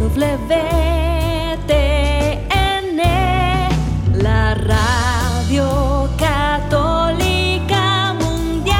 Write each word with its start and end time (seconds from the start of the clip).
WTN, 0.00 0.16
la 4.14 4.54
radio 4.54 6.08
católica 6.18 8.14
mundial. 8.14 8.78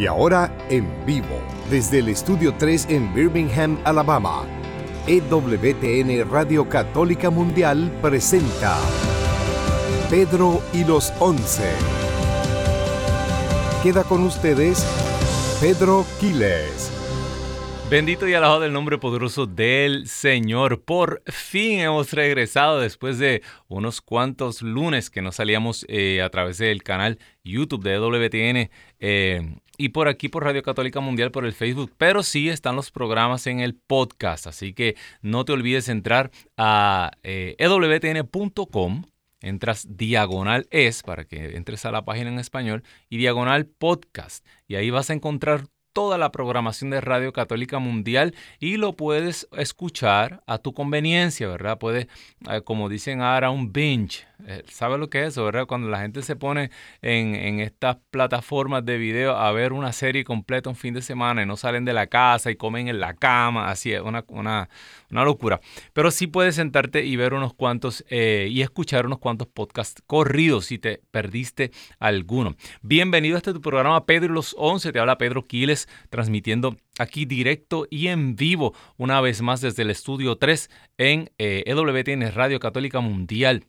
Y 0.00 0.06
ahora 0.06 0.52
en 0.68 0.88
vivo, 1.06 1.26
desde 1.70 2.00
el 2.00 2.08
Estudio 2.08 2.52
3 2.58 2.86
en 2.90 3.14
Birmingham, 3.14 3.78
Alabama, 3.84 4.42
EWTN 5.06 6.28
Radio 6.28 6.68
Católica 6.68 7.30
Mundial 7.30 7.96
presenta 8.02 8.76
Pedro 10.10 10.60
y 10.72 10.82
los 10.82 11.12
Once. 11.20 11.97
Queda 13.82 14.02
con 14.02 14.24
ustedes 14.24 14.84
Pedro 15.60 16.04
Quiles. 16.18 16.90
Bendito 17.88 18.26
y 18.26 18.34
alabado 18.34 18.64
el 18.64 18.72
nombre 18.72 18.98
poderoso 18.98 19.46
del 19.46 20.08
Señor. 20.08 20.82
Por 20.82 21.22
fin 21.26 21.78
hemos 21.78 22.12
regresado 22.12 22.80
después 22.80 23.20
de 23.20 23.40
unos 23.68 24.00
cuantos 24.00 24.62
lunes 24.62 25.10
que 25.10 25.22
no 25.22 25.30
salíamos 25.30 25.86
eh, 25.88 26.22
a 26.22 26.28
través 26.28 26.58
del 26.58 26.82
canal 26.82 27.20
YouTube 27.44 27.84
de 27.84 27.98
WTN 28.00 28.70
eh, 28.98 29.56
y 29.76 29.90
por 29.90 30.08
aquí 30.08 30.28
por 30.28 30.42
Radio 30.42 30.64
Católica 30.64 30.98
Mundial 30.98 31.30
por 31.30 31.46
el 31.46 31.52
Facebook, 31.52 31.92
pero 31.96 32.24
sí 32.24 32.48
están 32.48 32.74
los 32.74 32.90
programas 32.90 33.46
en 33.46 33.60
el 33.60 33.76
podcast, 33.76 34.48
así 34.48 34.74
que 34.74 34.96
no 35.22 35.44
te 35.44 35.52
olvides 35.52 35.88
entrar 35.88 36.32
a 36.56 37.12
eh, 37.22 37.54
ewtn.com 37.58 39.04
entras 39.40 39.96
diagonal 39.96 40.66
es 40.70 41.02
para 41.02 41.24
que 41.24 41.56
entres 41.56 41.84
a 41.84 41.92
la 41.92 42.04
página 42.04 42.30
en 42.30 42.38
español 42.38 42.82
y 43.08 43.18
diagonal 43.18 43.66
podcast. 43.66 44.44
Y 44.66 44.76
ahí 44.76 44.90
vas 44.90 45.10
a 45.10 45.14
encontrar 45.14 45.66
toda 45.98 46.16
la 46.16 46.30
programación 46.30 46.90
de 46.90 47.00
Radio 47.00 47.32
Católica 47.32 47.80
Mundial 47.80 48.32
y 48.60 48.76
lo 48.76 48.94
puedes 48.94 49.48
escuchar 49.56 50.44
a 50.46 50.58
tu 50.58 50.72
conveniencia, 50.72 51.48
¿verdad? 51.48 51.76
Puedes, 51.76 52.06
eh, 52.48 52.60
como 52.62 52.88
dicen 52.88 53.20
ahora, 53.20 53.50
un 53.50 53.72
binge. 53.72 54.28
Eh, 54.46 54.62
¿Sabe 54.68 54.98
lo 54.98 55.10
que 55.10 55.22
es 55.22 55.30
eso, 55.30 55.44
verdad? 55.44 55.66
Cuando 55.66 55.88
la 55.88 55.98
gente 55.98 56.22
se 56.22 56.36
pone 56.36 56.70
en, 57.02 57.34
en, 57.34 57.58
estas 57.58 57.96
plataformas 58.12 58.84
de 58.84 58.96
video 58.96 59.36
a 59.36 59.50
ver 59.50 59.72
una 59.72 59.92
serie 59.92 60.22
completa 60.22 60.70
un 60.70 60.76
fin 60.76 60.94
de 60.94 61.02
semana 61.02 61.42
y 61.42 61.46
no 61.46 61.56
salen 61.56 61.84
de 61.84 61.92
la 61.92 62.06
casa 62.06 62.52
y 62.52 62.54
comen 62.54 62.86
en 62.86 63.00
la 63.00 63.14
cama, 63.14 63.68
así 63.68 63.92
es, 63.92 64.00
una, 64.00 64.24
una, 64.28 64.68
una 65.10 65.24
locura. 65.24 65.60
Pero 65.92 66.12
sí 66.12 66.28
puedes 66.28 66.54
sentarte 66.54 67.04
y 67.04 67.16
ver 67.16 67.34
unos 67.34 67.52
cuantos 67.52 68.04
eh, 68.10 68.46
y 68.48 68.62
escuchar 68.62 69.06
unos 69.06 69.18
cuantos 69.18 69.48
podcasts 69.48 70.00
corridos 70.06 70.66
si 70.66 70.78
te 70.78 71.02
perdiste 71.10 71.72
alguno. 71.98 72.54
Bienvenido 72.82 73.34
a 73.34 73.38
este 73.38 73.52
tu 73.52 73.60
programa 73.60 74.06
Pedro 74.06 74.26
y 74.26 74.34
los 74.36 74.54
11. 74.56 74.92
Te 74.92 75.00
habla 75.00 75.18
Pedro 75.18 75.44
Quiles 75.44 75.87
transmitiendo 76.10 76.76
aquí 76.98 77.24
directo 77.24 77.86
y 77.90 78.08
en 78.08 78.36
vivo 78.36 78.74
una 78.96 79.20
vez 79.20 79.42
más 79.42 79.60
desde 79.60 79.82
el 79.82 79.90
estudio 79.90 80.36
3 80.36 80.70
en 80.98 81.30
eh, 81.38 81.64
EWTN 81.66 82.32
Radio 82.32 82.60
Católica 82.60 83.00
Mundial. 83.00 83.64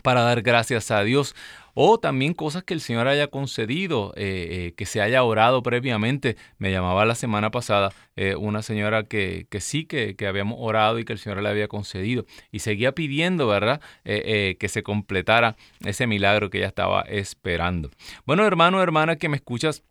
para 0.03 0.23
dar 0.23 0.43
gracias 0.43 0.91
a 0.91 1.03
Dios 1.03 1.35
o 1.81 2.01
también 2.01 2.35
cosas 2.35 2.65
que 2.65 2.75
el 2.75 2.81
Señor 2.81 3.07
haya 3.07 3.29
concedido, 3.29 4.13
eh, 4.17 4.49
eh, 4.51 4.75
que 4.77 4.85
se 4.85 5.01
haya 5.01 5.23
orado 5.23 5.63
previamente. 5.63 6.37
Me 6.59 6.73
llamaba 6.73 7.07
la 7.07 7.15
semana 7.15 7.53
pasada 7.53 7.93
eh, 8.17 8.35
una 8.35 8.63
señora 8.63 9.05
que, 9.05 9.47
que 9.49 9.61
sí, 9.61 9.85
que, 9.85 10.17
que, 10.17 10.27
habíamos 10.27 10.59
orado 10.61 10.99
y 10.99 11.05
que 11.05 11.13
el 11.13 11.21
Señor 11.21 11.41
le 11.41 11.49
había 11.49 11.69
concedido 11.69 12.27
y 12.51 12.59
seguía 12.59 12.97
pidiendo, 12.97 13.47
¿verdad?, 13.47 13.81
que 14.03 14.69
se 14.69 14.83
completara 14.83 15.55
ese 15.85 16.09
milagro 16.09 16.51
que 16.51 16.59
ella 16.59 16.67
estaba 16.67 17.03
esperando. 17.03 17.91
Bueno, 18.27 18.45
hermano, 18.45 18.83
hermana, 18.83 19.15
que 19.15 19.29
me 19.29 19.37
escuchas. 19.37 19.85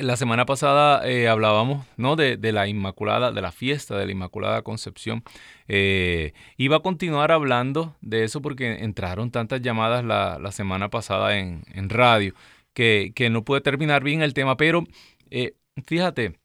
La 0.00 0.16
semana 0.16 0.44
pasada 0.44 1.08
eh, 1.08 1.26
hablábamos 1.26 1.86
¿no? 1.96 2.16
de, 2.16 2.36
de, 2.36 2.52
la 2.52 2.68
Inmaculada, 2.68 3.32
de 3.32 3.40
la 3.40 3.50
fiesta 3.50 3.96
de 3.96 4.04
la 4.04 4.12
Inmaculada 4.12 4.60
Concepción. 4.60 5.22
Eh, 5.68 6.34
iba 6.58 6.76
a 6.76 6.80
continuar 6.80 7.32
hablando 7.32 7.96
de 8.02 8.24
eso 8.24 8.42
porque 8.42 8.84
entraron 8.84 9.30
tantas 9.30 9.62
llamadas 9.62 10.04
la, 10.04 10.38
la 10.38 10.52
semana 10.52 10.90
pasada 10.90 11.38
en, 11.38 11.62
en 11.72 11.88
radio 11.88 12.34
que, 12.74 13.12
que, 13.14 13.30
no 13.30 13.42
pude 13.42 13.62
terminar 13.62 14.04
bien 14.04 14.20
el 14.20 14.34
tema, 14.34 14.58
pero 14.58 14.84
eh, 15.30 15.54
fíjate, 15.86 16.38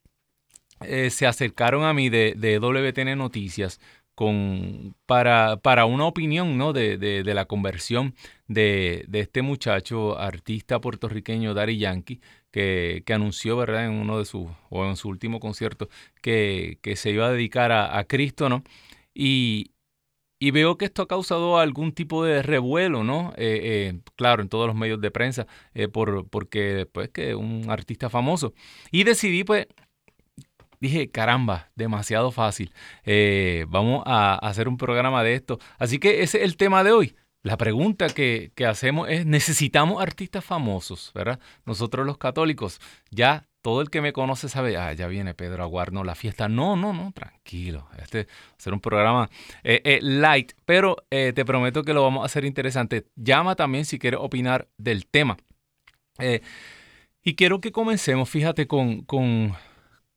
se 1.09 1.27
acercaron 1.27 1.83
a 1.83 1.93
mí 1.93 2.09
de, 2.09 2.33
de 2.37 2.57
WTN 2.57 3.17
Noticias 3.17 3.81
con, 4.15 4.95
para, 5.05 5.57
para 5.57 5.85
una 5.85 6.05
opinión 6.05 6.57
¿no? 6.57 6.73
de, 6.73 6.97
de, 6.97 7.23
de 7.23 7.33
la 7.33 7.45
conversión 7.45 8.15
de, 8.47 9.03
de 9.07 9.19
este 9.19 9.41
muchacho 9.41 10.17
artista 10.17 10.79
puertorriqueño 10.79 11.53
Dari 11.53 11.77
Yankee 11.77 12.21
que, 12.51 13.03
anunció, 13.13 13.57
¿verdad?, 13.57 13.85
en 13.85 13.93
uno 13.93 14.19
de 14.19 14.25
sus, 14.25 14.47
o 14.69 14.85
en 14.85 14.95
su 14.97 15.09
último 15.09 15.39
concierto, 15.39 15.89
que, 16.21 16.79
que 16.81 16.95
se 16.95 17.11
iba 17.11 17.27
a 17.27 17.31
dedicar 17.31 17.71
a, 17.71 17.97
a 17.97 18.03
Cristo, 18.05 18.49
¿no? 18.49 18.63
Y, 19.13 19.71
y, 20.39 20.51
veo 20.51 20.77
que 20.77 20.85
esto 20.85 21.03
ha 21.03 21.07
causado 21.07 21.59
algún 21.59 21.93
tipo 21.93 22.23
de 22.25 22.41
revuelo, 22.43 23.03
¿no? 23.03 23.33
Eh, 23.37 23.93
eh, 23.93 24.01
claro, 24.15 24.41
en 24.41 24.49
todos 24.49 24.67
los 24.67 24.75
medios 24.75 25.01
de 25.01 25.11
prensa, 25.11 25.47
eh, 25.73 25.87
por, 25.87 26.29
porque, 26.29 26.87
pues, 26.91 27.09
que 27.09 27.35
un 27.35 27.69
artista 27.69 28.09
famoso. 28.09 28.53
Y 28.91 29.03
decidí, 29.03 29.43
pues, 29.43 29.67
dije, 30.79 31.11
caramba, 31.11 31.71
demasiado 31.75 32.31
fácil. 32.31 32.73
vamos 33.67 34.03
a 34.05 34.35
hacer 34.35 34.67
un 34.67 34.77
programa 34.77 35.23
de 35.23 35.35
esto. 35.35 35.59
Así 35.79 35.99
que 35.99 36.23
ese 36.23 36.39
es 36.39 36.43
el 36.45 36.57
tema 36.57 36.83
de 36.83 36.91
hoy. 36.91 37.15
La 37.43 37.57
pregunta 37.57 38.07
que, 38.09 38.51
que, 38.55 38.65
hacemos 38.65 39.09
es, 39.09 39.25
¿necesitamos 39.25 40.01
artistas 40.01 40.45
famosos? 40.45 41.11
¿verdad? 41.15 41.39
Nosotros 41.65 42.05
los 42.05 42.17
católicos, 42.17 42.79
ya 43.09 43.47
todo 43.61 43.81
el 43.81 43.89
que 43.89 44.01
me 44.01 44.13
conoce 44.13 44.49
sabe, 44.49 44.77
ah, 44.77 44.93
ya 44.93 45.07
viene 45.07 45.33
Pedro 45.33 45.63
Aguarno, 45.63 46.03
la 46.03 46.15
fiesta. 46.15 46.49
No, 46.49 46.75
no, 46.75 46.93
no, 46.93 47.11
tranquilo. 47.11 47.87
Este 48.01 48.25
va 48.25 48.55
a 48.57 48.61
ser 48.61 48.73
un 48.73 48.79
programa 48.79 49.29
eh, 49.63 49.81
eh, 49.83 49.99
light, 50.01 50.53
pero 50.65 50.97
eh, 51.09 51.31
te 51.33 51.45
prometo 51.45 51.83
que 51.83 51.93
lo 51.93 52.03
vamos 52.03 52.23
a 52.23 52.25
hacer 52.25 52.45
interesante. 52.45 53.05
Llama 53.15 53.55
también 53.55 53.85
si 53.85 53.99
quieres 53.99 54.19
opinar 54.21 54.67
del 54.77 55.05
tema. 55.07 55.37
y 57.23 57.35
quiero 57.35 57.61
que 57.61 57.71
comencemos, 57.71 58.29
fíjate, 58.29 58.67
con, 58.67 59.03
con 59.03 59.55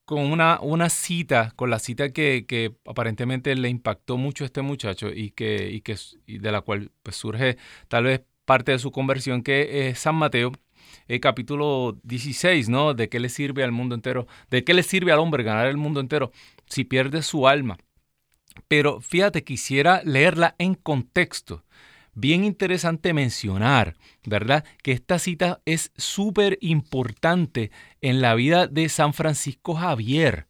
con 0.04 0.20
una, 0.20 0.58
una 0.60 0.90
cita, 0.90 1.52
con 1.56 1.70
la 1.70 1.78
cita 1.78 2.10
que, 2.10 2.74
aparentemente 2.86 3.54
le 3.54 3.68
impactó 3.68 4.16
mucho 4.16 4.44
a 4.44 4.46
este 4.46 4.62
muchacho 4.62 5.10
y, 5.12 5.30
que, 5.30 5.70
y 5.70 5.80
que, 5.80 5.96
de 6.26 6.52
la 6.52 6.60
cual 6.60 6.90
pues, 7.02 7.16
surge 7.16 7.56
tal 7.88 8.04
vez 8.04 8.22
parte 8.44 8.72
de 8.72 8.78
su 8.78 8.90
conversión, 8.90 9.42
que 9.42 9.88
es 9.88 9.98
San 9.98 10.16
Mateo, 10.16 10.52
el 11.08 11.20
capítulo 11.20 11.98
16, 12.02 12.68
¿no? 12.68 12.94
¿De 12.94 13.08
qué 13.08 13.20
le 13.20 13.28
sirve 13.28 13.64
al 13.64 13.72
mundo 13.72 13.94
entero? 13.94 14.26
¿De 14.50 14.64
qué 14.64 14.74
le 14.74 14.82
sirve 14.82 15.12
al 15.12 15.18
hombre 15.18 15.42
ganar 15.42 15.66
el 15.66 15.76
mundo 15.76 16.00
entero 16.00 16.30
si 16.66 16.84
pierde 16.84 17.22
su 17.22 17.48
alma? 17.48 17.78
Pero 18.68 19.00
fíjate, 19.00 19.42
quisiera 19.42 20.02
leerla 20.04 20.54
en 20.58 20.74
contexto 20.74 21.64
bien 22.14 22.44
interesante 22.44 23.12
mencionar, 23.12 23.96
¿verdad? 24.24 24.64
Que 24.82 24.92
esta 24.92 25.18
cita 25.18 25.60
es 25.64 25.92
súper 25.96 26.58
importante 26.60 27.70
en 28.00 28.20
la 28.20 28.34
vida 28.34 28.66
de 28.66 28.88
San 28.88 29.14
Francisco 29.14 29.74
Javier. 29.74 30.46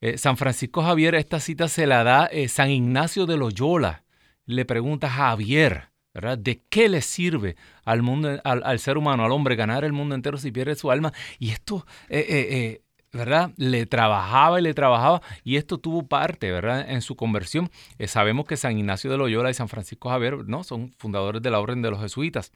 Eh, 0.00 0.18
San 0.18 0.36
Francisco 0.36 0.82
Javier, 0.82 1.14
esta 1.14 1.40
cita 1.40 1.68
se 1.68 1.86
la 1.86 2.04
da 2.04 2.26
eh, 2.26 2.48
San 2.48 2.70
Ignacio 2.70 3.26
de 3.26 3.36
Loyola. 3.36 4.04
Le 4.46 4.64
pregunta 4.64 5.06
a 5.08 5.10
Javier, 5.10 5.90
¿verdad? 6.14 6.38
¿De 6.38 6.62
qué 6.68 6.88
le 6.88 7.02
sirve 7.02 7.56
al, 7.84 8.02
mundo, 8.02 8.40
al, 8.42 8.78
ser 8.78 8.96
humano, 8.96 9.24
al 9.24 9.32
hombre, 9.32 9.56
ganar 9.56 9.84
el 9.84 9.92
mundo 9.92 10.14
entero 10.14 10.38
si 10.38 10.50
pierde 10.50 10.74
su 10.74 10.90
alma? 10.90 11.12
Y 11.38 11.50
esto, 11.50 11.86
eh, 12.08 12.82
¿verdad? 13.12 13.52
Le 13.56 13.86
trabajaba 13.86 14.60
y 14.60 14.62
le 14.62 14.74
trabajaba 14.74 15.22
y 15.44 15.56
esto 15.56 15.78
tuvo 15.78 16.06
parte, 16.06 16.50
¿verdad? 16.52 16.88
En 16.90 17.02
su 17.02 17.16
conversión. 17.16 17.70
Eh, 17.98 18.06
sabemos 18.06 18.46
que 18.46 18.56
San 18.56 18.78
Ignacio 18.78 19.10
de 19.10 19.18
Loyola 19.18 19.50
y 19.50 19.54
San 19.54 19.68
Francisco 19.68 20.10
Javier, 20.10 20.46
¿no? 20.46 20.64
Son 20.64 20.92
fundadores 20.98 21.42
de 21.42 21.50
la 21.50 21.60
Orden 21.60 21.82
de 21.82 21.90
los 21.90 22.00
Jesuitas. 22.00 22.52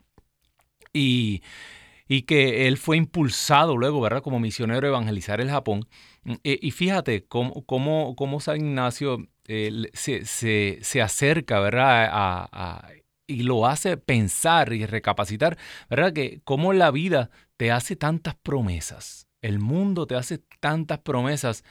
Y, 0.93 1.43
y 2.06 2.23
que 2.23 2.69
él 2.69 2.77
fue 2.79 2.97
impulsado 2.97 3.77
luego, 3.77 4.01
¿verdad? 4.01 4.23
Como 4.23 4.39
misionero 4.39 4.87
a 4.87 4.91
evangelizar 4.91 5.41
el 5.41 5.51
Japón. 5.51 5.87
Mm, 6.25 6.35
eh, 6.45 6.59
y 6.62 6.71
fíjate 6.71 7.25
cómo, 7.27 7.65
cómo, 7.67 8.15
cómo 8.17 8.41
San 8.41 8.59
Ignacio 8.59 9.27
eh, 9.49 9.91
se, 9.93 10.25
se, 10.25 10.79
se, 10.83 11.03
acerca, 11.03 11.61
¿verdad? 11.61 12.09
A, 12.12 12.89
y 13.27 13.43
lo 13.43 13.67
hace 13.67 13.97
pensar 13.97 14.73
y 14.73 14.87
recapacitar, 14.87 15.59
¿verdad? 15.91 16.12
Que 16.12 16.41
cómo 16.45 16.73
la 16.73 16.91
vida 16.91 17.31
te 17.56 17.73
hace 17.73 17.97
tantas 17.97 18.35
promesas 18.37 19.24
el 19.44 19.58
mundo 19.58 20.06
te 20.06 20.14
hace 20.14 20.38
tantas 20.58 21.00
promesas, 21.00 21.64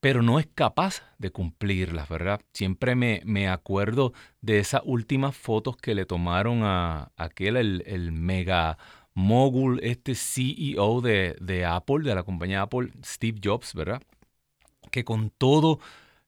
pero 0.00 0.22
no 0.22 0.38
es 0.38 0.48
capaz 0.54 1.02
de 1.18 1.30
cumplirlas, 1.30 2.08
¿verdad? 2.08 2.40
Siempre 2.54 2.94
me, 2.94 3.20
me 3.26 3.46
acuerdo 3.46 4.14
de 4.40 4.58
esas 4.58 4.80
últimas 4.86 5.36
fotos 5.36 5.76
que 5.76 5.94
le 5.94 6.06
tomaron 6.06 6.62
a 6.64 7.12
aquel, 7.16 7.56
el, 7.58 8.12
mega 8.12 8.78
mogul, 9.12 9.80
este 9.82 10.14
CEO 10.14 11.02
de, 11.02 11.36
de 11.42 11.66
Apple, 11.66 12.08
de 12.08 12.14
la 12.14 12.22
compañía 12.22 12.62
Apple, 12.62 12.90
Steve 13.04 13.38
Jobs, 13.44 13.74
¿verdad? 13.74 14.02
Que 14.90 15.04
con 15.04 15.28
todo 15.28 15.78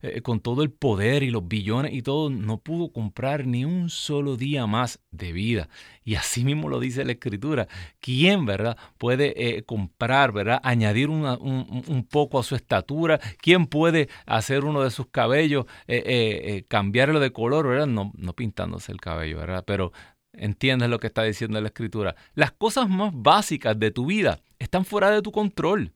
eh, 0.01 0.21
con 0.21 0.39
todo 0.39 0.61
el 0.61 0.71
poder 0.71 1.23
y 1.23 1.31
los 1.31 1.47
billones 1.47 1.93
y 1.93 2.01
todo, 2.01 2.29
no 2.29 2.57
pudo 2.59 2.91
comprar 2.91 3.47
ni 3.47 3.65
un 3.65 3.89
solo 3.89 4.35
día 4.35 4.67
más 4.67 4.99
de 5.11 5.31
vida. 5.31 5.69
Y 6.03 6.15
así 6.15 6.43
mismo 6.43 6.69
lo 6.69 6.79
dice 6.79 7.05
la 7.05 7.13
escritura. 7.13 7.67
¿Quién, 7.99 8.45
verdad, 8.45 8.77
puede 8.97 9.57
eh, 9.57 9.63
comprar, 9.63 10.31
verdad, 10.31 10.59
añadir 10.63 11.09
un, 11.09 12.07
poco 12.09 12.39
a 12.39 12.43
su 12.43 12.55
estatura? 12.55 13.19
¿Quién 13.41 13.67
puede 13.67 14.09
hacer 14.25 14.65
uno 14.65 14.83
de 14.83 14.91
sus 14.91 15.07
cabellos, 15.07 15.65
eh, 15.87 16.65
cambiarlo 16.67 17.19
de 17.19 17.31
color, 17.31 17.67
verdad? 17.67 17.87
No, 17.87 18.11
no 18.15 18.33
pintándose 18.33 18.91
el 18.91 18.99
cabello, 18.99 19.37
¿verdad? 19.37 19.63
Pero 19.65 19.91
entiendes 20.33 20.89
lo 20.89 20.99
que 20.99 21.07
está 21.07 21.23
diciendo 21.23 21.59
la 21.61 21.69
escritura. 21.69 22.15
Las 22.33 22.51
cosas 22.51 22.89
más 22.89 23.11
básicas 23.13 23.79
de 23.79 23.91
tu 23.91 24.05
vida 24.05 24.41
están 24.59 24.85
fuera 24.85 25.09
de 25.09 25.21
tu 25.21 25.31
control 25.31 25.93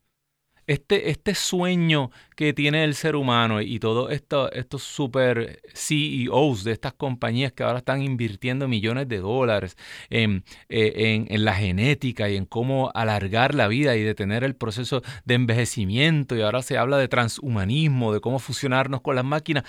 este, 0.70 1.10
este 1.10 1.34
sueño 1.34 2.12
que 2.36 2.54
tiene 2.54 2.84
el 2.84 2.94
ser 2.94 3.16
humano 3.16 3.60
y 3.60 3.80
todos 3.80 4.12
esto, 4.12 4.52
estos 4.52 4.84
super 4.84 5.60
CEOs 5.74 6.64
de 6.64 6.74
estas 6.74 6.94
compañías 6.94 7.54
que 7.54 7.64
ahora 7.64 7.80
están 7.80 8.04
invirtiendo 8.04 8.68
millones 8.68 9.08
de 9.08 9.18
dólares 9.18 9.78
en, 10.12 10.44
eh, 10.70 11.26
en, 11.28 11.44
la 11.44 11.56
genética 11.56 12.30
y 12.30 12.36
en 12.36 12.46
cómo 12.46 12.92
alargar 12.94 13.56
la 13.56 13.68
vida 13.68 13.96
y 13.96 14.04
detener 14.04 14.44
el 14.44 14.56
proceso 14.56 15.02
de 15.26 15.34
envejecimiento 15.34 16.36
y 16.36 16.44
ahora 16.44 16.62
se 16.62 16.78
habla 16.78 17.00
de 17.00 17.08
transhumanismo, 17.08 18.14
de 18.14 18.20
cómo 18.20 18.38
fusionarnos 18.38 19.02
con 19.02 19.16
las 19.16 19.26
máquinas. 19.26 19.64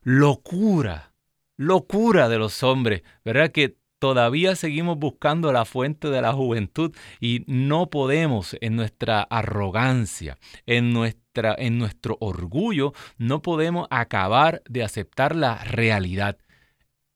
Locura, 0.00 1.12
locura 1.58 2.30
de 2.30 2.38
los 2.38 2.62
hombres, 2.62 3.02
¿verdad? 3.26 3.50
Que 3.52 3.76
todavía 3.98 4.56
seguimos 4.56 4.98
buscando 4.98 5.52
la 5.52 5.64
fuente 5.64 6.08
de 6.08 6.22
la 6.22 6.32
juventud 6.32 6.94
y 7.20 7.44
no 7.46 7.90
podemos 7.90 8.56
en 8.60 8.76
nuestra 8.76 9.22
arrogancia, 9.22 10.38
en, 10.66 10.92
nuestra, 10.92 11.54
en 11.58 11.78
nuestro 11.78 12.16
orgullo, 12.20 12.92
no 13.18 13.42
podemos 13.42 13.86
acabar 13.90 14.62
de 14.68 14.84
aceptar 14.84 15.34
la 15.34 15.64
realidad. 15.64 16.38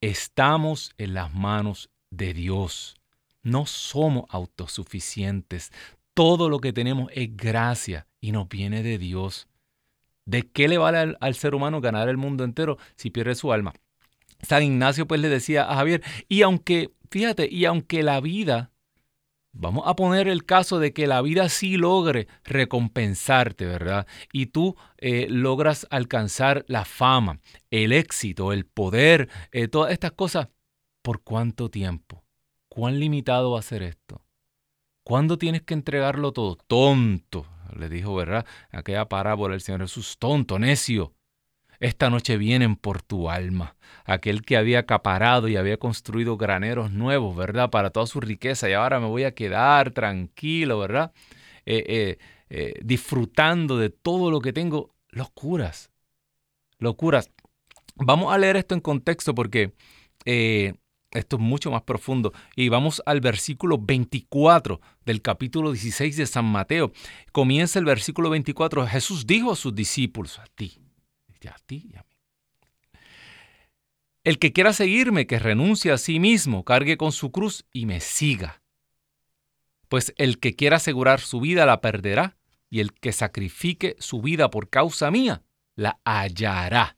Estamos 0.01 0.93
en 0.99 1.15
las 1.15 1.35
manos 1.35 1.91
de 2.11 2.33
Dios. 2.33 2.97
No 3.43 3.67
somos 3.67 4.25
autosuficientes. 4.29 5.73
Todo 6.15 6.49
lo 6.49 6.59
que 6.59 6.73
tenemos 6.73 7.11
es 7.15 7.37
gracia 7.37 8.07
y 8.21 8.33
nos 8.33 8.49
viene 8.49 8.83
de 8.83 8.99
Dios. 8.99 9.49
¿De 10.27 10.43
qué 10.43 10.69
le 10.69 10.79
vale 10.79 10.99
al, 10.99 11.17
al 11.21 11.35
ser 11.35 11.55
humano 11.55 11.81
ganar 11.81 12.09
el 12.09 12.17
mundo 12.17 12.45
entero 12.45 12.79
si 12.97 13.11
pierde 13.11 13.35
su 13.35 13.53
alma? 13.53 13.73
San 14.43 14.63
Ignacio 14.63 15.07
pues 15.07 15.21
le 15.21 15.29
decía 15.29 15.71
a 15.71 15.77
Javier, 15.77 16.03
y 16.29 16.43
aunque, 16.43 16.93
fíjate, 17.11 17.49
y 17.51 17.65
aunque 17.65 18.03
la 18.03 18.21
vida, 18.21 18.73
vamos 19.53 19.85
a 19.87 19.97
poner 19.97 20.29
el 20.29 20.45
caso 20.45 20.79
de 20.79 20.93
que 20.93 21.07
la 21.07 21.23
vida 21.23 21.49
sí 21.49 21.77
logre 21.77 22.29
recompensarte, 22.45 23.67
¿verdad? 23.67 24.07
Y 24.33 24.47
tú 24.47 24.77
eh, 24.99 25.27
logras 25.29 25.87
alcanzar 25.91 26.65
la 26.69 26.85
fama, 26.85 27.41
el 27.71 27.93
éxito, 27.93 28.53
el 28.53 28.67
poder, 28.67 29.29
eh, 29.53 29.69
todas 29.69 29.93
estas 29.93 30.13
cosas, 30.13 30.49
¿por 31.03 31.23
cuánto 31.23 31.71
tiempo? 31.71 32.25
¿Cuán 32.69 33.01
limitado 33.01 33.53
va 33.53 33.59
a 33.59 33.63
ser 33.63 33.83
esto? 33.83 34.23
¿Cuándo 35.05 35.39
tienes 35.39 35.63
que 35.63 35.75
entregarlo 35.75 36.33
todo? 36.33 36.57
Tonto, 36.57 37.47
le 37.77 37.89
dijo, 37.89 38.15
¿verdad? 38.15 38.47
Aquella 38.71 39.09
parábola 39.09 39.55
el 39.55 39.61
Señor 39.61 39.81
Jesús, 39.83 40.17
tonto, 40.19 40.59
necio. 40.59 41.15
Esta 41.81 42.11
noche 42.11 42.37
vienen 42.37 42.77
por 42.77 43.01
tu 43.01 43.31
alma, 43.31 43.75
aquel 44.05 44.43
que 44.43 44.59
había 44.59 44.81
acaparado 44.81 45.49
y 45.49 45.57
había 45.57 45.79
construido 45.79 46.37
graneros 46.37 46.93
nuevos, 46.93 47.35
¿verdad? 47.35 47.71
Para 47.71 47.89
toda 47.89 48.07
su 48.07 48.21
riqueza 48.21 48.69
y 48.69 48.75
ahora 48.75 49.01
me 49.01 49.07
voy 49.07 49.25
a 49.25 49.35
quedar 49.35 49.91
tranquilo, 49.93 50.79
¿verdad? 50.79 51.13
Eh, 51.65 51.85
eh, 51.89 52.19
eh, 52.51 52.75
disfrutando 52.85 53.79
de 53.79 53.89
todo 53.89 54.31
lo 54.31 54.43
que 54.43 54.53
tengo. 54.53 54.95
Locuras, 55.09 55.91
locuras. 56.79 57.31
Vamos 57.95 58.33
a 58.35 58.37
leer 58.37 58.57
esto 58.57 58.75
en 58.75 58.81
contexto 58.83 59.35
porque 59.35 59.73
esto 60.27 61.37
es 61.37 61.43
mucho 61.43 61.71
más 61.71 61.83
profundo. 61.83 62.35
Y 62.57 62.69
vamos 62.69 63.03
al 63.07 63.23
versículo 63.23 63.79
24 63.79 64.83
del 65.07 65.23
capítulo 65.23 65.73
16 65.73 66.19
de 66.19 66.27
San 66.27 66.45
Mateo. 66.45 66.93
Comienza 67.33 67.79
el 67.79 67.87
versículo 67.87 68.29
24. 68.29 68.87
Jesús 68.87 69.27
dijo 69.27 69.53
a 69.53 69.57
sus 69.57 69.75
discípulos, 69.75 70.39
a 70.39 70.45
ti, 70.55 70.79
a 71.49 71.57
ti 71.67 71.91
y 71.93 71.97
a 71.97 72.03
mí. 72.03 73.01
El 74.23 74.39
que 74.39 74.53
quiera 74.53 74.73
seguirme, 74.73 75.27
que 75.27 75.39
renuncie 75.39 75.93
a 75.93 75.99
sí 75.99 76.21
mismo, 76.21 76.65
cargue 76.65 76.97
con 76.97 77.13
su 77.13 77.33
cruz 77.33 77.65
y 77.73 77.87
me 77.87 78.01
siga. 78.01 78.63
Pues 79.89 80.13
el 80.19 80.39
que 80.39 80.55
quiera 80.55 80.77
asegurar 80.77 81.21
su 81.21 81.41
vida 81.41 81.65
la 81.65 81.81
perderá, 81.81 82.37
y 82.69 82.81
el 82.81 82.93
que 82.93 83.13
sacrifique 83.13 83.97
su 83.99 84.23
vida 84.23 84.51
por 84.51 84.71
causa 84.71 85.11
mía, 85.11 85.43
la 85.75 85.99
hallará. 86.05 86.97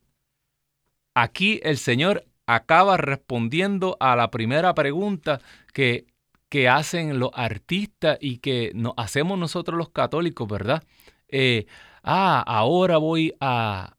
Aquí 1.14 1.60
el 1.62 1.78
Señor 1.78 2.26
acaba 2.46 2.98
respondiendo 2.98 3.96
a 3.98 4.14
la 4.14 4.30
primera 4.30 4.74
pregunta 4.74 5.40
que, 5.72 6.06
que 6.48 6.68
hacen 6.68 7.18
los 7.18 7.30
artistas 7.34 8.18
y 8.20 8.38
que 8.38 8.72
hacemos 8.96 9.38
nosotros 9.38 9.78
los 9.78 9.90
católicos, 9.90 10.46
¿verdad? 10.48 10.82
Eh, 11.28 11.66
ah, 12.02 12.42
ahora 12.46 12.98
voy 12.98 13.34
a, 13.40 13.96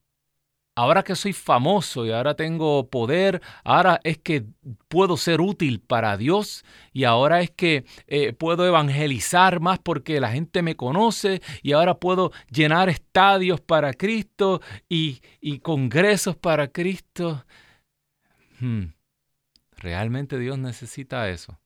ahora 0.75 1.03
que 1.03 1.15
soy 1.15 1.33
famoso 1.33 2.06
y 2.06 2.11
ahora 2.11 2.35
tengo 2.35 2.89
poder, 2.89 3.42
ahora 3.63 3.99
es 4.03 4.18
que 4.18 4.45
puedo 4.87 5.18
ser 5.18 5.42
útil 5.42 5.80
para 5.80 6.18
Dios 6.18 6.65
y 6.92 7.03
ahora 7.03 7.42
es 7.42 7.51
que 7.51 7.85
eh, 8.07 8.33
puedo 8.33 8.65
evangelizar 8.65 9.59
más 9.59 9.80
porque 9.80 10.19
la 10.19 10.31
gente 10.31 10.61
me 10.61 10.75
conoce 10.75 11.42
y 11.61 11.73
ahora 11.73 11.99
puedo 11.99 12.31
llenar 12.49 12.89
estadios 12.89 13.61
para 13.61 13.94
Cristo 13.94 14.61
y, 14.89 15.21
congresos 15.61 16.35
para 16.35 16.68
Cristo. 16.68 17.45
Hmm. 18.59 18.94
¿Realmente 19.77 20.39
Dios 20.39 20.57
necesita 20.57 21.30
eso? 21.30 21.59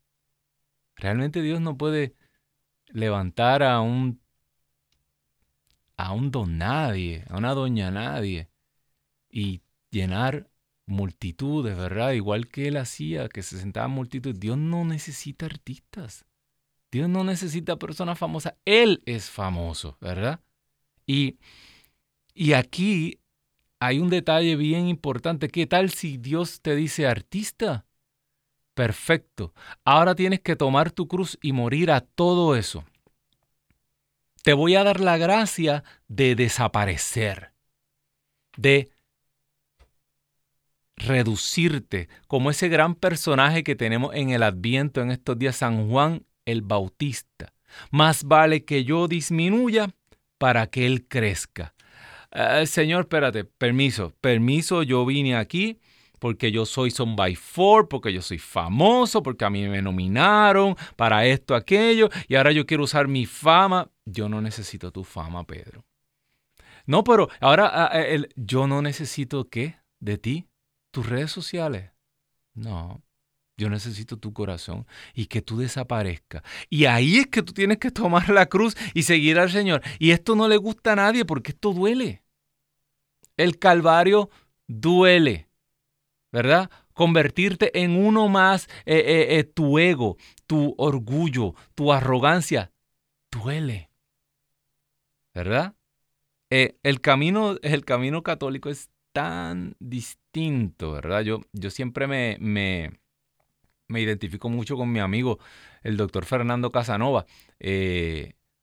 ¿Realmente 0.96 1.42
Dios 1.42 1.62
no 1.62 1.78
puede 1.78 2.16
levantar 2.88 3.64
a 3.64 3.80
un 3.82 4.20
a 5.96 6.14
un 6.14 6.30
don 6.32 6.58
nadie, 6.58 7.24
a 7.30 7.38
una 7.38 7.54
doña 7.54 7.92
nadie? 7.92 8.50
Y 9.30 9.62
llenar 9.92 10.50
multitudes, 10.86 11.78
¿verdad? 11.78 12.14
Igual 12.14 12.48
que 12.48 12.68
él 12.68 12.78
hacía, 12.78 13.30
que 13.30 13.44
se 13.44 13.60
sentaban 13.60 13.92
multitudes. 13.92 14.40
Dios 14.40 14.58
no 14.58 14.86
necesita 14.86 15.46
artistas. 15.46 16.26
Dios 16.92 17.10
no 17.10 17.24
necesita 17.24 17.78
personas 17.78 18.18
famosas. 18.18 18.56
Él 18.66 19.04
es 19.06 19.30
famoso, 19.30 19.98
¿verdad? 20.00 20.40
Y, 21.06 21.38
y 22.34 22.54
aquí 22.54 23.20
hay 23.80 24.00
un 24.00 24.10
detalle 24.10 24.56
bien 24.56 24.88
importante. 24.88 25.50
¿Qué 25.50 25.68
tal 25.68 25.90
si 25.90 26.18
Dios 26.18 26.62
te 26.62 26.76
dice 26.76 27.06
artista? 27.06 27.86
Perfecto. 28.74 29.54
Ahora 29.84 30.16
tienes 30.16 30.40
que 30.40 30.56
tomar 30.56 30.92
tu 30.92 31.08
cruz 31.08 31.38
y 31.42 31.52
morir 31.52 31.92
a 31.92 32.02
todo 32.02 32.56
eso. 32.56 32.86
Te 34.44 34.54
voy 34.54 34.76
a 34.76 34.84
dar 34.84 35.02
la 35.02 35.18
gracia 35.18 35.84
de 36.08 36.36
desaparecer, 36.36 37.52
de 38.56 38.90
reducirte 40.98 42.10
como 42.28 42.50
ese 42.50 42.70
gran 42.70 42.96
personaje 42.96 43.64
que 43.64 43.76
tenemos 43.76 44.14
en 44.16 44.32
el 44.32 44.44
Adviento 44.44 45.02
en 45.02 45.12
estos 45.12 45.38
días, 45.38 45.58
San 45.58 45.90
Juan 45.90 46.24
el 46.46 46.62
Bautista. 46.62 47.54
Más 47.92 48.24
vale 48.24 48.66
que 48.66 48.84
yo 48.84 49.08
disminuya 49.08 49.90
para 50.38 50.68
que 50.68 50.86
Él 50.86 51.08
crezca. 51.08 51.74
Eh, 52.32 52.66
señor, 52.66 53.02
espérate, 53.02 53.44
permiso, 53.44 54.14
permiso, 54.22 54.84
yo 54.84 55.06
vine 55.06 55.36
aquí 55.36 55.80
porque 56.20 56.52
yo 56.52 56.66
soy 56.66 56.92
son 56.92 57.16
by 57.16 57.36
four, 57.36 57.88
porque 57.88 58.12
yo 58.12 58.22
soy 58.22 58.40
famoso, 58.40 59.22
porque 59.22 59.46
a 59.46 59.50
mí 59.50 59.68
me 59.68 59.82
nominaron 59.82 60.76
para 60.96 61.26
esto, 61.26 61.56
aquello, 61.56 62.10
y 62.28 62.36
ahora 62.36 62.52
yo 62.52 62.66
quiero 62.66 62.84
usar 62.84 63.08
mi 63.08 63.26
fama. 63.26 63.92
Yo 64.06 64.30
no 64.30 64.42
necesito 64.42 64.92
tu 64.92 65.04
fama, 65.04 65.46
Pedro. 65.46 65.86
No, 66.86 67.04
pero 67.04 67.30
ahora 67.42 67.68
ah, 67.68 67.90
ah, 67.92 68.02
el, 68.02 68.30
yo 68.36 68.66
no 68.68 68.82
necesito 68.82 69.50
qué 69.50 69.78
de 70.00 70.18
ti, 70.18 70.48
tus 70.92 71.08
redes 71.08 71.32
sociales. 71.32 71.92
No, 72.54 73.04
yo 73.58 73.70
necesito 73.70 74.18
tu 74.18 74.34
corazón 74.34 74.86
y 75.14 75.26
que 75.26 75.42
tú 75.42 75.58
desaparezcas. 75.58 76.44
Y 76.70 76.86
ahí 76.86 77.18
es 77.18 77.28
que 77.28 77.42
tú 77.42 77.54
tienes 77.54 77.80
que 77.80 77.92
tomar 77.92 78.30
la 78.30 78.46
cruz 78.46 78.76
y 78.94 79.04
seguir 79.04 79.40
al 79.40 79.50
Señor. 79.50 79.82
Y 80.00 80.12
esto 80.12 80.36
no 80.36 80.48
le 80.48 80.58
gusta 80.58 80.94
a 80.94 80.96
nadie 80.96 81.26
porque 81.26 81.52
esto 81.52 81.74
duele. 81.74 82.24
El 83.36 83.58
Calvario 83.58 84.30
duele, 84.68 85.50
¿verdad? 86.32 86.70
Convertirte 86.94 87.84
en 87.84 87.96
uno 87.96 88.28
más, 88.28 88.68
eh, 88.86 88.98
eh, 88.98 89.40
eh, 89.40 89.44
tu 89.44 89.80
ego, 89.80 90.18
tu 90.46 90.76
orgullo, 90.78 91.54
tu 91.76 91.94
arrogancia, 91.94 92.72
duele, 93.32 93.92
¿verdad? 95.34 95.76
el, 96.50 97.02
camino, 97.02 97.58
el 97.62 97.84
camino 97.84 98.24
católico 98.24 98.70
es 98.70 98.90
tan 99.18 99.76
distinto, 99.80 100.92
¿verdad? 100.92 101.22
Yo, 101.22 101.42
yo 101.52 101.72
siempre 101.72 102.06
me, 102.06 102.38
me, 102.40 103.00
me 103.88 104.02
identifico 104.02 104.48
mucho 104.48 104.78
con 104.78 104.92
mi 104.92 105.00
amigo, 105.00 105.40
el 105.82 105.98
doctor 105.98 106.26
Fernando 106.26 106.72
Casanova, 106.72 107.26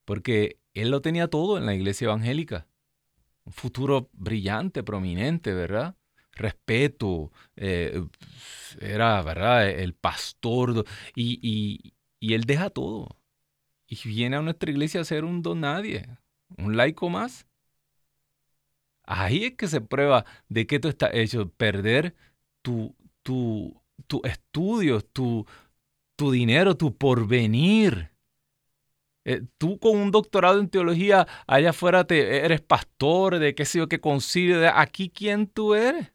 porque 0.05 0.59
él 0.73 0.91
lo 0.91 1.01
tenía 1.01 1.27
todo 1.27 1.57
en 1.57 1.65
la 1.65 1.75
iglesia 1.75 2.05
evangélica 2.05 2.67
un 3.45 3.53
futuro 3.53 4.09
brillante, 4.13 4.83
prominente, 4.83 5.53
¿verdad? 5.53 5.95
Respeto, 6.33 7.31
eh, 7.55 8.03
era, 8.81 9.21
¿verdad? 9.21 9.69
El 9.69 9.93
pastor, 9.93 10.85
y, 11.15 11.93
él 12.19 12.43
deja 12.45 12.69
todo. 12.69 13.17
Y 13.87 13.95
viene 14.07 14.35
a 14.35 14.41
nuestra 14.41 14.71
iglesia 14.71 15.01
a 15.01 15.05
ser 15.05 15.23
un 15.25 15.41
don 15.43 15.61
nadie, 15.61 16.07
un 16.57 16.75
laico 16.75 17.09
más. 17.09 17.47
Ahí 19.07 19.45
es 19.45 19.53
que 19.55 19.67
se 19.67 19.81
prueba 19.81 20.25
de 20.49 20.67
qué 20.67 20.79
tú 20.79 20.87
estás 20.87 21.11
hecho, 21.13 21.49
perder 21.49 22.15
tu, 22.61 22.95
tu, 23.23 23.81
tu 24.07 24.21
estudios, 24.23 25.05
tu, 25.11 25.45
tu 26.15 26.31
dinero, 26.31 26.75
tu 26.75 26.95
porvenir 26.95 28.15
eh, 29.25 29.41
tú 29.57 29.79
con 29.79 29.97
un 29.97 30.11
doctorado 30.11 30.59
en 30.59 30.69
teología, 30.69 31.27
allá 31.47 31.71
afuera 31.71 32.05
te, 32.05 32.45
eres 32.45 32.61
pastor, 32.61 33.39
de 33.39 33.55
qué 33.55 33.65
sé 33.65 33.79
yo, 33.79 33.87
qué 33.89 33.99
concilio, 33.99 34.61
aquí 34.75 35.09
quién 35.09 35.47
tú 35.47 35.73
eres. 35.73 36.13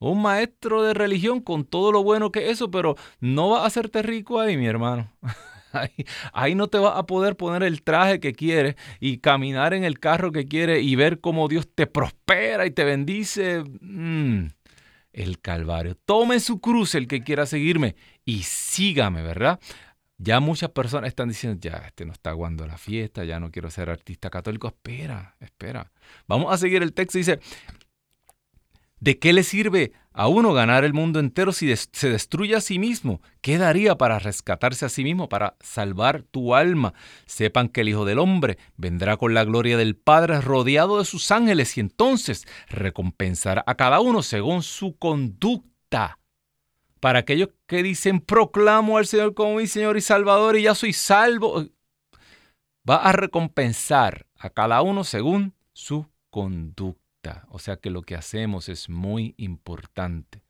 Un 0.00 0.22
maestro 0.22 0.82
de 0.82 0.94
religión 0.94 1.40
con 1.40 1.64
todo 1.64 1.92
lo 1.92 2.02
bueno 2.04 2.32
que 2.32 2.46
es 2.46 2.52
eso, 2.52 2.70
pero 2.70 2.96
no 3.20 3.50
vas 3.50 3.62
a 3.62 3.66
hacerte 3.66 4.02
rico 4.02 4.40
ahí, 4.40 4.56
mi 4.56 4.66
hermano. 4.66 5.12
Ahí, 6.32 6.54
no 6.54 6.68
te 6.68 6.78
vas 6.78 6.96
a 6.96 7.06
poder 7.06 7.36
poner 7.36 7.62
el 7.62 7.82
traje 7.82 8.20
que 8.20 8.32
quieres 8.32 8.76
y 9.00 9.18
caminar 9.18 9.74
en 9.74 9.84
el 9.84 9.98
carro 9.98 10.32
que 10.32 10.46
quieres 10.46 10.82
y 10.82 10.96
ver 10.96 11.20
cómo 11.20 11.48
Dios 11.48 11.68
te 11.74 11.86
prospera 11.86 12.66
y 12.66 12.70
te 12.70 12.84
bendice. 12.84 13.62
Mm, 13.80 14.46
el 15.12 15.40
Calvario. 15.40 15.96
Tome 15.96 16.40
su 16.40 16.60
cruz 16.60 16.94
el 16.94 17.08
que 17.08 17.22
quiera 17.22 17.46
seguirme 17.46 17.96
y 18.24 18.42
sígame, 18.42 19.22
¿verdad? 19.22 19.58
Ya 20.18 20.40
muchas 20.40 20.70
personas 20.70 21.08
están 21.08 21.28
diciendo, 21.28 21.58
ya, 21.60 21.76
este 21.86 22.04
no 22.04 22.12
está 22.12 22.30
aguando 22.30 22.66
la 22.66 22.76
fiesta, 22.76 23.24
ya 23.24 23.38
no 23.38 23.50
quiero 23.50 23.70
ser 23.70 23.88
artista 23.88 24.30
católico. 24.30 24.68
Espera, 24.68 25.36
espera. 25.40 25.92
Vamos 26.26 26.52
a 26.52 26.58
seguir 26.58 26.82
el 26.82 26.92
texto. 26.92 27.18
Dice, 27.18 27.38
¿de 28.98 29.18
qué 29.18 29.32
le 29.32 29.44
sirve 29.44 29.92
a 30.18 30.26
uno 30.26 30.52
ganar 30.52 30.84
el 30.84 30.94
mundo 30.94 31.20
entero 31.20 31.52
si 31.52 31.72
se 31.76 32.10
destruye 32.10 32.56
a 32.56 32.60
sí 32.60 32.80
mismo? 32.80 33.22
¿Qué 33.40 33.56
daría 33.56 33.96
para 33.96 34.18
rescatarse 34.18 34.84
a 34.84 34.88
sí 34.88 35.04
mismo, 35.04 35.28
para 35.28 35.56
salvar 35.60 36.22
tu 36.22 36.56
alma? 36.56 36.92
Sepan 37.24 37.68
que 37.68 37.82
el 37.82 37.88
Hijo 37.88 38.04
del 38.04 38.18
Hombre 38.18 38.58
vendrá 38.76 39.16
con 39.16 39.32
la 39.32 39.44
gloria 39.44 39.76
del 39.76 39.94
Padre 39.94 40.40
rodeado 40.40 40.98
de 40.98 41.04
sus 41.04 41.30
ángeles 41.30 41.76
y 41.76 41.80
entonces 41.80 42.48
recompensará 42.68 43.62
a 43.64 43.76
cada 43.76 44.00
uno 44.00 44.24
según 44.24 44.64
su 44.64 44.98
conducta 44.98 46.18
para 46.98 47.20
aquellos 47.20 47.50
que 47.68 47.84
dicen, 47.84 48.20
proclamo 48.20 48.98
al 48.98 49.06
Señor 49.06 49.34
como 49.34 49.54
mi 49.54 49.68
Señor 49.68 49.96
y 49.96 50.00
Salvador 50.00 50.56
y 50.56 50.62
ya 50.62 50.74
soy 50.74 50.92
salvo, 50.94 51.64
va 52.90 52.96
a 52.96 53.12
recompensar 53.12 54.26
a 54.36 54.50
cada 54.50 54.82
uno 54.82 55.04
según 55.04 55.54
su 55.72 56.08
conducta. 56.28 57.07
O 57.48 57.58
sea 57.58 57.76
que 57.76 57.90
lo 57.90 58.02
que 58.02 58.14
hacemos 58.14 58.68
es 58.68 58.88
muy 58.88 59.34
importante. 59.36 60.42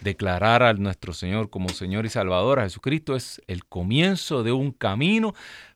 Declarar 0.00 0.62
a 0.62 0.74
nuestro 0.74 1.12
Señor 1.12 1.50
como 1.50 1.68
Señor 1.68 2.04
y 2.04 2.10
Salvador, 2.10 2.58
a 2.58 2.64
Jesucristo, 2.64 3.14
es 3.16 3.40
el 3.46 3.64
comienzo 3.64 4.42
de 4.42 4.52
un 4.52 4.72
camino 4.72 5.34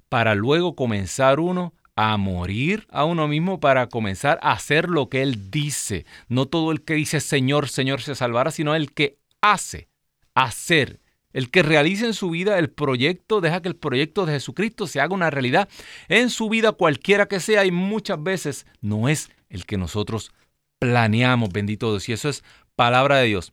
para 0.09 0.35
luego 0.35 0.75
comenzar 0.75 1.41
uno 1.41 1.73
a 2.01 2.17
morir 2.17 2.87
a 2.91 3.05
uno 3.05 3.27
mismo 3.27 3.59
para 3.59 3.89
comenzar 3.89 4.39
a 4.41 4.53
hacer 4.53 4.89
lo 4.89 5.09
que 5.09 5.21
Él 5.21 5.51
dice. 5.51 6.07
No 6.29 6.47
todo 6.47 6.71
el 6.71 6.83
que 6.83 6.95
dice 6.95 7.19
Señor, 7.19 7.69
Señor 7.69 8.01
se 8.03 8.15
salvará, 8.15 8.53
sino 8.53 8.77
el 8.77 8.93
que 8.93 9.19
hace, 9.41 9.89
hacer. 10.35 11.01
El 11.33 11.51
que 11.51 11.63
realice 11.63 12.07
en 12.07 12.15
su 12.15 12.31
vida 12.31 12.59
el 12.59 12.71
proyecto, 12.71 13.41
deja 13.41 13.61
que 13.63 13.69
el 13.69 13.77
proyecto 13.77 14.27
de 14.27 14.35
Jesucristo 14.35 14.87
se 14.87 15.01
haga 15.01 15.13
una 15.13 15.31
realidad 15.31 15.69
en 16.09 16.31
su 16.31 16.49
vida, 16.49 16.71
cualquiera 16.73 17.27
que 17.27 17.41
sea, 17.41 17.67
y 17.67 17.73
muchas 17.73 18.23
veces 18.23 18.67
no 18.81 19.09
es 19.09 19.29
el 19.49 19.67
que 19.67 19.77
nosotros 19.77 20.33
planeamos, 20.79 21.51
bendito 21.51 21.91
Dios. 21.91 22.09
Y 22.09 22.13
eso 22.13 22.29
es 22.29 22.45
palabra 22.75 23.19
de 23.19 23.27
Dios. 23.27 23.53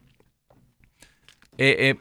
Eh, 1.57 1.75
eh, 1.79 1.95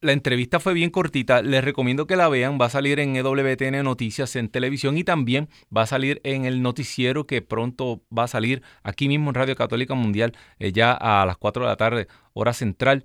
la 0.00 0.12
entrevista 0.12 0.60
fue 0.60 0.72
bien 0.72 0.90
cortita, 0.90 1.42
les 1.42 1.62
recomiendo 1.62 2.06
que 2.06 2.16
la 2.16 2.28
vean, 2.28 2.58
va 2.60 2.66
a 2.66 2.70
salir 2.70 3.00
en 3.00 3.16
EWTN 3.16 3.82
Noticias 3.84 4.34
en 4.36 4.48
televisión 4.48 4.96
y 4.96 5.04
también 5.04 5.50
va 5.76 5.82
a 5.82 5.86
salir 5.86 6.20
en 6.24 6.46
el 6.46 6.62
noticiero 6.62 7.26
que 7.26 7.42
pronto 7.42 8.02
va 8.16 8.24
a 8.24 8.28
salir 8.28 8.62
aquí 8.82 9.08
mismo 9.08 9.30
en 9.30 9.34
Radio 9.34 9.56
Católica 9.56 9.94
Mundial, 9.94 10.34
eh, 10.58 10.72
ya 10.72 10.92
a 10.92 11.26
las 11.26 11.36
4 11.36 11.64
de 11.64 11.68
la 11.68 11.76
tarde, 11.76 12.08
hora 12.32 12.54
central. 12.54 13.04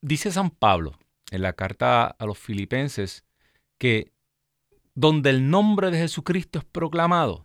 Dice 0.00 0.32
San 0.32 0.50
Pablo 0.50 0.98
en 1.30 1.42
la 1.42 1.52
carta 1.52 2.06
a 2.06 2.26
los 2.26 2.38
filipenses 2.38 3.24
que 3.78 4.12
donde 4.94 5.30
el 5.30 5.50
nombre 5.50 5.90
de 5.90 5.98
Jesucristo 5.98 6.58
es 6.58 6.64
proclamado, 6.64 7.44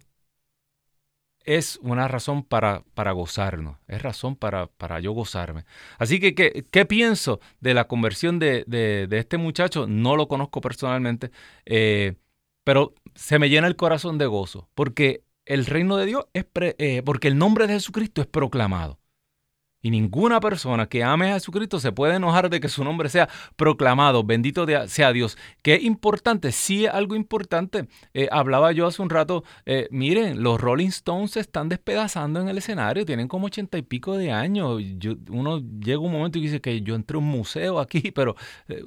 es 1.47 1.79
una 1.81 2.07
razón 2.09 2.43
para, 2.43 2.83
para 2.93 3.13
gozarnos, 3.13 3.77
es 3.87 4.01
razón 4.01 4.35
para, 4.35 4.67
para 4.67 4.99
yo 4.99 5.13
gozarme. 5.13 5.63
Así 5.97 6.19
que, 6.19 6.35
¿qué, 6.35 6.85
pienso 6.85 7.39
de 7.61 7.73
la 7.73 7.87
conversión 7.87 8.37
de, 8.37 9.07
este 9.11 9.37
muchacho? 9.37 9.87
No 9.87 10.17
lo 10.17 10.27
conozco 10.27 10.59
personalmente, 10.61 11.31
eh, 11.65 12.15
pero 12.65 12.93
se 13.15 13.39
me 13.39 13.49
llena 13.49 13.67
el 13.67 13.77
corazón 13.77 14.17
de 14.17 14.25
gozo, 14.25 14.69
porque 14.75 15.23
el 15.45 15.65
reino 15.65 15.95
de 15.95 16.05
Dios 16.05 16.25
es, 16.33 16.45
eh, 16.55 17.01
porque 17.05 17.29
el 17.29 17.37
nombre 17.37 17.65
de 17.65 17.73
Jesucristo 17.73 18.21
es 18.21 18.27
proclamado. 18.27 18.99
Y 19.81 19.91
ninguna 19.91 20.39
persona 20.39 20.87
que 20.87 21.03
ame 21.03 21.31
a 21.31 21.35
Jesucristo 21.35 21.79
se 21.79 21.91
puede 21.91 22.15
enojar 22.15 22.49
de 22.49 22.59
que 22.59 22.67
su 22.67 22.83
nombre 22.83 23.09
sea 23.09 23.29
proclamado. 23.55 24.23
Bendito 24.23 24.65
sea 24.87 25.13
Dios. 25.13 25.37
Qué 25.61 25.79
importante, 25.81 26.51
sí 26.51 26.87
algo 26.87 27.15
importante. 27.15 27.87
Eh, 28.13 28.27
hablaba 28.31 28.71
yo 28.71 28.87
hace 28.87 29.01
un 29.01 29.09
rato, 29.09 29.43
eh, 29.65 29.87
miren, 29.91 30.41
los 30.41 30.59
Rolling 30.59 30.87
Stones 30.87 31.31
se 31.31 31.41
están 31.41 31.69
despedazando 31.69 32.41
en 32.41 32.49
el 32.49 32.57
escenario, 32.57 33.05
tienen 33.05 33.27
como 33.27 33.47
ochenta 33.47 33.77
y 33.77 33.83
pico 33.83 34.17
de 34.17 34.31
años. 34.31 34.81
uno 35.29 35.61
llega 35.79 35.99
un 35.99 36.11
momento 36.11 36.39
y 36.39 36.41
dice 36.41 36.59
que 36.59 36.81
yo 36.81 36.95
entré 36.95 37.15
a 37.15 37.19
un 37.19 37.27
museo 37.27 37.79
aquí, 37.79 38.11
pero 38.11 38.35
eh, 38.67 38.83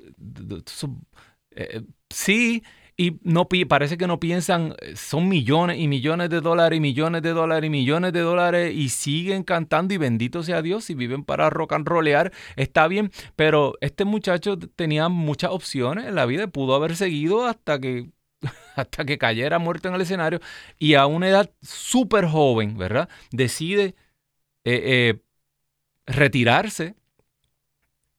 sí, 2.11 2.63
y 3.01 3.19
no 3.23 3.49
parece 3.49 3.97
que 3.97 4.07
no 4.07 4.21
piensan, 4.21 4.75
eh, 4.83 4.95
son 4.95 5.27
millones 5.27 5.79
y 5.79 5.89
millones 5.89 6.29
de 6.29 6.43
dólares 6.43 6.77
y 6.77 6.81
millones 6.81 7.23
de 7.23 7.31
dólares 7.31 7.67
y 7.67 7.71
millones 7.71 8.13
de 8.13 8.21
dólares 8.21 8.75
y 8.75 8.91
siguen 8.91 9.43
cantando 9.43 9.95
y 9.95 9.97
bendito 9.97 10.43
sea 10.43 10.61
Dios 10.61 10.91
y 10.91 10.95
viven 10.95 11.25
para 11.25 11.49
rock 11.49 11.73
and 11.73 11.89
rollear, 11.89 12.31
está 12.57 12.89
bien, 12.89 13.11
pero 13.37 13.73
este 13.81 14.05
muchacho 14.05 14.59
tenía 14.59 15.09
muchas 15.09 15.51
opciones 15.51 16.09
en 16.09 16.15
la 16.15 16.27
vida, 16.27 16.47
pudo 16.49 16.75
haber 16.75 16.95
seguido 16.95 17.47
hasta 17.47 17.81
que 17.81 18.11
hasta 18.77 19.07
que 19.07 19.17
cayera 19.17 19.59
muerto 19.59 19.89
en 19.89 19.95
el 19.95 20.03
escenario 20.03 20.41
y 20.79 20.93
a 20.93 21.07
una 21.07 21.27
edad 21.31 21.51
súper 21.63 22.27
joven, 22.27 22.77
¿verdad? 22.77 23.09
Decide 23.31 23.95
eh, 24.65 25.15
eh, 25.15 25.23
retirarse 26.05 26.97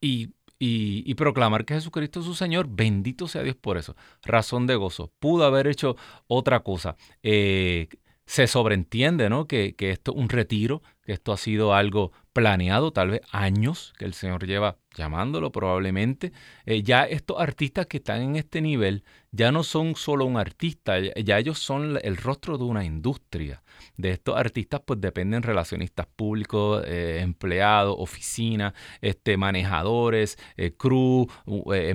y 0.01 0.33
y, 0.63 1.15
proclamar 1.15 1.65
que 1.65 1.73
Jesucristo 1.73 2.19
es 2.19 2.25
su 2.27 2.35
Señor. 2.35 2.67
Bendito 2.69 3.27
sea 3.27 3.41
Dios 3.41 3.55
por 3.55 3.77
eso. 3.77 3.95
Razón 4.21 4.67
de 4.67 4.75
gozo. 4.75 5.11
Pudo 5.19 5.45
haber 5.45 5.65
hecho 5.65 5.95
otra 6.27 6.59
cosa. 6.59 6.95
Eh, 7.23 7.87
se 8.25 8.45
sobreentiende 8.45 9.27
¿no? 9.27 9.47
que, 9.47 9.75
esto 9.79 10.11
es 10.11 10.17
un 10.17 10.29
retiro, 10.29 10.83
que 11.01 11.13
esto 11.13 11.33
ha 11.33 11.37
sido 11.37 11.73
algo 11.73 12.11
planeado, 12.33 12.91
tal 12.91 13.11
vez 13.11 13.21
años 13.31 13.93
que 13.97 14.05
el 14.05 14.13
Señor 14.13 14.45
lleva 14.45 14.77
llamándolo 14.95 15.51
probablemente. 15.51 16.31
Eh, 16.65 16.83
ya 16.83 17.03
estos 17.03 17.39
artistas 17.39 17.87
que 17.87 17.97
están 17.97 18.21
en 18.21 18.35
este 18.35 18.61
nivel 18.61 19.03
ya 19.31 19.51
no 19.51 19.63
son 19.63 19.95
solo 19.95 20.25
un 20.25 20.37
artista, 20.37 20.99
ya 20.99 21.39
ellos 21.39 21.59
son 21.59 21.97
el 22.01 22.17
rostro 22.17 22.57
de 22.57 22.63
una 22.65 22.83
industria. 22.83 23.63
De 23.97 24.11
estos 24.11 24.35
artistas 24.37 24.81
pues 24.85 24.99
dependen 24.99 25.43
relacionistas 25.43 26.07
públicos, 26.07 26.83
eh, 26.85 27.19
empleados, 27.21 27.95
oficinas, 27.97 28.73
este, 29.01 29.37
manejadores, 29.37 30.37
eh, 30.57 30.73
crew, 30.77 31.27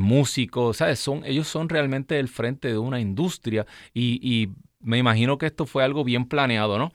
músicos, 0.01 0.79
¿sabes? 0.79 0.99
Son, 0.99 1.25
ellos 1.25 1.49
son 1.49 1.69
realmente 1.69 2.19
el 2.19 2.29
frente 2.29 2.69
de 2.69 2.79
una 2.79 3.01
industria 3.01 3.67
y, 3.93 4.49
me 4.79 4.99
imagino 4.99 5.37
que 5.37 5.47
esto 5.47 5.67
fue 5.67 5.83
algo 5.83 6.05
bien 6.05 6.27
planeado, 6.27 6.79
¿no? 6.79 6.93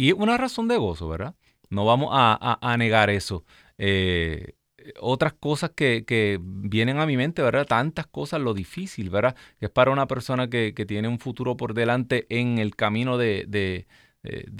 Y 0.00 0.12
una 0.12 0.38
razón 0.38 0.66
de 0.66 0.78
gozo, 0.78 1.08
¿verdad? 1.08 1.34
No 1.68 1.84
vamos 1.84 2.08
a, 2.10 2.76
negar 2.78 3.10
eso. 3.10 3.44
Eh, 3.76 4.54
otras 4.98 5.34
cosas 5.34 5.72
que, 5.76 6.38
vienen 6.42 6.98
a 6.98 7.04
mi 7.04 7.18
mente, 7.18 7.42
¿verdad? 7.42 7.66
Tantas 7.66 8.06
cosas, 8.06 8.40
lo 8.40 8.54
difícil, 8.54 9.10
¿verdad? 9.10 9.36
Que 9.58 9.66
es 9.66 9.70
para 9.70 9.90
una 9.90 10.06
persona 10.06 10.48
que, 10.48 10.72
tiene 10.88 11.06
un 11.06 11.18
futuro 11.18 11.58
por 11.58 11.74
delante 11.74 12.26
en 12.30 12.56
el 12.58 12.76
camino 12.76 13.18
de, 13.18 13.86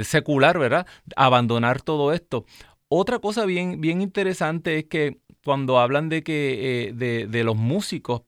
secular, 0.01 0.59
¿verdad? 0.59 0.87
Abandonar 1.17 1.81
todo 1.81 2.13
esto. 2.13 2.45
Otra 2.89 3.19
cosa 3.19 3.47
bien, 3.47 3.81
bien 3.81 4.03
interesante 4.03 4.77
es 4.77 4.85
que 4.85 5.21
cuando 5.43 5.79
hablan 5.79 6.11
de 6.11 6.23
que 6.23 6.91
eh, 6.91 7.27
de, 7.27 7.45
los 7.45 7.57
músicos 7.57 8.25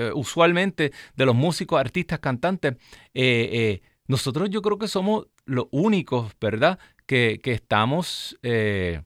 eh, 0.00 0.10
usualmente 0.14 0.90
de 1.14 1.26
los 1.26 1.36
músicos, 1.36 1.78
artistas, 1.78 2.18
cantantes, 2.18 2.74
eh, 3.14 3.82
nosotros 4.10 4.50
yo 4.50 4.62
creo 4.62 4.78
que 4.78 4.88
somos 4.88 5.26
los 5.44 5.66
únicos, 5.70 6.32
¿verdad? 6.40 6.78
Que, 7.06 7.40
estamos, 7.44 8.38
que 8.42 9.02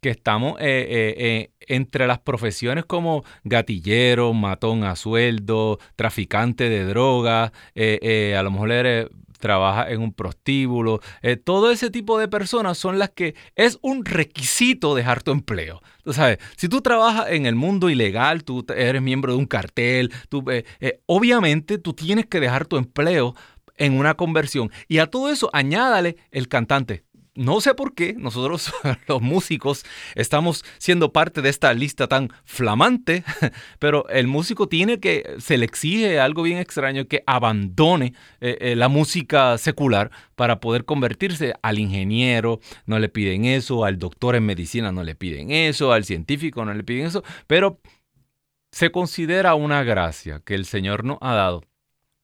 estamos 0.00 0.56
entre 0.60 2.06
las 2.06 2.18
profesiones 2.20 2.86
como 2.86 3.24
gatillero, 3.44 4.32
matón 4.32 4.84
a 4.84 4.96
sueldo, 4.96 5.78
traficante 5.96 6.68
de 6.70 6.84
drogas, 6.84 7.52
a 7.74 8.42
lo 8.42 8.50
mejor 8.50 8.72
eres 8.72 9.08
trabaja 9.38 9.88
en 9.90 10.02
un 10.02 10.12
prostíbulo, 10.12 11.00
eh, 11.22 11.36
todo 11.36 11.70
ese 11.70 11.90
tipo 11.90 12.18
de 12.18 12.28
personas 12.28 12.76
son 12.76 12.98
las 12.98 13.10
que 13.10 13.34
es 13.56 13.78
un 13.82 14.04
requisito 14.04 14.94
dejar 14.94 15.22
tu 15.22 15.30
empleo. 15.30 15.80
Tú 16.04 16.12
sabes, 16.12 16.38
si 16.56 16.68
tú 16.68 16.80
trabajas 16.80 17.26
en 17.30 17.46
el 17.46 17.54
mundo 17.54 17.88
ilegal, 17.88 18.44
tú 18.44 18.64
eres 18.74 19.00
miembro 19.00 19.32
de 19.32 19.38
un 19.38 19.46
cartel, 19.46 20.12
eh, 20.50 20.64
eh, 20.80 21.00
obviamente 21.06 21.78
tú 21.78 21.94
tienes 21.94 22.26
que 22.26 22.40
dejar 22.40 22.66
tu 22.66 22.76
empleo 22.76 23.34
en 23.78 23.98
una 23.98 24.14
conversión. 24.14 24.70
Y 24.88 24.98
a 24.98 25.06
todo 25.06 25.30
eso 25.30 25.50
añádale 25.52 26.16
el 26.30 26.48
cantante 26.48 27.04
no 27.38 27.60
sé 27.60 27.72
por 27.74 27.94
qué 27.94 28.14
nosotros 28.18 28.72
los 29.06 29.22
músicos 29.22 29.84
estamos 30.16 30.64
siendo 30.78 31.12
parte 31.12 31.40
de 31.40 31.48
esta 31.48 31.72
lista 31.72 32.08
tan 32.08 32.30
flamante, 32.44 33.22
pero 33.78 34.08
el 34.08 34.26
músico 34.26 34.68
tiene 34.68 34.98
que, 34.98 35.36
se 35.38 35.56
le 35.56 35.64
exige 35.64 36.18
algo 36.18 36.42
bien 36.42 36.58
extraño, 36.58 37.06
que 37.06 37.22
abandone 37.26 38.12
eh, 38.40 38.58
eh, 38.60 38.76
la 38.76 38.88
música 38.88 39.56
secular 39.56 40.10
para 40.34 40.58
poder 40.58 40.84
convertirse 40.84 41.54
al 41.62 41.78
ingeniero, 41.78 42.58
no 42.86 42.98
le 42.98 43.08
piden 43.08 43.44
eso, 43.44 43.84
al 43.84 43.98
doctor 43.98 44.34
en 44.34 44.44
medicina 44.44 44.90
no 44.90 45.04
le 45.04 45.14
piden 45.14 45.52
eso, 45.52 45.92
al 45.92 46.04
científico 46.04 46.64
no 46.64 46.74
le 46.74 46.82
piden 46.82 47.06
eso, 47.06 47.22
pero 47.46 47.80
se 48.72 48.90
considera 48.90 49.54
una 49.54 49.84
gracia 49.84 50.42
que 50.44 50.56
el 50.56 50.64
Señor 50.66 51.04
nos 51.04 51.18
ha 51.20 51.34
dado 51.34 51.62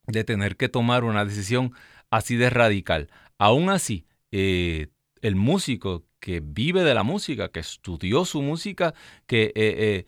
de 0.06 0.24
tener 0.24 0.56
que 0.56 0.68
tomar 0.68 1.04
una 1.04 1.24
decisión 1.24 1.72
así 2.10 2.36
de 2.36 2.50
radical. 2.50 3.10
Aún 3.38 3.70
así, 3.70 4.06
eh, 4.30 4.88
el 5.20 5.36
músico 5.36 6.04
que 6.20 6.40
vive 6.40 6.82
de 6.82 6.94
la 6.94 7.02
música, 7.02 7.48
que 7.48 7.60
estudió 7.60 8.24
su 8.24 8.42
música, 8.42 8.94
que 9.26 9.52
eh, 9.54 9.54
eh, 9.54 10.06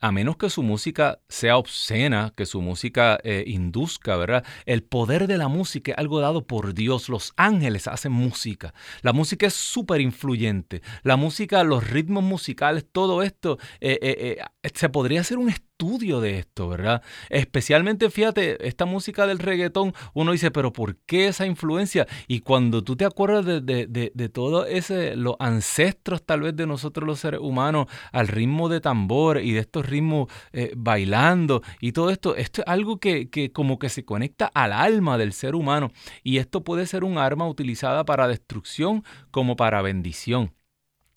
a 0.00 0.12
menos 0.12 0.36
que 0.36 0.50
su 0.50 0.62
música 0.62 1.20
sea 1.28 1.56
obscena, 1.56 2.34
que 2.36 2.44
su 2.44 2.60
música 2.60 3.18
induzca, 3.46 4.16
¿verdad? 4.16 4.44
El 4.66 4.82
poder 4.82 5.26
de 5.26 5.38
la 5.38 5.48
música 5.48 5.92
es 5.92 5.98
algo 5.98 6.20
dado 6.20 6.46
por 6.46 6.74
Dios. 6.74 7.08
Los 7.08 7.32
ángeles 7.36 7.88
hacen 7.88 8.12
música. 8.12 8.74
La 9.00 9.14
música 9.14 9.46
es 9.46 9.54
súper 9.54 10.02
influyente. 10.02 10.82
La 11.04 11.16
música, 11.16 11.64
los 11.64 11.88
ritmos 11.88 12.22
musicales, 12.22 12.84
todo 12.92 13.22
esto, 13.22 13.58
se 13.80 14.88
podría 14.90 15.22
hacer 15.22 15.38
un 15.38 15.48
estudio 15.48 15.73
estudio 15.74 16.20
de 16.20 16.38
esto, 16.38 16.68
¿verdad? 16.68 17.02
Especialmente, 17.30 18.08
fíjate, 18.08 18.68
esta 18.68 18.84
música 18.86 19.26
del 19.26 19.40
reggaetón, 19.40 19.92
uno 20.14 20.30
dice, 20.30 20.52
pero 20.52 20.72
¿por 20.72 20.96
qué 20.98 21.26
esa 21.26 21.46
influencia? 21.46 22.06
Y 22.28 22.40
cuando 22.40 22.84
tú 22.84 22.96
te 22.96 23.04
acuerdas 23.04 23.44
de, 23.44 23.60
de, 23.60 24.12
de, 24.14 24.28
todo 24.28 24.66
ese, 24.66 25.16
los 25.16 25.34
ancestros 25.40 26.24
tal 26.24 26.42
vez 26.42 26.54
de 26.54 26.66
nosotros 26.66 27.06
los 27.06 27.18
seres 27.18 27.40
humanos, 27.40 27.86
al 28.12 28.28
ritmo 28.28 28.68
de 28.68 28.80
tambor 28.80 29.38
y 29.38 29.52
de 29.52 29.60
estos 29.60 29.84
ritmos 29.86 30.28
eh, 30.52 30.72
bailando 30.76 31.62
y 31.80 31.90
todo 31.90 32.10
esto, 32.10 32.36
esto 32.36 32.62
es 32.62 32.68
algo 32.68 32.98
que, 33.00 33.28
que 33.28 33.50
como 33.50 33.80
que 33.80 33.88
se 33.88 34.04
conecta 34.04 34.46
al 34.54 34.72
alma 34.72 35.18
del 35.18 35.32
ser 35.32 35.56
humano 35.56 35.90
y 36.22 36.38
esto 36.38 36.62
puede 36.62 36.86
ser 36.86 37.02
un 37.02 37.18
arma 37.18 37.48
utilizada 37.48 38.04
para 38.04 38.28
destrucción 38.28 39.02
como 39.32 39.56
para 39.56 39.82
bendición. 39.82 40.54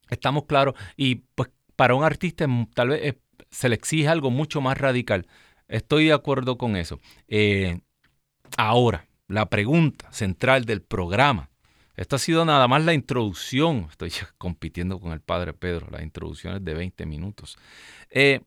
Estamos 0.09 0.45
claros 0.45 0.73
y 0.95 1.15
pues 1.35 1.51
para 1.75 1.93
un 1.93 2.03
artista 2.03 2.47
tal 2.73 2.89
vez 2.89 3.01
es 3.03 3.15
se 3.49 3.69
le 3.69 3.75
exige 3.75 4.07
algo 4.07 4.31
mucho 4.31 4.61
más 4.61 4.77
radical. 4.77 5.27
Estoy 5.67 6.05
de 6.05 6.13
acuerdo 6.13 6.57
con 6.57 6.75
eso. 6.75 6.99
Eh, 7.27 7.79
ahora, 8.57 9.07
la 9.27 9.49
pregunta 9.49 10.11
central 10.11 10.65
del 10.65 10.81
programa. 10.81 11.49
Esto 11.95 12.15
ha 12.15 12.19
sido 12.19 12.45
nada 12.45 12.67
más 12.67 12.85
la 12.85 12.93
introducción. 12.93 13.87
Estoy 13.89 14.11
compitiendo 14.37 14.99
con 14.99 15.11
el 15.11 15.21
padre 15.21 15.53
Pedro. 15.53 15.87
La 15.91 16.03
introducción 16.03 16.55
es 16.55 16.63
de 16.63 16.73
20 16.73 17.05
minutos. 17.05 17.57
Eh, 18.09 18.41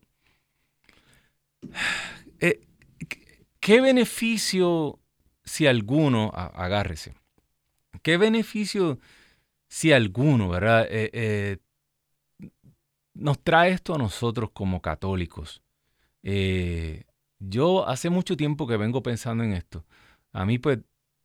eh, 2.39 2.61
¿Qué 3.59 3.79
beneficio, 3.79 4.99
si 5.43 5.67
alguno, 5.67 6.31
agárrese, 6.33 7.13
qué 8.01 8.17
beneficio, 8.17 8.97
si 9.67 9.91
alguno, 9.91 10.49
¿verdad? 10.49 10.87
Nos 13.13 13.39
trae 13.39 13.71
esto 13.71 13.95
a 13.95 13.97
nosotros 13.97 14.51
como 14.53 14.81
católicos? 14.81 15.61
Eh, 16.23 17.05
yo 17.39 17.87
hace 17.87 18.09
mucho 18.09 18.37
tiempo 18.37 18.67
que 18.67 18.77
vengo 18.77 19.01
pensando 19.03 19.43
en 19.43 19.53
esto. 19.53 19.85
A 20.33 20.45
mí, 20.45 20.59
pues, 20.59 20.79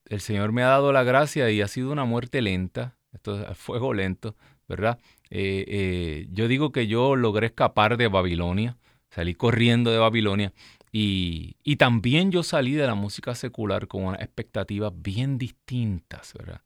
el 0.06 0.20
Señor 0.20 0.52
me 0.52 0.62
ha 0.62 0.68
dado 0.68 0.92
la 0.92 1.02
gracia 1.02 1.50
y 1.50 1.60
ha 1.60 1.68
sido 1.68 1.92
una 1.92 2.04
muerte 2.04 2.40
lenta, 2.42 2.96
esto 3.12 3.48
es 3.48 3.58
fuego 3.58 3.92
lento, 3.92 4.36
¿verdad? 4.68 4.98
Eh, 5.30 5.64
eh, 5.68 6.28
yo 6.30 6.48
digo 6.48 6.72
que 6.72 6.86
yo 6.86 7.16
logré 7.16 7.48
escapar 7.48 7.96
de 7.96 8.08
Babilonia, 8.08 8.78
salí 9.10 9.34
corriendo 9.34 9.90
de 9.90 9.98
Babilonia 9.98 10.52
y, 10.92 11.56
y 11.64 11.76
también 11.76 12.30
yo 12.30 12.42
salí 12.42 12.72
de 12.72 12.86
la 12.86 12.94
música 12.94 13.34
secular 13.34 13.88
con 13.88 14.04
unas 14.04 14.22
expectativas 14.22 14.92
bien 14.94 15.38
distintas, 15.38 16.32
¿verdad? 16.34 16.62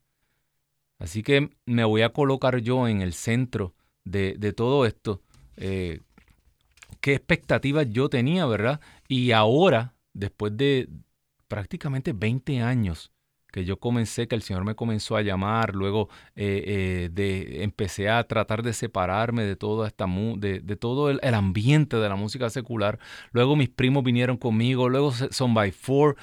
Así 0.99 1.23
que 1.23 1.49
me 1.65 1.83
voy 1.83 2.03
a 2.03 2.13
colocar 2.13 2.59
yo 2.59 2.87
en 2.87 3.01
el 3.01 3.13
centro 3.13 3.73
de, 4.03 4.53
todo 4.53 4.85
esto, 4.85 5.21
eh, 5.57 5.99
qué 7.01 7.13
expectativas 7.13 7.87
yo 7.89 8.09
tenía, 8.09 8.45
¿verdad? 8.45 8.81
Y 9.07 9.31
ahora, 9.31 9.93
después 10.13 10.55
de 10.57 10.89
prácticamente 11.47 12.13
20 12.13 12.61
años 12.61 13.11
que 13.51 13.65
yo 13.65 13.77
comencé, 13.77 14.29
que 14.29 14.35
el 14.35 14.41
Señor 14.41 14.63
me 14.63 14.75
comenzó 14.75 15.17
a 15.17 15.21
llamar, 15.21 15.75
luego 15.75 16.07
eh, 16.35 16.63
eh, 16.65 17.09
de, 17.11 17.63
empecé 17.63 18.09
a 18.09 18.23
tratar 18.23 18.63
de 18.63 18.71
separarme 18.71 19.43
de, 19.43 19.57
toda 19.57 19.87
esta, 19.87 20.05
de, 20.37 20.61
de 20.61 20.75
todo 20.77 21.09
el, 21.09 21.19
ambiente 21.33 21.97
de 21.97 22.07
la 22.07 22.15
música 22.15 22.49
secular. 22.49 22.97
Luego 23.31 23.57
mis 23.57 23.69
primos 23.69 24.05
vinieron 24.05 24.37
conmigo, 24.37 24.87
luego 24.87 25.11
Son 25.11 25.53
by 25.53 25.71
Four 25.71 26.15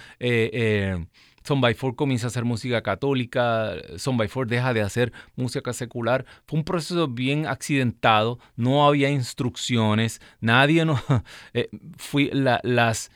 son 1.49 1.63
by 1.63 1.73
Four 1.73 1.97
comienza 1.97 2.27
a 2.27 2.29
hacer 2.29 2.45
música 2.45 2.83
católica, 2.83 3.75
Son 3.97 4.19
by 4.19 4.29
Four 4.29 4.49
deja 4.49 4.75
de 4.75 4.83
hacer 4.83 5.13
música 5.35 5.73
secular. 5.73 6.27
Fue 6.47 6.59
un 6.59 6.65
proceso 6.65 7.09
bien 7.09 7.47
accidentado, 7.47 8.39
no 8.55 8.87
había 8.87 9.11
instrucciones, 9.11 10.21
nadie 10.41 10.85
no... 10.85 11.01
Eh, 11.55 11.71
fui 11.97 12.31
las, 12.33 13.11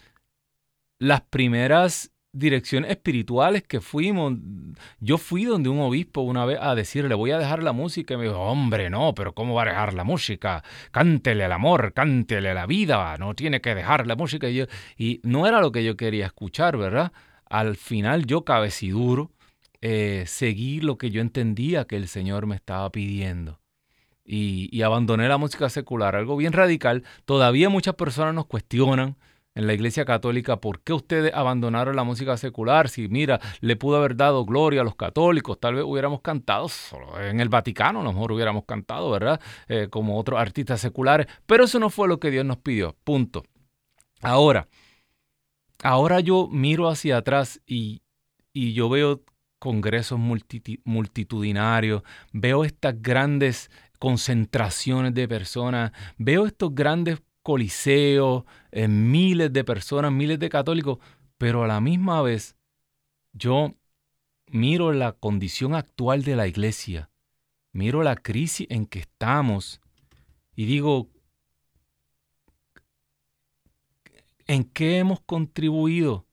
las 0.98 1.20
primeras 1.20 2.10
direcciones 2.32 2.90
espirituales 2.90 3.62
que 3.62 3.80
fuimos. 3.80 4.34
Yo 5.00 5.18
fui 5.18 5.44
donde 5.44 5.68
un 5.68 5.80
obispo 5.80 6.22
una 6.22 6.46
vez 6.46 6.58
a 6.60 6.74
decirle, 6.74 7.14
voy 7.14 7.32
a 7.32 7.38
dejar 7.38 7.62
la 7.62 7.72
música. 7.72 8.14
Y 8.14 8.16
me 8.16 8.24
dijo, 8.24 8.38
hombre, 8.38 8.88
no, 8.88 9.14
pero 9.14 9.34
¿cómo 9.34 9.54
va 9.54 9.62
a 9.62 9.66
dejar 9.66 9.92
la 9.92 10.04
música? 10.04 10.64
Cántele 10.90 11.44
el 11.44 11.52
amor, 11.52 11.92
cántele 11.92 12.54
la 12.54 12.66
vida, 12.66 13.16
no 13.18 13.34
tiene 13.34 13.60
que 13.60 13.74
dejar 13.74 14.06
la 14.06 14.16
música. 14.16 14.48
Y, 14.48 14.66
y 14.96 15.20
no 15.22 15.46
era 15.46 15.60
lo 15.60 15.72
que 15.72 15.84
yo 15.84 15.96
quería 15.96 16.26
escuchar, 16.26 16.78
¿verdad? 16.78 17.12
Al 17.52 17.76
final 17.76 18.24
yo 18.24 18.46
cabeciduro 18.46 19.30
eh, 19.82 20.24
seguí 20.26 20.80
lo 20.80 20.96
que 20.96 21.10
yo 21.10 21.20
entendía 21.20 21.84
que 21.84 21.96
el 21.96 22.08
Señor 22.08 22.46
me 22.46 22.56
estaba 22.56 22.90
pidiendo. 22.90 23.60
Y, 24.24 24.80
abandoné 24.80 25.28
la 25.28 25.36
música 25.36 25.68
secular, 25.68 26.16
algo 26.16 26.36
bien 26.36 26.54
radical. 26.54 27.04
Todavía 27.26 27.68
muchas 27.68 27.94
personas 27.96 28.34
nos 28.34 28.46
cuestionan 28.46 29.16
en 29.54 29.66
la 29.66 29.74
iglesia 29.74 30.06
católica, 30.06 30.56
¿por 30.60 30.80
qué 30.80 30.94
ustedes 30.94 31.34
abandonaron 31.34 31.94
la 31.94 32.04
música 32.04 32.38
secular? 32.38 32.88
Si 32.88 33.08
mira, 33.08 33.38
le 33.60 33.76
pudo 33.76 33.98
haber 33.98 34.16
dado 34.16 34.46
gloria 34.46 34.80
a 34.80 34.84
los 34.84 34.96
católicos, 34.96 35.60
tal 35.60 35.74
vez 35.74 35.84
hubiéramos 35.84 36.22
cantado 36.22 36.68
en 37.20 37.38
el 37.38 37.50
Vaticano, 37.50 38.00
a 38.00 38.04
lo 38.04 38.14
mejor 38.14 38.32
hubiéramos 38.32 38.64
cantado, 38.64 39.10
¿verdad? 39.10 39.42
Eh, 39.68 39.88
como 39.90 40.18
otros 40.18 40.40
artistas 40.40 40.80
seculares, 40.80 41.26
pero 41.44 41.64
eso 41.64 41.78
no 41.78 41.90
fue 41.90 42.08
lo 42.08 42.18
que 42.18 42.30
Dios 42.30 42.46
nos 42.46 42.56
pidió, 42.56 42.96
punto. 43.04 43.44
Ahora, 44.22 44.68
ahora 45.82 46.20
yo 46.20 46.48
miro 46.48 46.88
hacia 46.88 47.18
atrás 47.18 47.60
y, 47.66 48.02
y 48.52 48.72
yo 48.72 48.88
veo 48.88 49.22
congresos 49.58 50.18
multitudinarios, 50.18 52.02
veo 52.32 52.64
estas 52.64 53.00
grandes 53.00 53.70
concentraciones 53.98 55.14
de 55.14 55.28
personas, 55.28 55.92
veo 56.18 56.46
estos 56.46 56.74
grandes 56.74 57.22
coliseos, 57.42 58.44
eh, 58.72 58.88
miles 58.88 59.52
de 59.52 59.62
personas, 59.62 60.10
miles 60.10 60.40
de 60.40 60.48
católicos, 60.48 60.98
pero 61.38 61.62
a 61.62 61.68
la 61.68 61.80
misma 61.80 62.22
vez 62.22 62.56
yo 63.32 63.74
miro 64.48 64.92
la 64.92 65.12
condición 65.12 65.74
actual 65.74 66.24
de 66.24 66.36
la 66.36 66.48
iglesia, 66.48 67.10
miro 67.72 68.02
la 68.02 68.16
crisis 68.16 68.66
en 68.70 68.86
que 68.86 68.98
estamos 68.98 69.80
y 70.54 70.66
digo, 70.66 71.08
¿en 74.52 74.64
qué 74.64 74.98
hemos 74.98 75.20
contribuido? 75.20 76.26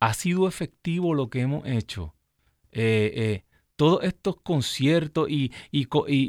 ¿Ha 0.00 0.14
sido 0.14 0.46
efectivo 0.46 1.14
lo 1.14 1.30
que 1.30 1.40
hemos 1.40 1.66
hecho? 1.66 2.14
Eh, 2.70 3.12
eh, 3.14 3.44
todos 3.76 4.04
estos 4.04 4.36
conciertos 4.42 5.28
y, 5.30 5.50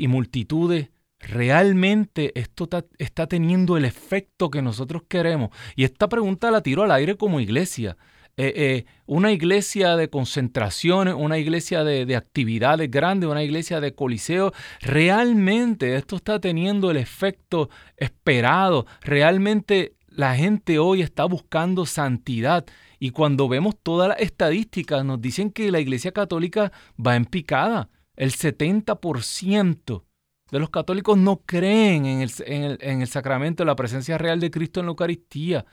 multitudes, 0.08 0.90
¿realmente 1.20 2.32
esto 2.40 2.70
está, 2.98 3.28
teniendo 3.28 3.78
el 3.78 3.86
efecto 3.86 4.50
que 4.50 4.62
nosotros 4.62 5.04
queremos? 5.08 5.50
Y 5.76 5.84
esta 5.84 6.08
pregunta 6.08 6.52
la 6.52 6.62
tiro 6.62 6.84
al 6.84 6.92
aire 6.92 7.16
como 7.16 7.40
iglesia. 7.40 7.98
Eh, 8.36 8.86
una 9.06 9.32
iglesia 9.32 9.96
de 9.96 10.10
concentraciones, 10.10 11.14
una 11.16 11.38
iglesia 11.38 11.84
de, 11.84 12.08
de, 12.08 12.16
actividades 12.16 12.90
grandes, 12.90 13.30
una 13.30 13.44
iglesia 13.44 13.80
de 13.80 13.94
coliseo, 13.94 14.54
¿realmente 14.82 15.96
esto 15.96 16.16
está 16.16 16.40
teniendo 16.40 16.90
el 16.90 16.98
efecto 16.98 17.70
esperado? 17.98 18.88
¿Realmente 19.02 19.94
la 20.16 20.36
gente 20.36 20.80
hoy 20.80 21.02
está 21.02 21.26
buscando 21.26 21.86
santidad? 21.86 22.66
Y 23.00 23.12
cuando 23.12 23.48
vemos 23.48 23.76
todas 23.82 24.10
las 24.10 24.20
estadísticas, 24.20 25.04
nos 25.04 25.22
dicen 25.22 25.52
que 25.52 25.72
la 25.72 25.80
Iglesia 25.80 26.12
Católica 26.12 26.72
va 26.98 27.16
en 27.16 27.26
picada. 27.26 27.90
El 28.16 28.32
70% 28.32 30.04
de 30.52 30.60
los 30.60 30.70
católicos 30.70 31.18
no 31.18 31.42
creen 31.46 32.06
en 32.06 32.22
el, 32.22 33.08
sacramento 33.08 33.64
de 33.64 33.68
la 33.68 33.76
presencia 33.76 34.18
real 34.18 34.40
de 34.40 34.52
Cristo 34.52 34.80
en 34.80 34.86
la 34.86 34.92
Eucaristía. 34.92 35.66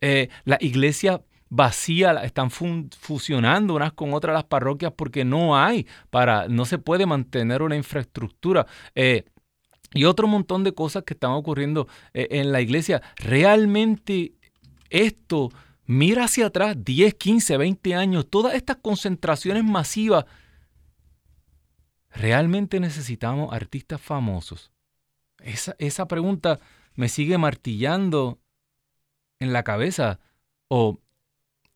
Eh, 0.00 0.28
la 0.44 0.56
iglesia 0.60 1.22
vacía, 1.50 2.12
están 2.24 2.50
fusionando 2.50 3.74
unas 3.74 3.92
con 3.92 4.12
otras 4.12 4.34
las 4.34 4.44
parroquias 4.44 4.92
porque 4.96 5.24
no 5.24 5.56
hay 5.56 5.86
para, 6.10 6.48
no 6.48 6.64
se 6.64 6.78
puede 6.78 7.06
mantener 7.06 7.62
una 7.62 7.76
infraestructura. 7.76 8.66
Eh, 8.94 9.24
y 9.94 10.04
otro 10.04 10.26
montón 10.26 10.64
de 10.64 10.74
cosas 10.74 11.04
que 11.04 11.14
están 11.14 11.30
ocurriendo 11.30 11.88
eh, 12.12 12.28
en 12.32 12.52
la 12.52 12.60
iglesia. 12.60 13.00
Realmente 13.16 14.34
esto 14.90 15.50
Mira 15.86 16.24
hacia 16.24 16.46
atrás 16.46 16.76
10, 16.82 17.14
15, 17.14 17.58
20 17.58 17.94
años, 17.94 18.26
todas 18.30 18.54
estas 18.54 18.78
concentraciones 18.78 19.64
masivas. 19.64 20.24
¿Realmente 22.10 22.80
necesitamos 22.80 23.52
artistas 23.52 24.00
famosos? 24.00 24.72
Esa, 25.40 25.74
esa 25.78 26.08
pregunta 26.08 26.58
me 26.94 27.08
sigue 27.08 27.36
martillando 27.36 28.40
en 29.40 29.52
la 29.52 29.62
cabeza. 29.62 30.20
O, 30.68 31.00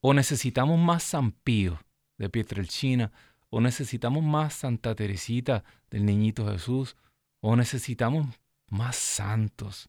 o 0.00 0.14
necesitamos 0.14 0.78
más 0.78 1.02
San 1.02 1.34
de 1.44 2.30
Pietrelcina, 2.30 3.12
o 3.50 3.60
necesitamos 3.60 4.24
más 4.24 4.54
Santa 4.54 4.94
Teresita 4.94 5.64
del 5.90 6.06
Niñito 6.06 6.50
Jesús, 6.50 6.96
o 7.40 7.56
necesitamos 7.56 8.26
más 8.68 8.96
santos. 8.96 9.88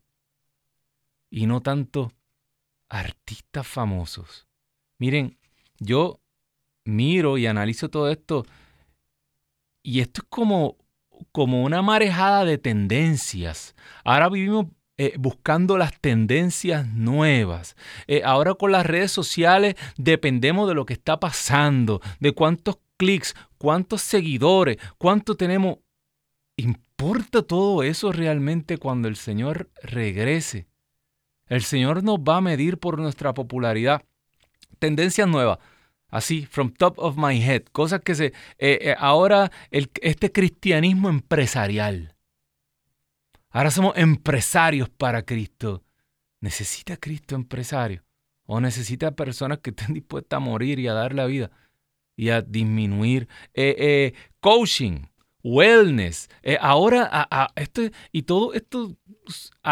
Y 1.30 1.46
no 1.46 1.62
tanto 1.62 2.12
artistas 2.90 3.68
famosos. 3.68 4.48
Miren, 4.98 5.38
yo 5.80 6.20
miro 6.86 7.38
y 7.38 7.46
analizo 7.46 7.90
todo 7.90 8.10
esto 8.10 8.46
y 9.84 10.02
esto 10.02 10.22
es 10.22 10.28
como, 10.30 10.78
como 11.32 11.64
una 11.64 11.82
marejada 11.82 12.46
de 12.46 12.58
tendencias. 12.58 13.76
Ahora 14.04 14.30
vivimos 14.30 14.68
eh, 14.98 15.14
buscando 15.18 15.78
las 15.78 16.00
tendencias 16.00 16.88
nuevas. 16.88 17.76
Eh, 18.08 18.22
ahora 18.26 18.54
con 18.56 18.72
las 18.72 18.86
redes 18.86 19.12
sociales 19.12 19.76
dependemos 19.98 20.68
de 20.68 20.76
lo 20.76 20.86
que 20.86 20.94
está 20.94 21.20
pasando, 21.20 22.02
de 22.20 22.34
cuántos 22.34 22.80
clics, 22.98 23.34
cuántos 23.58 24.02
seguidores, 24.02 24.78
cuánto 24.98 25.36
tenemos. 25.36 25.78
¿Importa 27.00 27.44
todo 27.44 27.82
eso 27.82 28.12
realmente 28.12 28.78
cuando 28.78 29.08
el 29.08 29.16
Señor 29.16 29.72
regrese? 29.82 30.68
El 31.46 31.64
Señor 31.64 32.04
nos 32.04 32.18
va 32.18 32.36
a 32.36 32.42
medir 32.42 32.78
por 32.78 33.00
nuestra 33.00 33.34
popularidad. 33.34 34.04
Tendencias 34.80 35.26
nuevas. 35.26 35.60
Así, 36.10 36.46
from 36.46 36.74
top 36.74 36.96
of 37.00 37.16
my 37.16 37.42
head. 37.42 37.64
Cosas 37.72 38.02
que 38.02 38.16
se... 38.16 38.26
Eh, 38.58 38.80
eh, 38.82 38.96
ahora 39.00 39.50
este 39.72 40.34
cristianismo 40.34 41.08
empresarial. 41.08 42.18
Ahora 43.50 43.72
somos 43.72 43.96
empresarios 43.96 44.90
para 44.90 45.22
Cristo. 45.22 45.86
¿Necesita 46.42 46.98
Cristo 46.98 47.34
empresario? 47.34 48.04
¿O 48.44 48.60
necesita 48.60 49.12
personas 49.12 49.60
que 49.60 49.70
estén 49.70 49.94
dispuestas 49.94 50.36
a 50.36 50.42
morir 50.42 50.80
y 50.80 50.90
a 50.90 50.94
dar 50.94 51.14
la 51.14 51.28
vida? 51.28 51.50
Y 52.18 52.30
a 52.30 52.42
disminuir. 52.42 53.30
Eh, 53.54 54.14
coaching 54.42 55.06
wellness. 55.44 56.30
Eh, 56.44 56.58
ahora, 56.60 57.10
a, 57.12 57.54
y 58.12 58.24
todo 58.24 58.54
esto, 58.54 58.96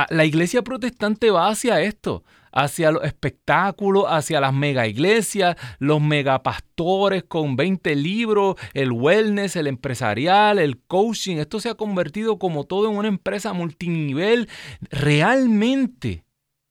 la 0.10 0.26
iglesia 0.26 0.62
protestante 0.62 1.32
va 1.32 1.50
hacia 1.50 1.82
esto, 1.82 2.24
hacia 2.52 2.92
los 2.92 3.04
espectáculos, 3.04 4.06
hacia 4.08 4.40
las 4.40 4.54
mega 4.54 4.88
iglesias, 4.88 5.58
los 5.80 6.02
megapastores 6.02 7.24
con 7.24 7.56
20 7.56 7.96
libros, 7.96 8.56
el 8.74 8.92
wellness, 8.92 9.56
el 9.56 9.68
empresarial, 9.68 10.60
el 10.60 10.80
coaching. 10.80 11.38
Esto 11.38 11.60
se 11.60 11.70
ha 11.70 11.76
convertido 11.76 12.40
como 12.40 12.64
todo 12.64 12.90
en 12.90 12.98
una 12.98 13.08
empresa 13.08 13.54
multinivel. 13.54 14.50
Realmente, 14.90 16.26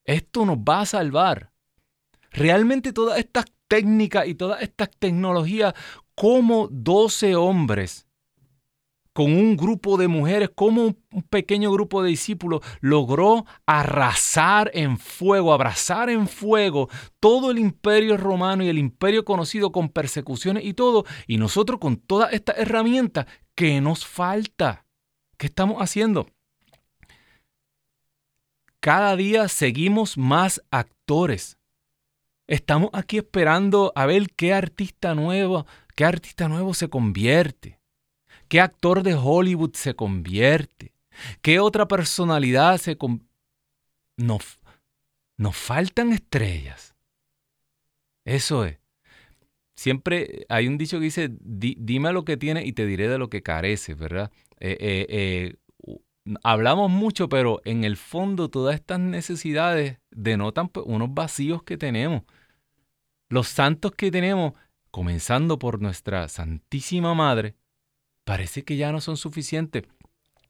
esto 0.05 0.47
nos 0.47 0.59
va 0.59 0.81
a 0.81 0.87
salvar. 0.87 1.53
Realmente 2.31 2.93
todas 2.93 3.19
estas 3.19 3.47
técnicas 3.69 4.29
y 4.29 4.35
todas 4.35 4.63
estas 4.63 4.91
tecnologías, 4.99 5.75
como 6.15 6.69
12 6.71 7.35
hombres 7.35 8.06
con 9.17 9.33
un 9.33 9.57
grupo 9.57 9.97
de 9.97 10.09
mujeres, 10.09 10.51
como 10.55 10.83
un 10.85 11.23
pequeño 11.31 11.73
grupo 11.73 12.03
de 12.03 12.11
discípulos 12.11 12.61
logró 12.83 13.47
arrasar 13.65 14.71
en 14.75 14.99
fuego, 14.99 15.55
abrazar 15.55 16.11
en 16.11 16.29
fuego 16.29 16.91
todo 17.19 17.51
el 17.51 17.59
imperio 17.59 18.19
romano 18.19 18.63
y 18.63 18.69
el 18.69 18.77
imperio 18.77 19.25
conocido 19.25 19.73
con 19.73 19.89
persecuciones 19.89 20.67
y 20.67 20.75
todo. 20.75 21.07
Y 21.27 21.39
nosotros 21.39 21.81
con 21.81 21.97
todas 21.97 22.35
estas 22.35 22.59
herramientas, 22.59 23.25
¿qué 23.55 23.81
nos 23.81 24.05
falta? 24.05 24.85
¿Qué 25.39 25.47
estamos 25.47 25.81
haciendo? 25.81 26.27
Cada 28.81 29.17
día 29.17 29.49
seguimos 29.49 30.19
más 30.19 30.63
actores. 30.71 31.57
Estamos 32.49 32.91
aquí 32.93 33.17
esperando 33.17 33.95
a 33.95 34.05
ver 34.05 34.27
qué 34.37 34.53
artista 34.53 35.15
nuevo, 35.15 35.65
qué 35.95 36.05
artista 36.05 36.49
nuevo 36.49 36.75
se 36.75 36.91
convierte. 36.91 37.76
¿Qué 38.49 38.61
actor 38.61 39.03
de 39.03 39.15
Hollywood 39.15 39.75
se 39.75 39.95
convierte? 39.95 40.93
¿Qué 41.43 41.61
otra 41.61 41.89
personalidad 41.89 42.79
se 42.79 42.97
convierte? 42.97 43.27
Nos, 44.19 44.59
nos 45.37 45.57
faltan 45.57 46.13
estrellas. 46.13 46.95
Eso 48.25 48.65
es. 48.65 48.79
Siempre 49.77 50.47
hay 50.49 50.69
un 50.69 50.79
dicho 50.79 50.99
que 50.99 51.05
dice, 51.05 51.31
dime 51.41 52.13
lo 52.13 52.25
que 52.25 52.39
tienes 52.39 52.65
y 52.65 52.73
te 52.73 52.87
diré 52.87 53.09
de 53.09 53.19
lo 53.19 53.29
que 53.29 53.43
careces, 53.43 53.97
¿verdad? 53.97 54.33
Eh, 54.59 54.77
eh, 54.81 55.07
eh, 55.11 55.57
hablamos 56.43 56.91
mucho, 56.91 57.29
pero 57.29 57.61
en 57.65 57.85
el 57.85 57.99
fondo 57.99 58.49
todas 58.49 58.75
estas 58.75 59.01
necesidades 59.01 59.99
denotan 60.11 60.69
pues, 60.71 60.87
unos 60.89 61.13
vacíos 61.13 61.63
que 61.63 61.77
tenemos. 61.77 62.23
Los 63.29 63.49
santos 63.49 63.93
que 63.93 64.11
tenemos, 64.11 64.55
comenzando 64.91 65.59
por 65.59 65.83
nuestra 65.83 66.27
Santísima 66.29 67.13
Madre, 67.15 67.55
parece 68.27 68.65
que 68.65 68.77
ya 68.77 68.91
no 68.91 69.01
son 69.01 69.17
suficientes. 69.17 69.85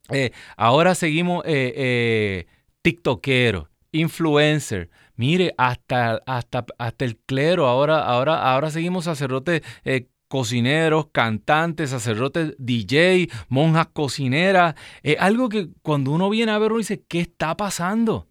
Eh, 0.08 0.32
ahora 0.56 0.94
seguimos 0.94 1.44
eh, 1.44 1.74
eh, 1.76 2.46
TikTokeros, 2.80 3.68
influencer. 3.92 4.88
Mire, 5.14 5.54
hasta, 5.58 6.22
hasta, 6.26 6.64
hasta 6.78 7.04
el 7.04 7.18
clero, 7.18 7.66
ahora, 7.66 8.02
ahora, 8.02 8.50
ahora 8.50 8.70
seguimos 8.70 9.04
sacerdotes 9.04 9.62
eh, 9.84 10.08
cocineros, 10.28 11.08
cantantes, 11.12 11.90
sacerdotes 11.90 12.54
DJ, 12.58 13.28
monjas 13.48 13.88
cocineras. 13.88 14.74
Es 15.02 15.16
algo 15.20 15.50
que 15.50 15.68
cuando 15.82 16.12
uno 16.12 16.30
viene 16.30 16.52
a 16.52 16.58
verlo 16.58 16.78
dice, 16.78 17.04
¿qué 17.06 17.20
está 17.20 17.58
pasando? 17.58 18.26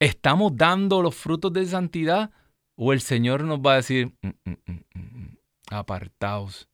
¿Estamos 0.00 0.56
dando 0.56 1.00
los 1.00 1.14
frutos 1.14 1.52
de 1.52 1.64
santidad? 1.64 2.32
¿O 2.74 2.92
el 2.92 3.00
Señor 3.00 3.44
nos 3.44 3.60
va 3.60 3.74
a 3.74 3.76
decir, 3.76 4.12
mm, 4.20 4.50
mm, 4.50 4.80
mm, 4.94 5.36
apartaos? 5.70 6.71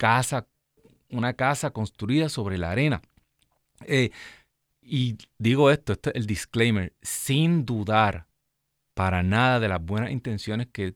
Casa, 0.00 0.46
una 1.10 1.34
casa 1.34 1.72
construida 1.72 2.30
sobre 2.30 2.56
la 2.56 2.70
arena. 2.70 3.02
Eh, 3.86 4.10
y 4.80 5.18
digo 5.36 5.70
esto, 5.70 5.92
esto 5.92 6.08
es 6.08 6.16
el 6.16 6.26
disclaimer, 6.26 6.94
sin 7.02 7.66
dudar 7.66 8.26
para 8.94 9.22
nada 9.22 9.60
de 9.60 9.68
las 9.68 9.84
buenas 9.84 10.10
intenciones 10.10 10.68
que 10.68 10.94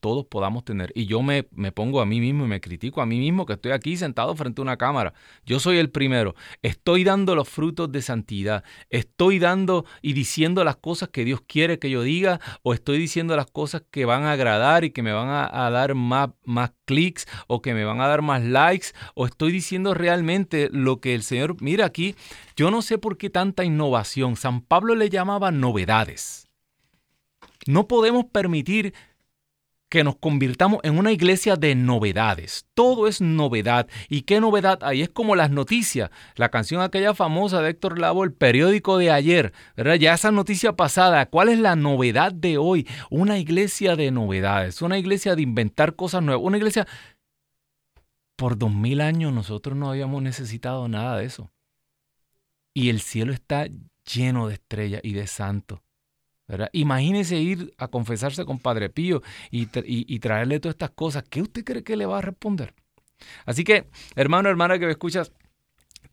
todos 0.00 0.26
podamos 0.26 0.64
tener. 0.64 0.92
Y 0.94 1.06
yo 1.06 1.22
me, 1.22 1.48
me, 1.52 1.72
pongo 1.72 2.00
a 2.00 2.06
mí 2.06 2.20
mismo 2.20 2.44
y 2.44 2.48
me 2.48 2.60
critico 2.60 3.00
a 3.00 3.06
mí 3.06 3.18
mismo 3.18 3.46
que 3.46 3.54
estoy 3.54 3.72
aquí 3.72 3.96
sentado 3.96 4.34
frente 4.34 4.60
a 4.60 4.62
una 4.62 4.76
cámara. 4.76 5.14
Yo 5.44 5.60
soy 5.60 5.78
el 5.78 5.90
primero. 5.90 6.34
Estoy 6.62 7.04
dando 7.04 7.34
los 7.34 7.48
frutos 7.48 7.90
de 7.92 8.02
santidad. 8.02 8.64
Estoy 8.90 9.38
dando 9.38 9.84
y 10.02 10.12
diciendo 10.12 10.64
las 10.64 10.76
cosas 10.76 11.08
que 11.08 11.24
Dios 11.24 11.40
quiere 11.46 11.78
que 11.78 11.90
yo 11.90 12.02
diga 12.02 12.40
o 12.62 12.74
estoy 12.74 12.98
diciendo 12.98 13.36
las 13.36 13.50
cosas 13.50 13.82
que 13.90 14.04
van 14.04 14.24
a 14.24 14.32
agradar 14.32 14.84
y 14.84 14.90
que 14.90 15.02
me 15.02 15.12
van 15.12 15.28
a, 15.28 15.70
dar 15.70 15.94
más, 15.94 16.30
más 16.44 16.72
clics 16.84 17.26
o 17.46 17.62
que 17.62 17.74
me 17.74 17.84
van 17.84 18.00
a 18.00 18.08
dar 18.08 18.22
más 18.22 18.42
likes 18.42 18.88
o 19.14 19.26
estoy 19.26 19.52
diciendo 19.52 19.94
realmente 19.94 20.68
lo 20.72 21.00
que 21.00 21.14
el 21.14 21.22
Señor... 21.22 21.56
Mira 21.60 21.86
aquí, 21.86 22.14
yo 22.56 22.70
no 22.70 22.82
sé 22.82 22.98
por 22.98 23.18
qué 23.18 23.30
tanta 23.30 23.64
innovación. 23.64 24.36
San 24.36 24.60
Pablo 24.60 24.94
le 24.94 25.10
llamaba 25.10 25.50
novedades. 25.50 26.48
No 27.66 27.86
podemos 27.86 28.24
permitir 28.26 28.94
que 29.88 30.04
nos 30.04 30.16
convirtamos 30.16 30.80
en 30.82 30.98
una 30.98 31.12
iglesia 31.12 31.56
de 31.56 31.74
novedades. 31.74 32.66
Todo 32.74 33.08
es 33.08 33.20
novedad. 33.20 33.88
¿Y 34.08 34.22
qué 34.22 34.40
novedad 34.40 34.78
hay? 34.82 35.02
Es 35.02 35.08
como 35.08 35.34
las 35.34 35.50
noticias. 35.50 36.10
La 36.36 36.50
canción 36.50 36.82
aquella 36.82 37.14
famosa 37.14 37.62
de 37.62 37.70
Héctor 37.70 37.98
Lavo, 37.98 38.24
el 38.24 38.32
periódico 38.32 38.98
de 38.98 39.10
ayer, 39.10 39.52
¿verdad? 39.76 39.94
Ya 39.94 40.14
esa 40.14 40.30
noticia 40.30 40.74
pasada. 40.74 41.26
¿Cuál 41.26 41.48
es 41.48 41.58
la 41.58 41.76
novedad 41.76 42.32
de 42.32 42.58
hoy? 42.58 42.86
Una 43.10 43.38
iglesia 43.38 43.96
de 43.96 44.10
novedades, 44.10 44.82
una 44.82 44.98
iglesia 44.98 45.34
de 45.34 45.42
inventar 45.42 45.96
cosas 45.96 46.22
nuevas, 46.22 46.44
una 46.44 46.58
iglesia... 46.58 46.86
Por 48.36 48.56
dos 48.56 48.72
mil 48.72 49.00
años 49.00 49.32
nosotros 49.32 49.76
no 49.76 49.90
habíamos 49.90 50.22
necesitado 50.22 50.86
nada 50.86 51.18
de 51.18 51.24
eso. 51.24 51.50
Y 52.72 52.88
el 52.88 53.00
cielo 53.00 53.32
está 53.32 53.66
lleno 54.04 54.46
de 54.46 54.54
estrellas 54.54 55.00
y 55.02 55.12
de 55.12 55.26
santos. 55.26 55.80
Imagínese 56.72 57.38
ir 57.38 57.74
a 57.76 57.88
confesarse 57.88 58.46
con 58.46 58.58
Padre 58.58 58.88
Pío 58.88 59.22
y, 59.50 59.66
traerle 60.18 60.58
todas 60.60 60.74
estas 60.74 60.90
cosas. 60.90 61.24
¿Qué 61.28 61.42
usted 61.42 61.64
cree 61.64 61.82
que 61.82 61.96
le 61.96 62.06
va 62.06 62.18
a 62.18 62.22
responder? 62.22 62.74
Así 63.44 63.64
que, 63.64 63.88
hermano, 64.14 64.48
hermana 64.48 64.78
que 64.78 64.86
me 64.86 64.92
escuchas, 64.92 65.32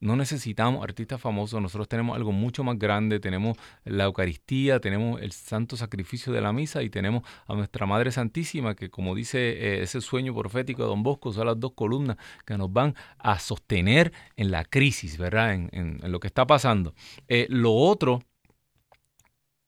no 0.00 0.14
necesitamos 0.14 0.84
artistas 0.84 1.18
famosos, 1.18 1.62
nosotros 1.62 1.88
tenemos 1.88 2.14
algo 2.14 2.30
mucho 2.30 2.62
más 2.62 2.78
grande, 2.78 3.20
tenemos 3.20 3.56
la 3.84 4.04
Eucaristía, 4.04 4.80
tenemos 4.80 5.22
el 5.22 5.32
santo 5.32 5.78
sacrificio 5.78 6.30
de 6.34 6.42
la 6.42 6.52
misa 6.52 6.82
y 6.82 6.90
tenemos 6.90 7.22
a 7.46 7.54
nuestra 7.54 7.86
Madre 7.86 8.12
Santísima, 8.12 8.76
que 8.76 8.90
como 8.90 9.14
dice 9.14 9.38
eh, 9.38 9.82
ese 9.82 10.02
sueño 10.02 10.34
profético 10.34 10.82
de 10.82 10.88
Don 10.88 11.02
Bosco, 11.02 11.32
son 11.32 11.46
las 11.46 11.58
dos 11.58 11.72
columnas 11.72 12.18
que 12.44 12.58
nos 12.58 12.70
van 12.70 12.94
a 13.16 13.38
sostener 13.38 14.12
en 14.36 14.50
la 14.50 14.62
crisis, 14.62 15.16
¿verdad? 15.16 15.54
En, 15.54 15.98
lo 16.02 16.20
que 16.20 16.26
está 16.26 16.46
pasando. 16.46 16.94
Eh, 17.28 17.46
lo 17.48 17.72
otro, 17.72 18.22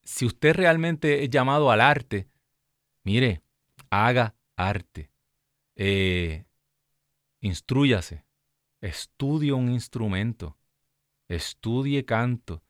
si 0.05 0.27
usted 0.27 0.55
realmente 0.55 1.25
es 1.25 1.31
llamado 1.31 1.70
al 1.70 1.81
arte, 1.81 2.29
mire, 3.05 3.40
haga 3.88 4.35
arte, 4.55 5.11
instruyase 7.40 8.30
estudie 8.81 9.53
un 9.53 9.71
instrumento, 9.71 10.57
estudie 11.29 12.05
canto, 12.05 12.62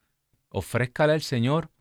ofrézcale 0.49 1.13
al 1.13 1.21
Señor 1.21 1.71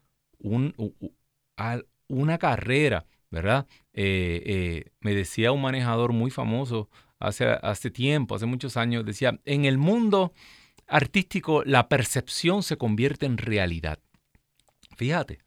una 2.09 2.39
carrera, 2.39 3.07
¿verdad? 3.31 3.67
Eh, 3.93 4.43
eh, 4.47 4.93
me 5.01 5.15
decía 5.15 5.53
un 5.53 5.63
manejador 5.63 6.13
muy 6.13 6.31
famoso 6.31 6.89
hace, 7.19 7.47
hace 7.47 7.91
tiempo, 7.91 8.35
hace 8.35 8.47
muchos 8.47 8.77
años, 8.77 9.05
decía, 9.05 9.39
en 9.45 9.65
el 9.65 9.79
mundo 9.79 10.33
artístico 10.87 11.63
la 11.65 11.89
percepción 11.89 12.63
se 12.63 12.77
convierte 12.77 13.27
en 13.27 13.39
realidad. 13.39 13.99
Fíjate, 14.97 15.39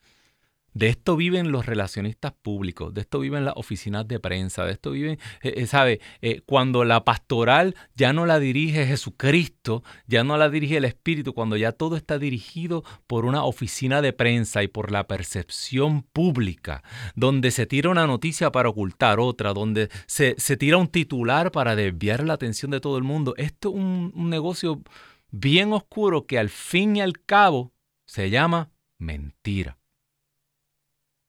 de 0.73 0.89
esto 0.89 1.15
viven 1.15 1.51
los 1.51 1.65
relacionistas 1.65 2.33
públicos, 2.33 2.93
de 2.93 3.01
esto 3.01 3.19
viven 3.19 3.45
las 3.45 3.53
oficinas 3.55 4.07
de 4.07 4.19
prensa, 4.19 4.65
de 4.65 4.73
esto 4.73 4.91
viven, 4.91 5.19
eh, 5.41 5.53
eh, 5.57 5.67
¿sabe? 5.67 6.01
Eh, 6.21 6.41
cuando 6.45 6.83
la 6.83 7.03
pastoral 7.03 7.75
ya 7.95 8.13
no 8.13 8.25
la 8.25 8.39
dirige 8.39 8.85
Jesucristo, 8.85 9.83
ya 10.07 10.23
no 10.23 10.37
la 10.37 10.49
dirige 10.49 10.77
el 10.77 10.85
Espíritu, 10.85 11.33
cuando 11.33 11.57
ya 11.57 11.71
todo 11.71 11.95
está 11.95 12.17
dirigido 12.17 12.83
por 13.07 13.25
una 13.25 13.43
oficina 13.43 14.01
de 14.01 14.13
prensa 14.13 14.63
y 14.63 14.67
por 14.67 14.91
la 14.91 15.07
percepción 15.07 16.03
pública, 16.03 16.83
donde 17.15 17.51
se 17.51 17.65
tira 17.65 17.89
una 17.89 18.07
noticia 18.07 18.51
para 18.51 18.69
ocultar 18.69 19.19
otra, 19.19 19.53
donde 19.53 19.89
se, 20.07 20.35
tira 20.57 20.77
un 20.77 20.87
titular 20.87 21.51
para 21.51 21.75
desviar 21.75 22.23
la 22.23 22.33
atención 22.33 22.71
de 22.71 22.79
todo 22.79 22.97
el 22.97 23.03
mundo. 23.03 23.33
Esto 23.37 23.69
es 23.69 23.75
un 23.75 24.29
negocio 24.29 24.81
bien 25.31 25.73
oscuro 25.73 26.25
que 26.25 26.39
al 26.39 26.49
fin 26.49 26.95
y 26.95 27.01
al 27.01 27.19
cabo 27.21 27.73
se 28.05 28.29
llama 28.29 28.71
mentira 28.97 29.77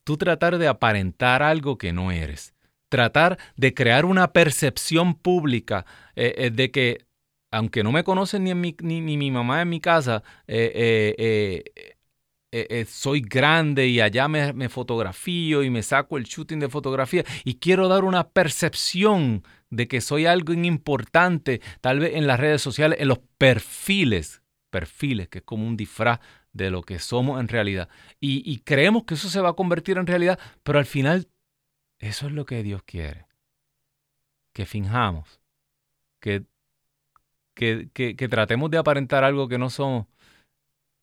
tú 0.05 0.17
tratar 0.17 0.59
de 0.59 0.69
aparentar 0.69 1.43
algo 1.43 1.79
que 1.79 1.93
no 1.93 2.13
eres, 2.13 2.55
tratar 2.89 3.39
de 3.57 3.75
crear 3.75 4.05
una 4.05 4.33
percepción 4.33 5.15
pública 5.15 5.85
eh, 6.15 6.35
eh, 6.37 6.51
de 6.51 6.71
que, 6.71 7.07
aunque 7.51 7.83
no 7.83 7.91
me 7.91 8.05
conocen 8.05 8.45
ni, 8.45 8.55
mi, 8.55 8.77
ni, 8.81 9.01
mi 9.01 9.31
mamá 9.31 9.63
en 9.63 9.71
mi 9.71 9.81
casa, 9.81 10.23
eh, 10.47 11.65
soy 12.87 13.21
grande 13.21 13.89
y 13.89 14.01
allá 14.01 14.29
me, 14.29 14.53
me, 14.53 14.69
fotografío 14.69 15.65
y 15.65 15.71
me 15.71 15.83
saco 15.83 16.19
el 16.19 16.25
shooting 16.25 16.61
de 16.61 16.69
fotografía 16.69 17.25
y 17.43 17.55
quiero 17.55 17.89
dar 17.89 18.05
una 18.05 18.29
percepción 18.29 19.43
de 19.71 19.89
que 19.89 20.01
soy 20.01 20.27
algo 20.27 20.53
importante, 20.53 21.61
tal 21.81 21.99
vez 21.99 22.15
en 22.15 22.29
las 22.29 22.39
redes 22.39 22.63
sociales, 22.63 23.01
en 23.01 23.09
los 23.09 23.19
perfiles, 23.39 24.43
perfiles, 24.71 25.29
que 25.29 25.39
es 25.39 25.45
como 25.45 25.67
un 25.67 25.77
disfraz 25.77 26.21
de 26.55 26.71
lo 26.71 26.83
que 26.83 26.99
somos 26.99 27.41
en 27.41 27.49
realidad. 27.49 27.91
Y, 28.21 28.61
creemos 28.61 29.05
que 29.05 29.15
eso 29.15 29.29
se 29.29 29.41
va 29.41 29.51
a 29.51 29.55
convertir 29.55 29.99
en 29.99 30.07
realidad, 30.07 30.39
pero 30.63 30.79
al 30.79 30.87
final 30.87 31.29
eso 31.99 32.27
es 32.27 32.33
lo 32.33 32.47
que 32.47 32.63
Dios 32.63 32.83
quiere. 32.85 33.27
Que 34.55 34.65
finjamos, 34.65 35.41
que, 36.21 36.47
que, 37.55 37.91
que, 37.93 38.29
tratemos 38.29 38.71
de 38.71 38.79
aparentar 38.79 39.25
algo 39.25 39.49
que 39.49 39.59
no 39.59 39.69
somos. 39.69 40.07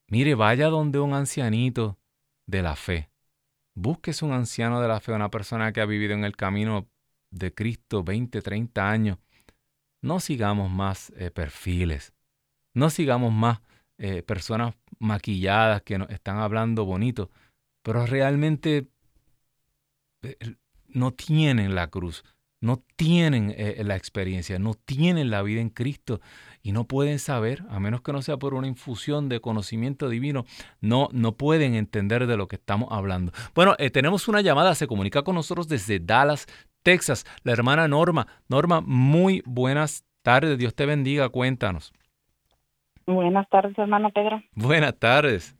Mire, 0.07 0.35
vaya 0.35 0.69
donde 0.69 0.99
un 0.99 1.13
ancianito 1.13 1.99
de 2.47 2.61
la 2.61 2.75
fe. 2.75 3.09
Búsquese 3.75 4.25
un 4.25 4.31
anciano 4.31 4.81
de 4.81 4.87
la 4.87 4.99
fe, 4.99 5.11
una 5.11 5.29
persona 5.29 5.71
que 5.73 5.81
ha 5.81 5.85
vivido 5.85 6.13
en 6.13 6.23
el 6.23 6.35
camino 6.35 6.89
de 7.29 7.53
Cristo 7.53 8.03
20, 8.03 8.41
30 8.41 8.89
años. 8.89 9.17
No 10.01 10.19
sigamos 10.19 10.71
más 10.71 11.11
eh, 11.17 11.29
perfiles. 11.29 12.13
No 12.73 12.89
sigamos 12.89 13.33
más 13.33 13.61
eh, 13.97 14.23
personas 14.23 14.75
maquilladas 15.01 15.81
que 15.81 15.97
nos 15.97 16.09
están 16.09 16.37
hablando 16.37 16.85
bonito, 16.85 17.29
pero 17.83 18.05
realmente 18.05 18.87
eh, 20.21 20.37
no 20.87 21.11
tienen 21.11 21.75
la 21.75 21.87
cruz, 21.87 22.23
no 22.61 22.83
tienen 22.95 23.53
eh, 23.57 23.81
la 23.83 23.95
experiencia, 23.95 24.59
no 24.59 24.75
tienen 24.75 25.31
la 25.31 25.41
vida 25.41 25.59
en 25.59 25.69
Cristo 25.69 26.21
y 26.61 26.71
no 26.71 26.85
pueden 26.85 27.17
saber, 27.17 27.63
a 27.69 27.79
menos 27.79 28.01
que 28.01 28.13
no 28.13 28.21
sea 28.21 28.37
por 28.37 28.53
una 28.53 28.67
infusión 28.67 29.29
de 29.29 29.41
conocimiento 29.41 30.09
divino, 30.09 30.45
no, 30.79 31.09
no 31.11 31.35
pueden 31.35 31.73
entender 31.73 32.27
de 32.27 32.37
lo 32.37 32.47
que 32.47 32.57
estamos 32.57 32.89
hablando. 32.91 33.31
Bueno, 33.55 33.75
tenemos 33.91 34.27
una 34.27 34.41
llamada, 34.41 34.75
se 34.75 34.85
comunica 34.85 35.23
con 35.23 35.35
nosotros 35.35 35.67
desde 35.67 35.99
Dallas, 35.99 36.45
Texas, 36.83 37.25
la 37.43 37.51
hermana 37.51 37.87
Norma. 37.87 38.27
Norma, 38.47 38.81
muy 38.81 39.41
buenas 39.45 40.05
tardes, 40.21 40.57
Dios 40.59 40.75
te 40.75 40.85
bendiga, 40.85 41.29
cuéntanos. 41.29 41.93
Buenas 43.05 43.47
tardes, 43.49 43.77
hermano 43.77 44.09
Pedro. 44.11 44.41
Buenas 44.55 44.97
tardes. 44.97 45.55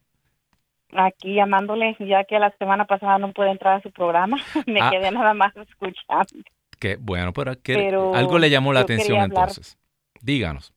Aquí 0.94 1.34
llamándole, 1.36 1.96
ya 2.00 2.24
que 2.26 2.38
la 2.38 2.52
semana 2.58 2.86
pasada 2.86 3.18
no 3.18 3.32
pude 3.32 3.50
entrar 3.52 3.76
a 3.80 3.82
su 3.82 3.92
programa, 3.92 4.38
me 4.68 4.82
Ah. 4.82 4.90
quedé 4.92 5.12
nada 5.12 5.34
más 5.34 5.56
escuchando. 5.56 6.44
Que, 6.80 6.98
bueno, 7.00 7.32
pero, 7.34 7.54
que- 7.62 7.76
Pero 7.76 8.14
algo 8.16 8.40
le 8.40 8.50
llamó 8.50 8.74
la 8.74 8.82
atención 8.82 9.20
hablar- 9.20 9.30
entonces. 9.50 9.78
Díganos. 10.22 10.74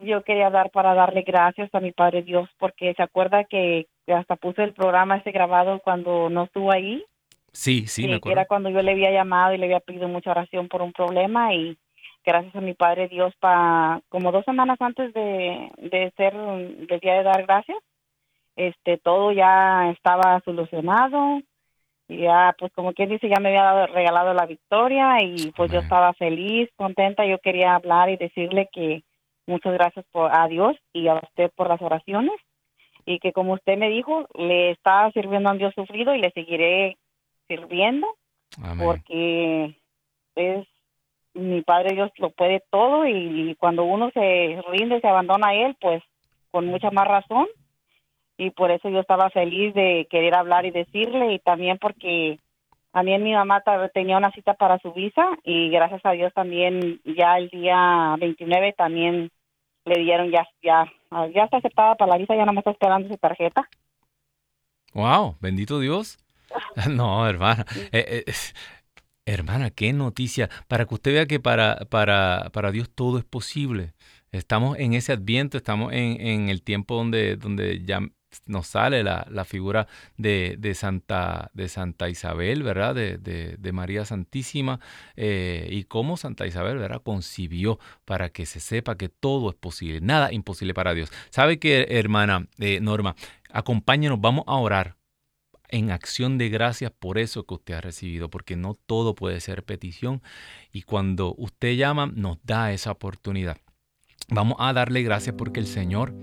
Yo 0.00 0.22
quería 0.24 0.46
hablar 0.46 0.70
para 0.70 0.94
darle 0.94 1.22
gracias 1.22 1.72
a 1.74 1.80
mi 1.80 1.92
Padre 1.92 2.22
Dios, 2.22 2.48
porque 2.58 2.92
se 2.94 3.02
acuerda 3.02 3.44
que 3.44 3.86
hasta 4.08 4.34
puse 4.36 4.64
el 4.64 4.72
programa 4.72 5.16
ese 5.18 5.30
grabado 5.30 5.78
cuando 5.84 6.28
no 6.28 6.44
estuvo 6.44 6.72
ahí, 6.72 7.04
Sí, 7.52 7.86
sí, 7.86 8.02
me 8.02 8.08
que 8.08 8.14
acuerdo. 8.16 8.40
era 8.40 8.46
cuando 8.46 8.68
yo 8.70 8.82
le 8.82 8.90
había 8.92 9.12
llamado 9.12 9.54
y 9.54 9.58
le 9.58 9.66
había 9.66 9.78
pedido 9.80 10.08
mucha 10.08 10.32
oración 10.32 10.68
por 10.68 10.82
un 10.82 10.92
problema 10.92 11.54
y 11.54 11.78
gracias 12.24 12.54
a 12.54 12.60
mi 12.60 12.74
Padre 12.74 13.08
Dios, 13.08 13.34
pa, 13.40 14.00
como 14.08 14.32
dos 14.32 14.44
semanas 14.44 14.80
antes 14.80 15.12
de, 15.14 15.70
de 15.78 16.12
ser 16.16 16.34
del 16.34 17.00
día 17.00 17.14
de 17.14 17.22
dar 17.22 17.44
gracias, 17.44 17.78
este 18.56 18.98
todo 18.98 19.32
ya 19.32 19.90
estaba 19.90 20.40
solucionado 20.44 21.40
y 22.08 22.18
ya 22.18 22.54
pues 22.58 22.72
como 22.72 22.92
quien 22.92 23.08
dice 23.08 23.28
ya 23.28 23.40
me 23.40 23.48
había 23.48 23.62
dado, 23.62 23.86
regalado 23.86 24.34
la 24.34 24.46
victoria 24.46 25.22
y 25.22 25.52
pues 25.52 25.70
yo 25.70 25.78
Amén. 25.78 25.84
estaba 25.84 26.12
feliz 26.14 26.68
contenta 26.76 27.24
yo 27.24 27.38
quería 27.38 27.74
hablar 27.74 28.10
y 28.10 28.16
decirle 28.16 28.68
que 28.72 29.02
muchas 29.46 29.72
gracias 29.72 30.04
por 30.12 30.34
a 30.34 30.46
Dios 30.48 30.76
y 30.92 31.08
a 31.08 31.14
usted 31.14 31.50
por 31.54 31.68
las 31.68 31.80
oraciones 31.80 32.34
y 33.06 33.18
que 33.18 33.32
como 33.32 33.54
usted 33.54 33.78
me 33.78 33.88
dijo 33.88 34.26
le 34.34 34.70
está 34.70 35.10
sirviendo 35.12 35.48
a 35.48 35.52
un 35.52 35.58
Dios 35.58 35.74
sufrido 35.74 36.14
y 36.14 36.20
le 36.20 36.30
seguiré 36.32 36.98
sirviendo 37.48 38.06
Amén. 38.62 38.86
porque 38.86 39.76
es 40.34 40.66
mi 41.34 41.62
Padre 41.62 41.94
Dios 41.94 42.10
lo 42.18 42.30
puede 42.30 42.62
todo 42.70 43.06
y, 43.06 43.54
cuando 43.58 43.84
uno 43.84 44.10
se 44.12 44.60
rinde, 44.70 45.00
se 45.00 45.08
abandona 45.08 45.48
a 45.48 45.54
Él, 45.54 45.76
pues 45.80 46.02
con 46.50 46.66
mucha 46.66 46.90
más 46.90 47.08
razón 47.08 47.46
y 48.36 48.50
por 48.50 48.70
eso 48.70 48.88
yo 48.88 49.00
estaba 49.00 49.30
feliz 49.30 49.74
de 49.74 50.06
querer 50.10 50.34
hablar 50.34 50.66
y 50.66 50.70
decirle 50.70 51.32
y 51.34 51.38
también 51.38 51.78
porque 51.78 52.38
también 52.90 53.22
mi 53.22 53.32
mamá 53.32 53.62
tenía 53.94 54.18
una 54.18 54.32
cita 54.32 54.54
para 54.54 54.78
su 54.78 54.92
visa 54.92 55.26
y 55.44 55.70
gracias 55.70 56.00
a 56.04 56.12
Dios 56.12 56.32
también 56.34 57.00
ya 57.04 57.38
el 57.38 57.48
día 57.48 58.16
29 58.18 58.74
también 58.76 59.30
le 59.84 60.02
dieron 60.02 60.30
ya 60.30 60.46
ya 60.62 60.90
ya 61.34 61.44
está 61.44 61.58
aceptada 61.58 61.94
para 61.94 62.12
la 62.12 62.18
visa, 62.18 62.34
ya 62.34 62.44
no 62.44 62.52
me 62.52 62.60
está 62.60 62.70
esperando 62.70 63.08
su 63.08 63.16
tarjeta. 63.16 63.68
Wow, 64.94 65.36
bendito 65.40 65.78
Dios. 65.78 66.18
No, 66.90 67.26
hermana. 67.26 67.64
Eh, 67.92 68.24
eh, 68.26 68.32
hermana, 69.26 69.70
qué 69.70 69.92
noticia. 69.92 70.48
Para 70.68 70.84
que 70.86 70.94
usted 70.94 71.12
vea 71.12 71.26
que 71.26 71.40
para, 71.40 71.76
para, 71.90 72.50
para 72.52 72.72
Dios 72.72 72.90
todo 72.94 73.18
es 73.18 73.24
posible. 73.24 73.94
Estamos 74.32 74.78
en 74.78 74.94
ese 74.94 75.12
adviento, 75.12 75.56
estamos 75.58 75.92
en, 75.92 76.20
en 76.20 76.48
el 76.48 76.62
tiempo 76.62 76.96
donde, 76.96 77.36
donde 77.36 77.84
ya 77.84 78.00
nos 78.46 78.66
sale 78.66 79.02
la, 79.04 79.26
la 79.30 79.44
figura 79.44 79.86
de, 80.16 80.56
de 80.58 80.74
Santa, 80.74 81.50
de 81.52 81.68
Santa 81.68 82.08
Isabel, 82.08 82.62
¿verdad? 82.62 82.94
De, 82.94 83.18
de- 83.18 83.56
de 83.58 83.72
María 83.72 84.06
Santísima. 84.06 84.80
eh, 85.16 85.68
y 85.70 85.84
cómo 85.84 86.16
Santa 86.16 86.46
Isabel, 86.46 86.78
¿verdad? 86.78 87.02
Concibió 87.02 87.78
para 88.06 88.30
que 88.30 88.46
se 88.46 88.58
sepa 88.60 88.96
que 88.96 89.10
todo 89.10 89.50
es 89.50 89.56
posible. 89.56 90.00
Nada 90.00 90.32
imposible 90.32 90.72
para 90.72 90.94
Dios. 90.94 91.12
¿Sabe 91.30 91.58
qué, 91.58 91.86
hermana 91.90 92.48
eh, 92.58 92.80
Norma? 92.80 93.16
Acompáñenos, 93.50 94.18
vamos 94.18 94.44
a 94.46 94.54
orar 94.56 94.96
en 95.72 95.90
acción 95.90 96.38
de 96.38 96.50
gracias 96.50 96.92
por 96.92 97.18
eso 97.18 97.44
que 97.44 97.54
usted 97.54 97.74
ha 97.74 97.80
recibido, 97.80 98.30
porque 98.30 98.56
no 98.56 98.74
todo 98.74 99.14
puede 99.14 99.40
ser 99.40 99.64
petición 99.64 100.22
y 100.70 100.82
cuando 100.82 101.34
usted 101.38 101.74
llama 101.76 102.06
nos 102.14 102.38
da 102.44 102.72
esa 102.72 102.92
oportunidad. 102.92 103.56
Vamos 104.28 104.56
a 104.60 104.72
darle 104.72 105.02
gracias 105.02 105.34
porque 105.36 105.60
el 105.60 105.66
Señor 105.66 106.14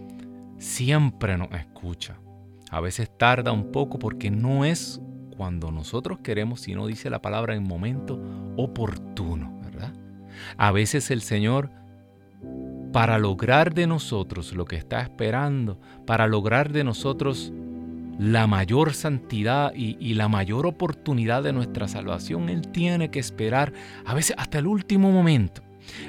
siempre 0.59 1.37
nos 1.37 1.51
escucha. 1.51 2.19
A 2.69 2.79
veces 2.79 3.09
tarda 3.17 3.51
un 3.51 3.71
poco 3.71 3.97
porque 3.97 4.29
no 4.29 4.65
es 4.65 5.01
cuando 5.35 5.71
nosotros 5.71 6.19
queremos, 6.19 6.61
sino 6.61 6.85
dice 6.85 7.09
la 7.09 7.21
palabra 7.21 7.55
en 7.55 7.63
momento 7.63 8.21
oportuno, 8.55 9.59
¿verdad? 9.63 9.93
A 10.57 10.71
veces 10.71 11.09
el 11.09 11.23
Señor 11.23 11.71
para 12.93 13.17
lograr 13.17 13.73
de 13.73 13.87
nosotros 13.87 14.53
lo 14.53 14.65
que 14.65 14.75
está 14.75 15.01
esperando, 15.01 15.79
para 16.05 16.27
lograr 16.27 16.71
de 16.71 16.83
nosotros 16.83 17.51
la 18.19 18.47
mayor 18.47 18.93
santidad 18.93 19.73
y, 19.73 20.13
la 20.13 20.27
mayor 20.27 20.67
oportunidad 20.67 21.41
de 21.41 21.53
nuestra 21.53 21.87
salvación, 21.87 22.49
Él 22.49 22.67
tiene 22.67 23.09
que 23.09 23.19
esperar 23.19 23.71
a 24.05 24.13
veces 24.13 24.35
hasta 24.37 24.59
el 24.59 24.67
último 24.67 25.09
momento. 25.11 25.63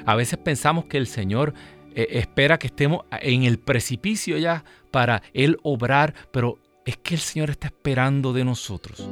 A 0.05 0.15
veces 0.15 0.37
pensamos 0.37 0.85
que 0.85 0.97
el 0.97 1.07
Señor 1.07 1.53
eh, 1.95 2.07
espera 2.11 2.59
que 2.59 2.67
estemos 2.67 3.05
en 3.21 3.43
el 3.43 3.59
precipicio 3.59 4.37
ya 4.37 4.65
para 4.91 5.23
Él 5.33 5.57
obrar, 5.63 6.13
pero 6.31 6.59
es 6.85 6.97
que 6.97 7.15
el 7.15 7.21
Señor 7.21 7.49
está 7.49 7.67
esperando 7.67 8.33
de 8.33 8.43
nosotros 8.43 9.07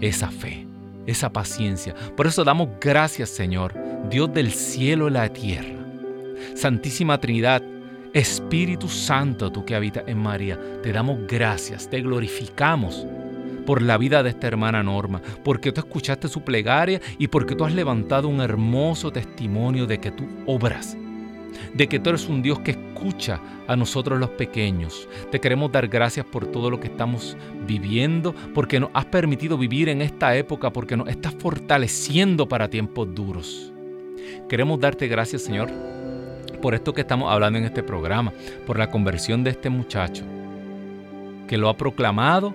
esa 0.00 0.28
fe, 0.30 0.66
esa 1.06 1.32
paciencia. 1.32 1.94
Por 2.16 2.26
eso 2.26 2.42
damos 2.42 2.68
gracias, 2.80 3.30
Señor, 3.30 3.74
Dios 4.10 4.34
del 4.34 4.50
cielo 4.50 5.06
y 5.06 5.12
la 5.12 5.32
tierra. 5.32 5.84
Santísima 6.56 7.20
Trinidad, 7.20 7.62
Espíritu 8.14 8.88
Santo, 8.88 9.50
tú 9.50 9.64
que 9.64 9.74
habitas 9.74 10.04
en 10.06 10.18
María, 10.18 10.56
te 10.84 10.92
damos 10.92 11.26
gracias, 11.26 11.90
te 11.90 12.00
glorificamos 12.00 13.04
por 13.66 13.82
la 13.82 13.98
vida 13.98 14.22
de 14.22 14.30
esta 14.30 14.46
hermana 14.46 14.84
Norma, 14.84 15.20
porque 15.42 15.72
tú 15.72 15.80
escuchaste 15.80 16.28
su 16.28 16.42
plegaria 16.42 17.00
y 17.18 17.26
porque 17.26 17.56
tú 17.56 17.64
has 17.64 17.74
levantado 17.74 18.28
un 18.28 18.40
hermoso 18.40 19.10
testimonio 19.10 19.86
de 19.86 19.98
que 19.98 20.12
tú 20.12 20.28
obras, 20.46 20.96
de 21.74 21.88
que 21.88 21.98
tú 21.98 22.10
eres 22.10 22.28
un 22.28 22.40
Dios 22.40 22.60
que 22.60 22.70
escucha 22.70 23.40
a 23.66 23.74
nosotros 23.74 24.20
los 24.20 24.30
pequeños. 24.30 25.08
Te 25.32 25.40
queremos 25.40 25.72
dar 25.72 25.88
gracias 25.88 26.24
por 26.24 26.46
todo 26.46 26.70
lo 26.70 26.78
que 26.78 26.86
estamos 26.86 27.36
viviendo, 27.66 28.32
porque 28.54 28.78
nos 28.78 28.90
has 28.94 29.06
permitido 29.06 29.58
vivir 29.58 29.88
en 29.88 30.02
esta 30.02 30.36
época, 30.36 30.72
porque 30.72 30.96
nos 30.96 31.08
estás 31.08 31.34
fortaleciendo 31.34 32.46
para 32.46 32.70
tiempos 32.70 33.12
duros. 33.12 33.72
Queremos 34.48 34.78
darte 34.78 35.08
gracias, 35.08 35.42
Señor, 35.42 35.70
por 36.64 36.74
esto 36.74 36.94
que 36.94 37.02
estamos 37.02 37.30
hablando 37.30 37.58
en 37.58 37.66
este 37.66 37.82
programa, 37.82 38.32
por 38.66 38.78
la 38.78 38.90
conversión 38.90 39.44
de 39.44 39.50
este 39.50 39.68
muchacho, 39.68 40.24
que 41.46 41.58
lo 41.58 41.68
ha 41.68 41.76
proclamado 41.76 42.54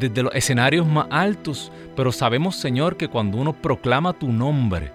desde 0.00 0.22
los 0.22 0.34
escenarios 0.34 0.86
más 0.86 1.06
altos, 1.10 1.70
pero 1.94 2.12
sabemos, 2.12 2.56
Señor, 2.56 2.96
que 2.96 3.08
cuando 3.08 3.36
uno 3.36 3.52
proclama 3.52 4.14
tu 4.14 4.32
nombre, 4.32 4.90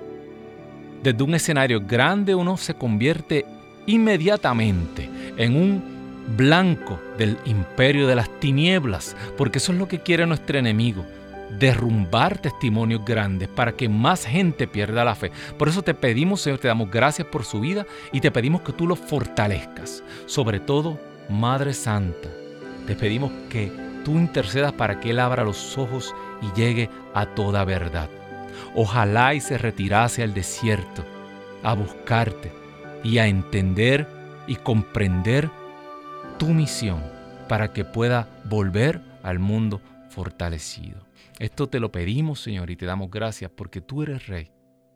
desde 1.03 1.21
un 1.21 1.35
escenario 1.35 1.79
grande 1.79 2.33
uno 2.33 2.57
se 2.57 2.73
convierte 2.73 3.45
inmediatamente 3.85 5.07
en 5.37 5.55
un 5.55 5.83
blanco 6.35 6.99
del 7.19 7.37
imperio 7.45 8.07
de 8.07 8.15
las 8.15 8.39
tinieblas, 8.39 9.15
porque 9.37 9.59
eso 9.59 9.71
es 9.71 9.77
lo 9.77 9.87
que 9.87 9.99
quiere 9.99 10.25
nuestro 10.25 10.57
enemigo, 10.57 11.05
derrumbar 11.59 12.37
testimonios 12.39 13.03
grandes 13.05 13.47
para 13.49 13.73
que 13.73 13.89
más 13.89 14.25
gente 14.25 14.67
pierda 14.67 15.03
la 15.03 15.15
fe. 15.15 15.31
Por 15.57 15.69
eso 15.69 15.81
te 15.81 15.93
pedimos, 15.93 16.41
Señor, 16.41 16.59
te 16.59 16.67
damos 16.67 16.89
gracias 16.89 17.27
por 17.27 17.43
su 17.43 17.59
vida 17.59 17.85
y 18.11 18.21
te 18.21 18.31
pedimos 18.31 18.61
que 18.61 18.73
tú 18.73 18.87
lo 18.87 18.95
fortalezcas. 18.95 20.03
Sobre 20.25 20.59
todo, 20.59 20.99
Madre 21.29 21.73
Santa, 21.73 22.29
te 22.87 22.95
pedimos 22.95 23.31
que 23.49 23.71
tú 24.03 24.17
intercedas 24.17 24.73
para 24.73 24.99
que 24.99 25.11
Él 25.11 25.19
abra 25.19 25.43
los 25.43 25.77
ojos 25.77 26.15
y 26.41 26.59
llegue 26.59 26.89
a 27.13 27.25
toda 27.27 27.63
verdad. 27.65 28.09
Ojalá 28.75 29.33
y 29.33 29.41
se 29.41 29.57
retirase 29.57 30.23
al 30.23 30.33
desierto 30.33 31.05
a 31.63 31.73
buscarte 31.73 32.51
y 33.03 33.17
a 33.17 33.27
entender 33.27 34.07
y 34.47 34.55
comprender 34.55 35.49
tu 36.37 36.47
misión 36.47 37.03
para 37.47 37.73
que 37.73 37.85
pueda 37.85 38.27
volver 38.45 39.01
al 39.23 39.39
mundo 39.39 39.81
fortalecido. 40.09 41.10
Esto 41.41 41.67
te 41.67 41.79
lo 41.79 41.91
pedimos, 41.91 42.39
Señor, 42.39 42.69
y 42.69 42.75
te 42.75 42.85
damos 42.85 43.09
gracias 43.09 43.49
porque 43.49 43.81
tú 43.81 44.03
eres 44.03 44.27
Rey 44.27 44.51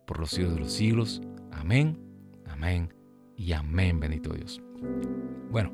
por 0.06 0.20
los 0.20 0.30
siglos 0.30 0.54
de 0.54 0.60
los 0.60 0.72
siglos. 0.72 1.20
Amén, 1.52 2.00
amén 2.46 2.94
y 3.36 3.54
amén, 3.54 4.00
bendito 4.00 4.32
Dios. 4.32 4.62
Bueno, 5.50 5.72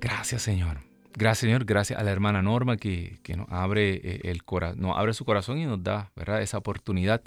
gracias, 0.00 0.40
Señor. 0.40 0.78
Gracias, 1.12 1.40
Señor. 1.40 1.66
Gracias 1.66 2.00
a 2.00 2.02
la 2.02 2.12
hermana 2.12 2.40
Norma 2.40 2.78
que, 2.78 3.18
que 3.22 3.36
nos, 3.36 3.46
abre, 3.50 3.96
eh, 3.96 4.20
el 4.24 4.42
cora 4.42 4.74
nos 4.74 4.96
abre 4.96 5.12
su 5.12 5.26
corazón 5.26 5.58
y 5.58 5.66
nos 5.66 5.82
da 5.82 6.12
¿verdad? 6.16 6.40
esa 6.40 6.56
oportunidad 6.56 7.20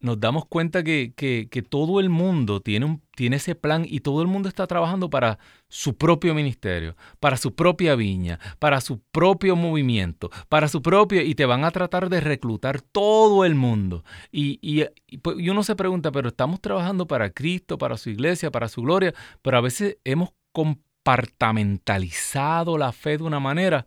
nos 0.00 0.18
damos 0.18 0.46
cuenta 0.46 0.82
que, 0.82 1.66
todo 1.70 2.00
el 2.00 2.10
mundo 2.10 2.60
tiene, 2.60 2.86
un, 2.86 3.02
tiene 3.14 3.36
ese 3.36 3.54
plan 3.54 3.84
y 3.86 4.00
todo 4.00 4.20
el 4.20 4.26
mundo 4.26 4.48
está 4.48 4.66
trabajando 4.66 5.08
para 5.08 5.38
su 5.68 5.96
propio 5.96 6.34
ministerio, 6.34 6.96
para 7.20 7.36
su 7.36 7.54
propia 7.54 7.94
viña, 7.94 8.40
para 8.58 8.80
su 8.80 9.00
propio 9.00 9.54
movimiento, 9.54 10.30
para 10.48 10.68
su 10.68 10.80
propio... 10.80 11.20
y 11.22 11.34
te 11.34 11.44
van 11.44 11.64
a 11.64 11.70
tratar 11.70 12.08
de 12.08 12.20
reclutar 12.20 12.80
todo 12.80 13.44
el 13.44 13.54
mundo. 13.54 14.02
Y, 14.32 14.58
y, 14.62 14.86
pues, 15.18 15.38
y 15.38 15.50
uno 15.50 15.62
se 15.62 15.76
pregunta, 15.76 16.10
pero 16.10 16.28
estamos 16.28 16.60
trabajando 16.60 17.06
para 17.06 17.30
Cristo, 17.30 17.76
para 17.76 17.98
su 17.98 18.08
iglesia, 18.10 18.50
para 18.50 18.68
su 18.68 18.82
gloria, 18.82 19.12
pero 19.42 19.58
a 19.58 19.62
veces 19.62 19.98
hemos 20.04 20.30
compartamentalizado 20.52 22.78
la 22.78 22.92
fe 22.92 23.18
de 23.18 23.24
una 23.24 23.40
manera 23.40 23.86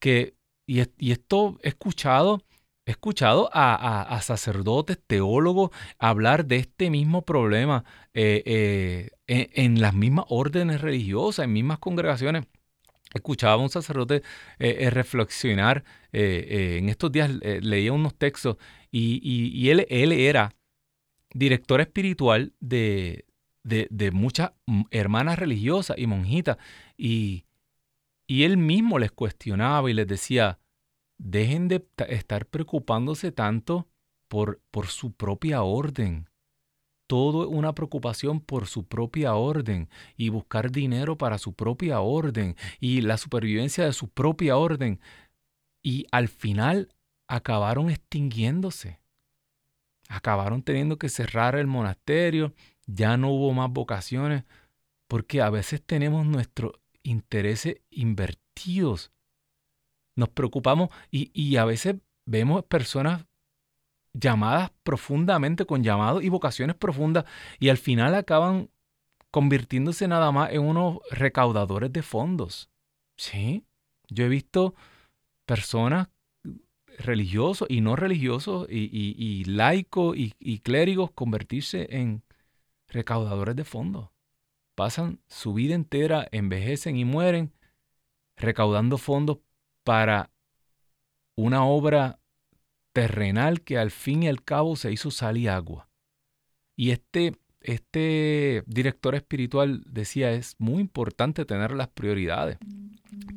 que, 0.00 0.34
y, 0.66 0.82
y 0.98 1.12
esto 1.12 1.58
he 1.62 1.68
escuchado 1.68 2.42
He 2.90 2.92
escuchado 2.92 3.48
a, 3.52 4.20
sacerdotes, 4.20 4.98
teólogos 5.06 5.70
hablar 6.00 6.44
de 6.46 6.56
este 6.56 6.90
mismo 6.90 7.22
problema 7.22 7.84
eh, 8.14 9.12
eh, 9.28 9.50
en, 9.54 9.80
las 9.80 9.94
mismas 9.94 10.24
órdenes 10.28 10.80
religiosas, 10.80 11.44
en 11.44 11.52
mismas 11.52 11.78
congregaciones. 11.78 12.46
Escuchaba 13.14 13.52
a 13.52 13.58
un 13.58 13.70
sacerdote 13.70 14.24
eh, 14.58 14.90
reflexionar, 14.90 15.84
en 16.10 16.88
estos 16.88 17.12
días 17.12 17.30
leía 17.30 17.92
unos 17.92 18.16
textos 18.16 18.56
y, 18.90 19.68
él, 19.68 19.86
era 19.88 20.56
director 21.32 21.80
espiritual 21.80 22.54
de, 22.58 23.24
muchas 24.12 24.50
hermanas 24.90 25.38
religiosas 25.38 25.96
y 25.96 26.08
monjitas 26.08 26.56
y 26.96 27.44
él 28.26 28.56
mismo 28.56 28.98
les 28.98 29.12
cuestionaba 29.12 29.88
y 29.88 29.94
les 29.94 30.08
decía, 30.08 30.59
dejen 31.22 31.68
de 31.68 31.86
estar 32.08 32.46
preocupándose 32.46 33.30
tanto 33.30 33.86
por, 34.28 34.60
por 34.70 34.86
su 34.86 35.12
propia 35.12 35.62
orden. 35.62 36.28
Todo 37.06 37.42
es 37.42 37.48
una 37.50 37.74
preocupación 37.74 38.40
por 38.40 38.66
su 38.66 38.86
propia 38.86 39.34
orden 39.34 39.88
y 40.16 40.28
buscar 40.28 40.70
dinero 40.70 41.18
para 41.18 41.38
su 41.38 41.52
propia 41.52 42.00
orden 42.00 42.56
y 42.78 43.02
la 43.02 43.18
supervivencia 43.18 43.84
de 43.84 43.92
su 43.92 44.08
propia 44.08 44.56
orden. 44.56 45.00
Y 45.82 46.06
al 46.10 46.28
final 46.28 46.94
acabaron 47.26 47.90
extinguiéndose. 47.90 49.00
Acabaron 50.08 50.62
teniendo 50.62 50.98
que 50.98 51.08
cerrar 51.08 51.54
el 51.54 51.66
monasterio, 51.66 52.54
ya 52.86 53.16
no 53.16 53.30
hubo 53.30 53.52
más 53.52 53.70
vocaciones, 53.70 54.44
porque 55.06 55.42
a 55.42 55.50
veces 55.50 55.82
tenemos 55.82 56.24
nuestros 56.24 56.72
intereses 57.02 57.80
invertidos 57.90 59.12
nos 60.20 60.28
preocupamos 60.28 60.90
y, 61.10 61.56
a 61.56 61.64
veces 61.64 61.96
vemos 62.26 62.62
personas 62.64 63.26
llamadas 64.12 64.70
profundamente, 64.84 65.66
con 65.66 65.82
llamados 65.82 66.22
y 66.22 66.28
vocaciones 66.28 66.76
profundas, 66.76 67.24
y 67.58 67.70
al 67.70 67.78
final 67.78 68.14
acaban 68.14 68.70
convirtiéndose 69.30 70.06
nada 70.06 70.30
más 70.30 70.52
en 70.52 70.62
unos 70.62 70.98
recaudadores 71.10 71.92
de 71.92 72.02
fondos. 72.02 72.70
Sí, 73.16 73.64
yo 74.08 74.24
he 74.24 74.28
visto 74.28 74.74
personas 75.46 76.08
religiosos 76.98 77.66
y 77.70 77.80
no 77.80 77.96
religiosos 77.96 78.66
y, 78.68 79.44
laicos 79.44 80.16
y, 80.16 80.34
y, 80.38 80.58
clérigos 80.58 81.12
convertirse 81.12 81.88
en 81.90 82.22
recaudadores 82.88 83.56
de 83.56 83.64
fondos. 83.64 84.10
Pasan 84.74 85.20
su 85.28 85.54
vida 85.54 85.74
entera, 85.74 86.28
envejecen 86.30 86.96
y 86.96 87.04
mueren 87.04 87.52
recaudando 88.36 88.98
fondos 88.98 89.38
para 89.84 90.30
una 91.36 91.64
obra 91.64 92.18
terrenal 92.92 93.62
que 93.62 93.78
al 93.78 93.90
fin 93.90 94.22
y 94.24 94.28
al 94.28 94.42
cabo 94.42 94.76
se 94.76 94.92
hizo 94.92 95.10
sal 95.10 95.36
y 95.36 95.48
agua. 95.48 95.88
Y 96.76 96.90
este, 96.90 97.36
este 97.60 98.62
director 98.66 99.14
espiritual 99.14 99.82
decía, 99.86 100.32
es 100.32 100.56
muy 100.58 100.80
importante 100.80 101.44
tener 101.44 101.72
las 101.72 101.88
prioridades. 101.88 102.58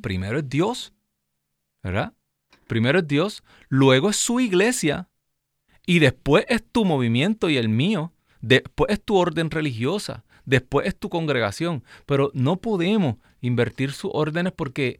Primero 0.01 0.39
es 0.39 0.49
Dios, 0.49 0.93
¿verdad? 1.81 2.13
Primero 2.67 2.99
es 2.99 3.07
Dios, 3.07 3.43
luego 3.69 4.09
es 4.09 4.17
su 4.17 4.39
iglesia 4.39 5.09
y 5.85 5.99
después 5.99 6.45
es 6.47 6.63
tu 6.63 6.85
movimiento 6.85 7.49
y 7.49 7.57
el 7.57 7.69
mío, 7.69 8.13
después 8.41 8.91
es 8.91 9.03
tu 9.03 9.15
orden 9.17 9.51
religiosa, 9.51 10.23
después 10.45 10.87
es 10.87 10.97
tu 10.97 11.09
congregación. 11.09 11.83
Pero 12.05 12.31
no 12.33 12.57
podemos 12.57 13.17
invertir 13.41 13.91
sus 13.91 14.11
órdenes 14.13 14.53
porque 14.53 14.99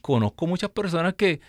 conozco 0.00 0.46
muchas 0.46 0.70
personas 0.70 1.14
que 1.14 1.40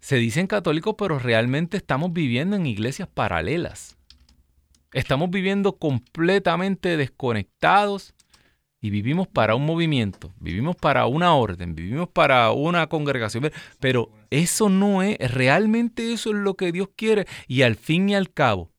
se 0.00 0.16
dicen 0.16 0.46
católicos, 0.46 0.94
pero 0.98 1.18
realmente 1.18 1.76
estamos 1.76 2.12
viviendo 2.12 2.56
en 2.56 2.66
iglesias 2.66 3.08
paralelas. 3.12 3.96
Estamos 4.92 5.30
viviendo 5.30 5.76
completamente 5.76 6.96
desconectados 6.96 8.14
y 8.80 8.90
vivimos 8.90 9.26
para 9.26 9.54
un 9.54 9.64
movimiento, 9.64 10.32
vivimos 10.38 10.76
para 10.76 11.06
una 11.06 11.34
orden, 11.34 11.74
vivimos 11.74 12.08
para 12.08 12.50
una 12.52 12.86
congregación. 12.86 13.50
Pero 13.80 14.10
eso 14.30 14.68
no 14.68 15.02
es, 15.02 15.16
realmente 15.32 16.12
eso 16.12 16.30
es 16.30 16.36
lo 16.36 16.54
que 16.54 16.70
Dios 16.70 16.90
quiere. 16.94 17.26
Y 17.48 17.62
al 17.62 17.76
fin 17.76 18.10
y 18.10 18.14
al 18.14 18.30
cabo, 18.30 18.70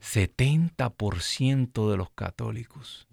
70% 0.00 1.90
de 1.90 1.96
los 1.96 2.10
católicos 2.10 3.06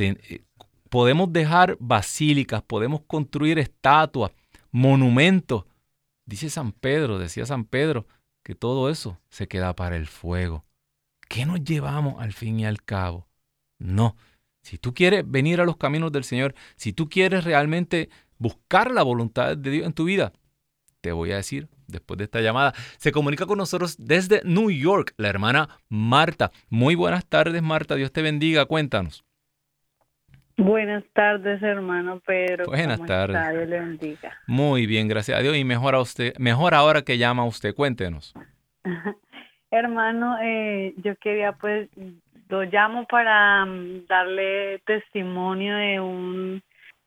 eh, 0.00 0.44
Podemos 0.90 1.32
dejar 1.32 1.76
basílicas, 1.78 2.62
podemos 2.62 3.02
construir 3.06 3.58
estatuas, 3.60 4.32
monumentos. 4.72 5.64
Dice 6.26 6.50
San 6.50 6.72
Pedro, 6.72 7.18
decía 7.18 7.46
San 7.46 7.64
Pedro, 7.64 8.06
que 8.42 8.56
todo 8.56 8.90
eso 8.90 9.20
se 9.30 9.46
queda 9.46 9.74
para 9.74 9.96
el 9.96 10.08
fuego. 10.08 10.64
¿Qué 11.28 11.46
nos 11.46 11.62
llevamos 11.62 12.20
al 12.20 12.32
fin 12.32 12.58
y 12.58 12.66
al 12.66 12.82
cabo? 12.82 13.28
No. 13.78 14.16
Si 14.62 14.78
tú 14.78 14.92
quieres 14.92 15.22
venir 15.30 15.60
a 15.60 15.64
los 15.64 15.76
caminos 15.76 16.10
del 16.10 16.24
Señor, 16.24 16.56
si 16.74 16.92
tú 16.92 17.08
quieres 17.08 17.44
realmente 17.44 18.10
buscar 18.38 18.90
la 18.90 19.04
voluntad 19.04 19.56
de 19.56 19.70
Dios 19.70 19.86
en 19.86 19.92
tu 19.92 20.04
vida, 20.04 20.32
te 21.00 21.12
voy 21.12 21.30
a 21.30 21.36
decir 21.36 21.68
después 21.86 22.18
de 22.18 22.24
esta 22.24 22.40
llamada. 22.40 22.74
Se 22.98 23.12
comunica 23.12 23.46
con 23.46 23.58
nosotros 23.58 23.96
desde 23.98 24.42
New 24.44 24.72
York 24.72 25.14
la 25.18 25.28
hermana 25.28 25.80
Marta. 25.88 26.50
Muy 26.68 26.96
buenas 26.96 27.24
tardes, 27.26 27.62
Marta. 27.62 27.94
Dios 27.94 28.12
te 28.12 28.22
bendiga. 28.22 28.66
Cuéntanos. 28.66 29.24
Buenas 30.60 31.04
tardes, 31.14 31.62
hermano 31.62 32.20
Pedro. 32.20 32.66
Buenas 32.66 33.02
tardes. 33.06 33.66
le 33.66 33.80
bendiga. 33.80 34.38
Muy 34.46 34.86
bien, 34.86 35.08
gracias 35.08 35.38
a 35.38 35.42
Dios. 35.42 35.56
Y 35.56 35.64
mejor 35.64 35.94
a 35.94 36.00
usted, 36.00 36.36
mejor 36.36 36.74
ahora 36.74 37.00
que 37.00 37.16
llama 37.16 37.46
usted, 37.46 37.74
cuéntenos. 37.74 38.34
hermano, 39.70 40.36
eh, 40.42 40.92
yo 40.98 41.16
quería 41.16 41.52
pues, 41.52 41.88
lo 42.50 42.62
llamo 42.64 43.06
para 43.06 43.64
mm, 43.64 44.06
darle 44.06 44.80
testimonio 44.80 45.76
de 45.76 46.00
un, 46.00 46.62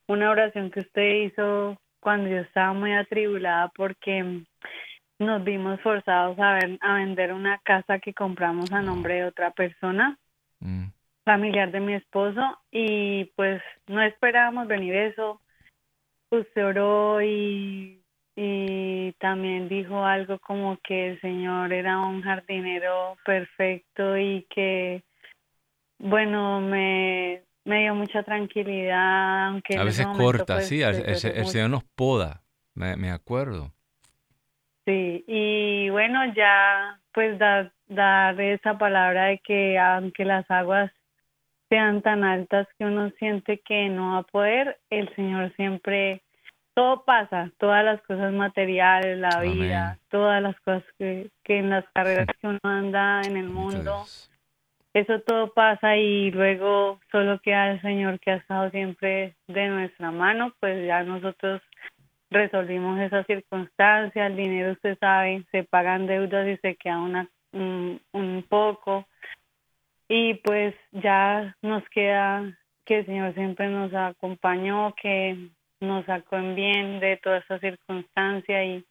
una 0.08 0.32
oración 0.32 0.72
que 0.72 0.80
usted 0.80 1.26
hizo 1.26 1.78
cuando 2.00 2.32
yo 2.32 2.38
estaba 2.38 2.74
muy 2.74 2.94
atribulada 2.94 3.72
porque 3.76 4.24
mm, 4.24 4.46
nos 5.20 5.44
vimos 5.44 5.80
forzados 5.82 6.40
a, 6.40 6.54
ver, 6.56 6.80
a 6.82 6.96
vender 6.96 7.32
una 7.32 7.60
casa 7.60 8.00
que 8.00 8.16
compramos 8.16 8.72
a 8.72 8.82
nombre 8.82 9.14
de 9.14 9.26
otra 9.26 9.52
persona. 9.52 10.18
Mm 10.60 10.88
familiar 11.24 11.72
de 11.72 11.80
mi 11.80 11.94
esposo 11.94 12.42
y 12.72 13.26
pues 13.36 13.62
no 13.88 14.02
esperábamos 14.02 14.68
venir 14.68 14.96
eso. 14.96 15.42
Usted 16.30 16.66
oró 16.66 17.22
y, 17.22 18.02
y 18.36 19.12
también 19.14 19.70
dijo 19.70 20.04
algo 20.04 20.40
como 20.40 20.78
que 20.84 21.12
el 21.12 21.22
Señor 21.22 21.72
era 21.72 22.00
un 22.00 22.22
jardinero 22.22 23.18
perfecto 23.26 24.18
y 24.18 24.46
que, 24.50 25.04
bueno, 26.00 26.60
me, 26.60 27.44
me 27.66 27.82
dio 27.82 27.96
mucha 27.96 28.24
tranquilidad. 28.24 29.48
Aunque 29.48 29.78
A 29.78 29.84
veces 29.84 30.08
corta, 30.08 30.56
pues, 30.56 30.68
sí, 30.68 30.82
el, 30.82 31.16
Señor 31.16 31.70
nos 31.70 31.84
poda, 31.84 32.42
me, 32.74 32.96
me 32.98 33.12
acuerdo. 33.12 33.72
Sí, 34.86 35.24
y 35.28 35.90
bueno, 35.90 36.20
ya 36.36 37.00
pues 37.14 37.38
dar, 37.40 37.72
dar 37.88 38.40
esa 38.42 38.78
palabra 38.78 39.26
de 39.26 39.40
que 39.40 39.78
aunque 39.78 40.26
las 40.26 40.50
aguas 40.52 40.92
sean 41.74 42.04
tan 42.04 42.24
altas 42.24 42.68
que 42.78 42.86
uno 42.86 43.10
siente 43.18 43.58
que 43.58 43.90
no 43.90 44.12
va 44.12 44.18
a 44.20 44.24
poder, 44.24 44.78
el 44.92 45.10
Señor 45.16 45.52
siempre, 45.56 46.22
todo 46.76 47.04
pasa, 47.04 47.50
todas 47.58 47.84
las 47.84 48.00
cosas 48.04 48.32
materiales, 48.32 49.18
la 49.18 49.40
vida, 49.42 49.98
todas 50.12 50.40
las 50.44 50.56
cosas 50.60 50.84
que, 51.00 51.32
que 51.44 51.58
en 51.58 51.72
las 51.72 51.84
carreras 51.92 52.28
que 52.40 52.46
uno 52.46 52.60
anda 52.62 53.22
en 53.24 53.38
el 53.38 53.50
mundo, 53.50 54.06
eso 54.94 55.20
todo 55.22 55.52
pasa 55.56 55.98
y 55.98 56.30
luego 56.30 57.00
solo 57.12 57.40
queda 57.40 57.72
el 57.72 57.82
Señor 57.82 58.20
que 58.20 58.30
ha 58.30 58.36
estado 58.36 58.70
siempre 58.70 59.34
de 59.48 59.68
nuestra 59.70 60.12
mano, 60.12 60.54
pues 60.60 60.86
ya 60.86 61.02
nosotros 61.02 61.60
resolvimos 62.30 63.00
esa 63.00 63.24
circunstancia, 63.24 64.28
el 64.28 64.36
dinero 64.36 64.74
usted 64.74 64.96
sabe, 65.00 65.44
se 65.50 65.64
pagan 65.64 66.06
deudas 66.06 66.48
y 66.48 66.56
se 66.58 66.76
queda 66.76 67.00
una, 67.00 67.28
un 67.52 68.46
poco 68.48 69.08
y 70.08 70.36
pues 70.36 70.76
ya 70.92 71.56
nos 71.62 71.84
queda 71.90 72.58
que 72.86 73.00
el 73.00 73.06
Señor 73.06 73.34
siempre 73.34 73.70
nos 73.70 73.94
acompañó, 73.94 74.94
que 75.02 75.50
nos 75.80 76.06
sacó 76.06 76.38
en 76.38 76.56
bien 76.56 77.00
de 77.00 77.18
toda 77.18 77.38
esa 77.38 77.60
circunstancia 77.60 78.66
y, 78.66 78.86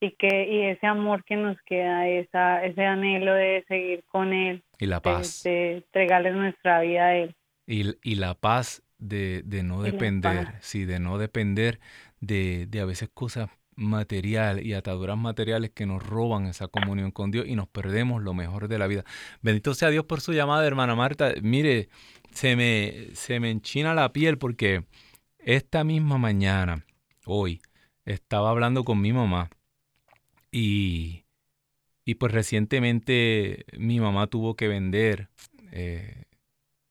y 0.00 0.12
que 0.12 0.48
y 0.48 0.62
ese 0.62 0.86
amor 0.86 1.24
que 1.24 1.36
nos 1.36 1.56
queda, 1.62 2.08
esa, 2.08 2.64
ese 2.64 2.84
anhelo 2.84 3.34
de 3.34 3.64
seguir 3.68 4.04
con 4.04 4.32
Él. 4.32 4.62
Y 4.78 4.86
la 4.86 5.00
paz. 5.00 5.42
De, 5.42 5.76
entregarle 5.76 6.32
nuestra 6.32 6.80
vida 6.80 7.06
a 7.06 7.16
Él. 7.16 7.34
Y, 7.66 7.96
y 8.02 8.14
la 8.16 8.34
paz 8.34 8.82
de, 8.98 9.42
de 9.44 9.62
no 9.62 9.82
depender, 9.82 10.48
sí, 10.60 10.84
de 10.84 11.00
no 11.00 11.18
depender 11.18 11.80
de, 12.20 12.66
de 12.66 12.80
a 12.80 12.84
veces 12.84 13.08
cosas 13.12 13.50
material 13.76 14.64
y 14.64 14.72
ataduras 14.72 15.18
materiales 15.18 15.70
que 15.70 15.86
nos 15.86 16.02
roban 16.02 16.46
esa 16.46 16.66
comunión 16.66 17.10
con 17.10 17.30
Dios 17.30 17.46
y 17.46 17.54
nos 17.54 17.68
perdemos 17.68 18.22
lo 18.22 18.34
mejor 18.34 18.68
de 18.68 18.78
la 18.78 18.86
vida. 18.86 19.04
Bendito 19.42 19.74
sea 19.74 19.90
Dios 19.90 20.06
por 20.06 20.20
su 20.20 20.32
llamada, 20.32 20.66
hermana 20.66 20.94
Marta. 20.94 21.34
Mire, 21.42 21.88
se 22.32 22.56
me, 22.56 23.14
se 23.14 23.38
me 23.38 23.50
enchina 23.50 23.94
la 23.94 24.12
piel 24.12 24.38
porque 24.38 24.84
esta 25.38 25.84
misma 25.84 26.18
mañana, 26.18 26.84
hoy, 27.26 27.60
estaba 28.04 28.50
hablando 28.50 28.84
con 28.84 29.00
mi 29.00 29.12
mamá 29.12 29.50
y, 30.50 31.24
y 32.04 32.14
pues 32.14 32.32
recientemente 32.32 33.66
mi 33.76 34.00
mamá 34.00 34.26
tuvo 34.26 34.56
que 34.56 34.68
vender 34.68 35.28
eh, 35.70 36.24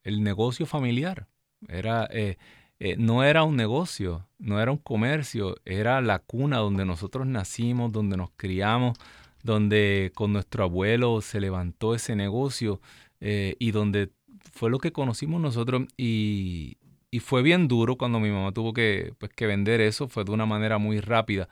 el 0.04 0.24
negocio 0.24 0.66
familiar. 0.66 1.28
Era... 1.68 2.08
Eh, 2.12 2.38
eh, 2.80 2.96
no 2.98 3.24
era 3.24 3.44
un 3.44 3.56
negocio, 3.56 4.28
no 4.38 4.60
era 4.60 4.72
un 4.72 4.78
comercio, 4.78 5.56
era 5.66 6.02
la 6.02 6.20
cuna 6.20 6.58
donde 6.58 6.86
nosotros 6.86 7.26
nacimos, 7.26 7.92
donde 7.92 8.18
nos 8.18 8.32
criamos, 8.36 8.98
donde 9.44 10.12
con 10.16 10.34
nuestro 10.34 10.66
abuelo 10.66 11.22
se 11.22 11.40
levantó 11.40 11.96
ese 11.96 12.16
negocio 12.16 12.82
eh, 13.22 13.56
y 13.60 13.72
donde 13.72 14.12
fue 14.52 14.70
lo 14.70 14.80
que 14.80 14.92
conocimos 14.92 15.42
nosotros 15.42 15.84
y, 15.98 16.78
fue 17.22 17.42
bien 17.42 17.70
duro 17.70 17.96
cuando 17.96 18.20
mi 18.20 18.30
mamá 18.30 18.52
tuvo 18.52 18.74
que, 18.74 19.14
pues, 19.20 19.32
que 19.32 19.48
vender 19.48 19.80
eso, 19.80 20.10
fue 20.10 20.26
de 20.26 20.32
una 20.32 20.46
manera 20.46 20.80
muy 20.80 21.00
rápida. 21.00 21.48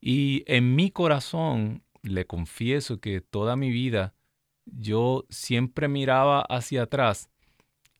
Y 0.00 0.44
en 0.46 0.76
mi 0.76 0.92
corazón, 0.92 1.82
le 2.02 2.24
confieso 2.24 3.00
que 3.00 3.20
toda 3.20 3.56
mi 3.56 3.70
vida 3.72 4.14
yo 4.64 5.26
siempre 5.28 5.88
miraba 5.88 6.42
hacia 6.42 6.84
atrás 6.84 7.31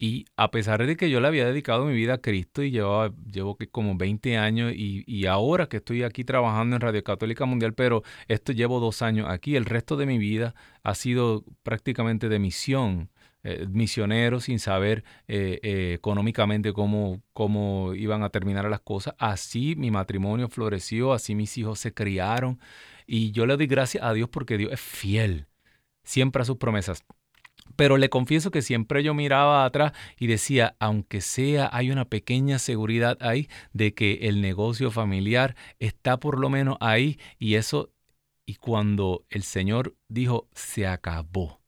y 0.02 0.24
a 0.36 0.50
pesar 0.50 0.84
de 0.84 0.96
que 0.96 1.10
yo 1.10 1.20
le 1.20 1.28
había 1.28 1.46
dedicado 1.46 1.84
mi 1.84 1.94
vida 1.94 2.14
a 2.14 2.18
Cristo 2.18 2.64
y 2.64 2.72
llevaba, 2.72 3.14
llevo 3.30 3.56
como 3.70 3.96
20 3.96 4.36
años 4.36 4.72
y, 4.74 5.26
ahora 5.26 5.68
que 5.68 5.76
estoy 5.76 6.02
aquí 6.02 6.24
trabajando 6.24 6.74
en 6.74 6.82
Radio 6.82 7.04
Católica 7.04 7.44
Mundial, 7.44 7.72
pero 7.74 8.02
esto 8.26 8.50
llevo 8.50 8.80
dos 8.80 9.00
años 9.00 9.28
aquí, 9.30 9.54
el 9.54 9.64
resto 9.64 9.96
de 9.96 10.06
mi 10.06 10.18
vida 10.18 10.56
ha 10.82 10.96
sido 10.96 11.44
prácticamente 11.62 12.28
de 12.28 12.40
misión, 12.40 13.10
eh, 13.44 13.68
misionero 13.70 14.40
sin 14.40 14.58
saber 14.58 15.04
eh, 15.28 15.60
eh, 15.62 15.92
económicamente 15.94 16.72
cómo, 16.72 17.22
cómo 17.32 17.94
iban 17.94 18.24
a 18.24 18.30
terminar 18.30 18.68
las 18.68 18.80
cosas. 18.80 19.14
Así 19.18 19.76
mi 19.76 19.92
matrimonio 19.92 20.48
floreció, 20.48 21.12
así 21.12 21.36
mis 21.36 21.56
hijos 21.58 21.78
se 21.78 21.94
criaron 21.94 22.58
y 23.06 23.30
yo 23.30 23.46
le 23.46 23.56
doy 23.56 23.68
gracias 23.68 24.02
a 24.02 24.12
Dios 24.12 24.28
porque 24.28 24.58
Dios 24.58 24.72
es 24.72 24.80
fiel 24.80 25.46
siempre 26.02 26.42
a 26.42 26.44
sus 26.44 26.56
promesas. 26.56 27.04
Pero 27.76 27.96
le 27.96 28.08
confieso 28.08 28.50
que 28.50 28.62
siempre 28.62 29.02
yo 29.02 29.14
miraba 29.14 29.64
atrás 29.64 29.92
y 30.18 30.26
decía, 30.26 30.76
aunque 30.78 31.20
sea, 31.20 31.68
hay 31.72 31.90
una 31.90 32.04
pequeña 32.04 32.58
seguridad 32.58 33.16
ahí 33.20 33.48
de 33.72 33.94
que 33.94 34.20
el 34.22 34.40
negocio 34.40 34.90
familiar 34.90 35.56
está 35.78 36.18
por 36.18 36.38
lo 36.38 36.50
menos 36.50 36.76
ahí 36.80 37.18
y 37.38 37.54
eso, 37.54 37.90
y 38.46 38.56
cuando 38.56 39.24
el 39.30 39.42
Señor 39.42 39.96
dijo, 40.08 40.48
se 40.52 40.86
acabó. 40.86 41.60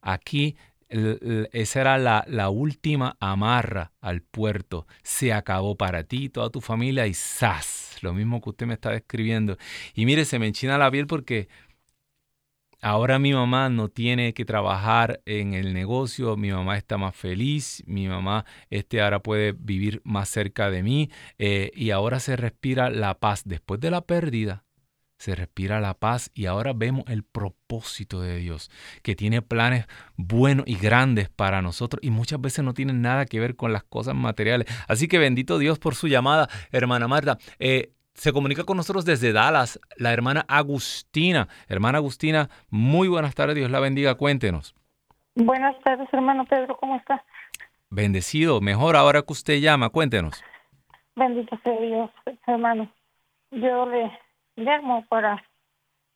Aquí 0.00 0.56
esa 1.52 1.80
era 1.80 1.98
la, 1.98 2.48
última 2.50 3.16
amarra 3.18 3.92
al 4.00 4.22
puerto. 4.22 4.86
Se 5.02 5.32
acabó 5.32 5.76
para 5.76 6.04
ti, 6.04 6.28
toda 6.28 6.50
tu 6.50 6.60
familia 6.60 7.06
y 7.06 7.14
¡zas! 7.14 7.98
Lo 8.02 8.12
mismo 8.12 8.40
que 8.40 8.50
usted 8.50 8.66
me 8.66 8.74
está 8.74 8.90
describiendo. 8.90 9.56
Y 9.94 10.06
mire, 10.06 10.24
se 10.24 10.38
me 10.38 10.46
enchina 10.46 10.78
la 10.78 10.90
piel 10.90 11.06
porque 11.06 11.48
Ahora 12.84 13.18
mi 13.18 13.32
mamá 13.32 13.70
no 13.70 13.88
tiene 13.88 14.34
que 14.34 14.44
trabajar 14.44 15.22
en 15.24 15.54
el 15.54 15.72
negocio, 15.72 16.36
mi 16.36 16.52
mamá 16.52 16.76
está 16.76 16.98
más 16.98 17.16
feliz, 17.16 17.82
mi 17.86 18.08
mamá 18.08 18.44
este, 18.68 19.00
ahora 19.00 19.20
puede 19.20 19.52
vivir 19.52 20.02
más 20.04 20.28
cerca 20.28 20.70
de 20.70 20.82
mí 20.82 21.10
eh, 21.38 21.70
y 21.74 21.92
ahora 21.92 22.20
se 22.20 22.36
respira 22.36 22.90
la 22.90 23.18
paz. 23.18 23.44
Después 23.46 23.80
de 23.80 23.90
la 23.90 24.02
pérdida, 24.02 24.66
se 25.16 25.34
respira 25.34 25.80
la 25.80 25.94
paz 25.94 26.30
y 26.34 26.44
ahora 26.44 26.74
vemos 26.74 27.04
el 27.08 27.22
propósito 27.22 28.20
de 28.20 28.36
Dios, 28.36 28.70
que 29.02 29.16
tiene 29.16 29.40
planes 29.40 29.86
buenos 30.18 30.66
y 30.68 30.74
grandes 30.74 31.30
para 31.30 31.62
nosotros 31.62 32.00
y 32.02 32.10
muchas 32.10 32.38
veces 32.38 32.66
no 32.66 32.74
tienen 32.74 33.00
nada 33.00 33.24
que 33.24 33.40
ver 33.40 33.56
con 33.56 33.72
las 33.72 33.84
cosas 33.84 34.14
materiales. 34.14 34.68
Así 34.88 35.08
que 35.08 35.16
bendito 35.16 35.56
Dios 35.56 35.78
por 35.78 35.94
su 35.94 36.06
llamada, 36.06 36.50
hermana 36.70 37.08
Marta. 37.08 37.38
Eh, 37.58 37.94
se 38.14 38.32
comunica 38.32 38.64
con 38.64 38.76
nosotros 38.76 39.04
desde 39.04 39.32
Dallas 39.32 39.80
la 39.96 40.12
hermana 40.12 40.44
Agustina. 40.48 41.48
Hermana 41.68 41.98
Agustina, 41.98 42.48
muy 42.70 43.08
buenas 43.08 43.34
tardes, 43.34 43.56
Dios 43.56 43.70
la 43.70 43.80
bendiga, 43.80 44.14
cuéntenos. 44.14 44.74
Buenas 45.34 45.78
tardes, 45.80 46.08
hermano 46.12 46.44
Pedro, 46.46 46.76
¿cómo 46.76 46.96
está? 46.96 47.24
Bendecido, 47.90 48.60
mejor 48.60 48.96
ahora 48.96 49.22
que 49.22 49.32
usted 49.32 49.60
llama, 49.60 49.90
cuéntenos. 49.90 50.42
Bendito 51.16 51.58
sea 51.62 51.78
Dios, 51.80 52.10
hermano. 52.46 52.90
Yo 53.50 53.86
le 53.86 54.10
llamo 54.56 55.04
para 55.08 55.44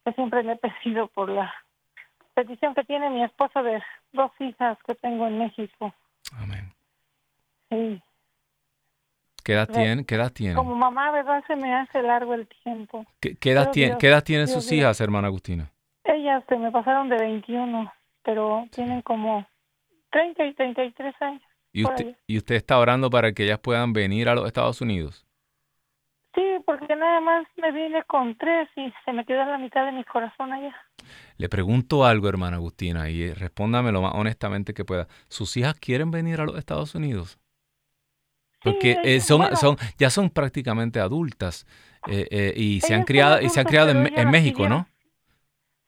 que 0.04 0.12
siempre 0.12 0.42
le 0.42 0.52
he 0.52 0.56
pedido 0.56 1.08
por 1.08 1.28
la 1.28 1.52
petición 2.34 2.74
que 2.74 2.84
tiene 2.84 3.10
mi 3.10 3.22
esposa 3.24 3.62
de 3.62 3.82
dos 4.12 4.30
hijas 4.40 4.78
que 4.86 4.94
tengo 4.96 5.26
en 5.26 5.38
México. 5.38 5.92
Amén. 6.36 6.72
Sí, 7.70 8.02
¿Qué 9.48 9.54
edad, 9.54 9.66
tiene, 9.66 10.04
¿Qué 10.04 10.16
edad 10.16 10.30
tienen? 10.30 10.56
Como 10.56 10.74
mamá, 10.74 11.10
¿verdad? 11.10 11.42
Se 11.46 11.56
me 11.56 11.74
hace 11.74 12.02
largo 12.02 12.34
el 12.34 12.46
tiempo. 12.62 13.06
¿Qué, 13.18 13.50
edad, 13.50 13.70
tiene, 13.70 13.96
¿qué 13.96 14.08
edad 14.08 14.22
tienen 14.22 14.46
sus 14.46 14.70
hijas, 14.70 15.00
hermana 15.00 15.28
Agustina? 15.28 15.72
Ellas 16.04 16.44
se 16.50 16.58
me 16.58 16.70
pasaron 16.70 17.08
de 17.08 17.16
21, 17.16 17.90
pero 18.22 18.66
tienen 18.72 19.00
como 19.00 19.46
30 20.10 20.44
y 20.44 20.52
33 20.52 21.14
años. 21.22 21.42
¿Y 21.72 21.86
usted, 21.86 22.14
¿Y 22.26 22.36
usted 22.36 22.56
está 22.56 22.78
orando 22.78 23.08
para 23.08 23.32
que 23.32 23.44
ellas 23.44 23.58
puedan 23.58 23.94
venir 23.94 24.28
a 24.28 24.34
los 24.34 24.46
Estados 24.46 24.82
Unidos? 24.82 25.24
Sí, 26.34 26.42
porque 26.66 26.94
nada 26.94 27.20
más 27.20 27.46
me 27.56 27.72
vine 27.72 28.02
con 28.02 28.36
tres 28.36 28.68
y 28.76 28.92
se 29.06 29.14
me 29.14 29.24
quedó 29.24 29.46
la 29.46 29.56
mitad 29.56 29.86
de 29.86 29.92
mi 29.92 30.04
corazón 30.04 30.52
allá. 30.52 30.76
Le 31.38 31.48
pregunto 31.48 32.04
algo, 32.04 32.28
hermana 32.28 32.56
Agustina, 32.56 33.08
y 33.08 33.32
respóndame 33.32 33.92
lo 33.92 34.02
más 34.02 34.12
honestamente 34.14 34.74
que 34.74 34.84
pueda. 34.84 35.08
¿Sus 35.28 35.56
hijas 35.56 35.72
quieren 35.80 36.10
venir 36.10 36.38
a 36.38 36.44
los 36.44 36.58
Estados 36.58 36.94
Unidos? 36.94 37.38
Porque 38.62 38.98
eh, 39.04 39.20
son, 39.20 39.56
son, 39.56 39.76
ya 39.98 40.10
son 40.10 40.30
prácticamente 40.30 41.00
adultas 41.00 41.66
eh, 42.08 42.26
eh, 42.30 42.52
y, 42.56 42.80
se 42.80 42.94
han 42.94 43.04
criado, 43.04 43.40
y 43.40 43.48
se 43.48 43.60
han 43.60 43.66
criado 43.66 43.90
en, 43.90 44.30
México, 44.30 44.68
¿no? 44.68 44.86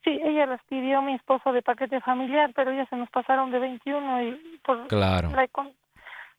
Sí, 0.04 0.18
ella 0.22 0.46
las 0.46 0.62
pidió 0.68 1.02
mi 1.02 1.14
esposo 1.14 1.52
de 1.52 1.62
paquete 1.62 2.00
familiar, 2.00 2.52
pero 2.54 2.70
ellas 2.70 2.88
se 2.88 2.96
nos 2.96 3.10
pasaron 3.10 3.50
de 3.50 3.58
21 3.58 4.22
y 4.22 4.58
por 4.64 4.86
claro. 4.86 5.30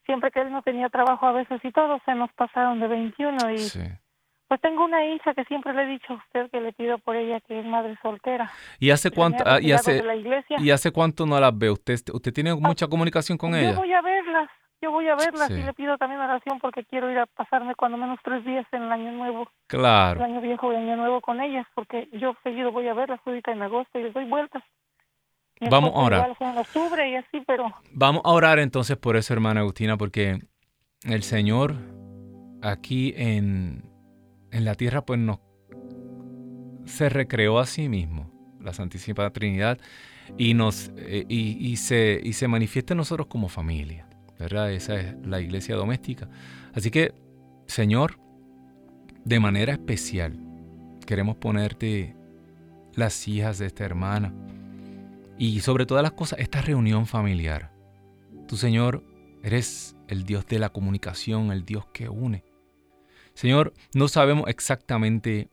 siempre 0.06 0.32
que 0.32 0.42
él 0.42 0.52
no 0.52 0.62
tenía 0.64 0.90
trabajo 0.90 1.28
a 1.28 1.32
veces 1.32 1.60
y 1.64 1.72
todo, 1.72 2.00
se 2.06 2.16
nos 2.16 2.32
pasaron 2.34 2.80
de 2.80 2.88
21 2.88 3.52
y 3.52 3.58
pues 4.48 4.60
tengo 4.60 4.84
una 4.84 5.06
hija 5.06 5.34
que 5.34 5.46
siempre 5.46 5.74
le 5.74 5.84
he 5.84 5.88
dicho 5.88 6.12
a 6.12 6.16
usted 6.18 6.52
que 6.52 6.60
le 6.60 6.74
pido 6.74 6.98
por 6.98 7.16
ella 7.16 7.40
que 7.40 7.58
es 7.58 7.66
madre 7.66 7.98
soltera. 8.02 8.52
¿Y 8.80 8.90
hace 8.90 9.10
cuánto 9.10 9.44
ah, 9.46 9.62
y 9.62 9.72
hace 9.72 10.04
y 10.58 10.72
hace 10.72 10.92
cuánto 10.92 11.26
no 11.26 11.40
las 11.40 11.58
ve 11.58 11.72
usted? 11.72 12.00
¿Usted 12.12 12.34
tiene 12.34 12.54
mucha 12.56 12.88
comunicación 12.88 13.38
con 13.38 13.56
ella? 13.56 13.72
Yo 13.72 13.78
voy 13.78 13.94
a 13.94 14.02
verlas 14.02 14.50
yo 14.82 14.92
voy 14.92 15.08
a 15.08 15.16
verla 15.16 15.48
y 15.50 15.64
le 15.64 15.74
pido 15.74 15.98
también 15.98 16.22
oración 16.22 16.60
porque 16.60 16.84
quiero 16.84 17.12
ir 17.12 17.20
a 17.20 17.26
pasarme 17.26 17.76
cuando 17.76 17.98
menos 17.98 18.20
tres 18.24 18.44
días 18.44 18.66
en 18.72 18.84
el 18.84 18.92
año 18.92 19.12
nuevo. 19.12 19.48
Claro. 19.68 20.20
El 20.20 20.32
año 20.32 20.42
viejo 20.42 20.72
y 20.72 20.76
año 20.76 20.96
nuevo 20.98 21.22
con 21.22 21.42
ellas 21.42 21.66
porque 21.76 22.10
yo 22.14 22.36
seguido 22.44 22.72
voy 22.72 22.88
a 22.88 22.94
verlas 22.94 23.20
ahorita 23.26 23.52
en 23.52 23.62
agosto 23.62 24.00
y 24.00 24.04
les 24.04 24.14
doy 24.14 24.26
vueltas. 24.26 24.64
Vamos 25.70 25.92
a 25.94 26.00
orar. 26.00 26.38
y 27.08 27.16
así, 27.16 27.42
pero... 27.46 27.72
Vamos 27.92 28.24
a 28.26 28.32
orar 28.32 28.58
entonces 28.58 28.98
por 28.98 29.16
eso, 29.16 29.34
hermana 29.34 29.60
Agustina, 29.60 29.96
porque 29.96 30.40
el 31.04 31.22
Señor 31.22 31.76
aquí 32.64 33.14
en, 33.16 33.84
en 34.52 34.66
la 34.66 34.74
tierra 34.74 35.04
pues 35.04 35.20
nos 35.20 35.40
se 36.86 37.10
recreó 37.10 37.60
a 37.60 37.66
sí 37.66 37.90
mismo 37.90 38.32
la 38.64 38.74
Santísima 38.74 39.30
Trinidad, 39.32 39.80
y, 40.38 40.54
nos, 40.54 40.92
eh, 40.98 41.26
y, 41.28 41.76
se, 41.78 42.22
y 42.24 42.34
se 42.34 42.48
manifiesta 42.48 42.94
en 42.94 43.00
nosotros 43.00 43.28
como 43.28 43.50
familia, 43.50 44.08
¿verdad? 44.42 44.72
Esa 44.72 45.00
es 45.00 45.16
la 45.26 45.40
iglesia 45.40 45.76
doméstica. 45.76 46.28
Así 46.74 46.92
que, 46.92 47.14
Señor, 47.68 48.20
de 49.24 49.40
manera 49.40 49.74
especial, 49.74 50.40
queremos 51.06 51.36
ponerte 51.38 52.16
las 52.96 53.28
hijas 53.28 53.60
de 53.60 53.68
esta 53.68 53.86
hermana 53.86 54.34
y 55.38 55.62
sobre 55.62 55.86
todas 55.86 56.04
las 56.04 56.14
cosas, 56.14 56.40
esta 56.40 56.62
reunión 56.62 57.06
familiar. 57.06 57.72
Tu 58.48 58.58
Señor, 58.58 59.04
eres 59.44 59.96
el 60.08 60.24
Dios 60.26 60.46
de 60.48 60.60
la 60.60 60.70
comunicación, 60.70 61.52
el 61.52 61.66
Dios 61.66 61.86
que 61.94 62.10
une. 62.10 62.44
Señor, 63.34 63.74
no 63.94 64.08
sabemos 64.08 64.50
exactamente 64.50 65.50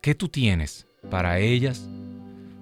qué 0.00 0.14
tú 0.14 0.28
tienes 0.28 0.86
para 1.10 1.38
ellas. 1.38 1.88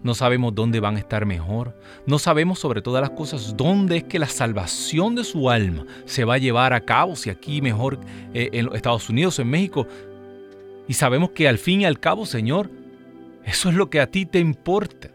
No 0.02 0.14
sabemos 0.14 0.54
dónde 0.54 0.80
van 0.80 0.96
a 0.96 0.98
estar 0.98 1.26
mejor. 1.26 1.76
No 2.06 2.18
sabemos 2.18 2.58
sobre 2.58 2.82
todas 2.82 3.00
las 3.00 3.10
cosas 3.10 3.56
dónde 3.56 3.98
es 3.98 4.04
que 4.04 4.18
la 4.18 4.26
salvación 4.26 5.14
de 5.14 5.24
su 5.24 5.48
alma 5.48 5.86
se 6.06 6.24
va 6.24 6.34
a 6.34 6.38
llevar 6.38 6.72
a 6.72 6.80
cabo, 6.80 7.16
si 7.16 7.30
aquí 7.30 7.62
mejor 7.62 8.00
eh, 8.34 8.50
en 8.52 8.66
los 8.66 8.74
Estados 8.74 9.08
Unidos 9.08 9.38
o 9.38 9.42
en 9.42 9.50
México. 9.50 9.86
Y 10.88 10.94
sabemos 10.94 11.30
que 11.30 11.48
al 11.48 11.58
fin 11.58 11.82
y 11.82 11.84
al 11.84 12.00
cabo, 12.00 12.26
Señor, 12.26 12.70
eso 13.44 13.68
es 13.68 13.74
lo 13.74 13.90
que 13.90 14.00
a 14.00 14.10
ti 14.10 14.26
te 14.26 14.38
importa. 14.38 15.10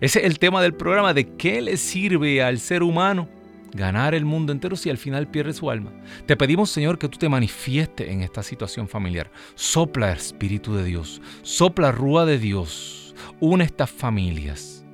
Ese 0.00 0.20
es 0.20 0.26
el 0.26 0.38
tema 0.38 0.62
del 0.62 0.74
programa, 0.74 1.14
de 1.14 1.36
qué 1.36 1.60
le 1.60 1.76
sirve 1.76 2.42
al 2.42 2.58
ser 2.58 2.82
humano 2.82 3.28
ganar 3.72 4.14
el 4.14 4.24
mundo 4.24 4.52
entero 4.52 4.76
si 4.76 4.90
al 4.90 4.98
final 4.98 5.28
pierde 5.28 5.52
su 5.52 5.70
alma. 5.70 5.92
Te 6.26 6.36
pedimos, 6.36 6.70
Señor, 6.70 6.98
que 6.98 7.08
tú 7.08 7.18
te 7.18 7.28
manifiestes 7.28 8.08
en 8.08 8.22
esta 8.22 8.42
situación 8.42 8.88
familiar. 8.88 9.30
Sopla 9.54 10.12
Espíritu 10.12 10.74
de 10.74 10.84
Dios, 10.84 11.20
sopla 11.42 11.92
Rúa 11.92 12.24
de 12.24 12.38
Dios, 12.38 13.07
une 13.40 13.64
estas 13.64 13.90
familias. 13.90 14.84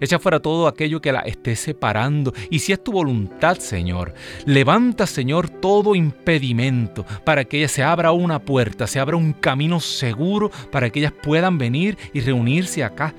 Echa 0.00 0.18
fuera 0.18 0.40
todo 0.40 0.66
aquello 0.66 1.00
que 1.00 1.12
la 1.12 1.20
esté 1.20 1.56
separando. 1.56 2.32
Y 2.50 2.60
si 2.60 2.72
es 2.72 2.82
tu 2.82 2.92
voluntad, 2.92 3.58
Señor, 3.58 4.14
levanta, 4.46 5.06
Señor, 5.06 5.48
todo 5.48 5.94
impedimento 5.94 7.04
para 7.24 7.44
que 7.44 7.58
ella 7.58 7.68
se 7.68 7.82
abra 7.82 8.12
una 8.12 8.38
puerta, 8.38 8.86
se 8.86 9.00
abra 9.00 9.16
un 9.16 9.32
camino 9.32 9.80
seguro 9.80 10.50
para 10.70 10.90
que 10.90 11.00
ellas 11.00 11.12
puedan 11.12 11.58
venir 11.58 11.98
y 12.12 12.20
reunirse 12.20 12.84
acá 12.84 13.14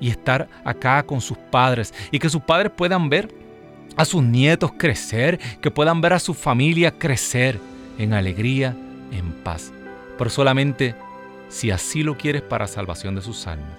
y 0.00 0.10
estar 0.10 0.48
acá 0.64 1.02
con 1.04 1.20
sus 1.20 1.38
padres. 1.38 1.94
Y 2.10 2.18
que 2.18 2.28
sus 2.28 2.42
padres 2.42 2.72
puedan 2.76 3.08
ver 3.08 3.28
a 3.96 4.04
sus 4.04 4.22
nietos 4.22 4.72
crecer, 4.76 5.38
que 5.60 5.70
puedan 5.70 6.00
ver 6.00 6.14
a 6.14 6.18
su 6.18 6.34
familia 6.34 6.90
crecer 6.90 7.58
en 7.98 8.12
alegría, 8.12 8.76
en 9.12 9.32
paz. 9.44 9.72
Pero 10.18 10.30
solamente 10.30 10.94
si 11.54 11.70
así 11.70 12.02
lo 12.02 12.18
quieres 12.18 12.42
para 12.42 12.66
salvación 12.66 13.14
de 13.14 13.22
sus 13.22 13.46
almas. 13.46 13.78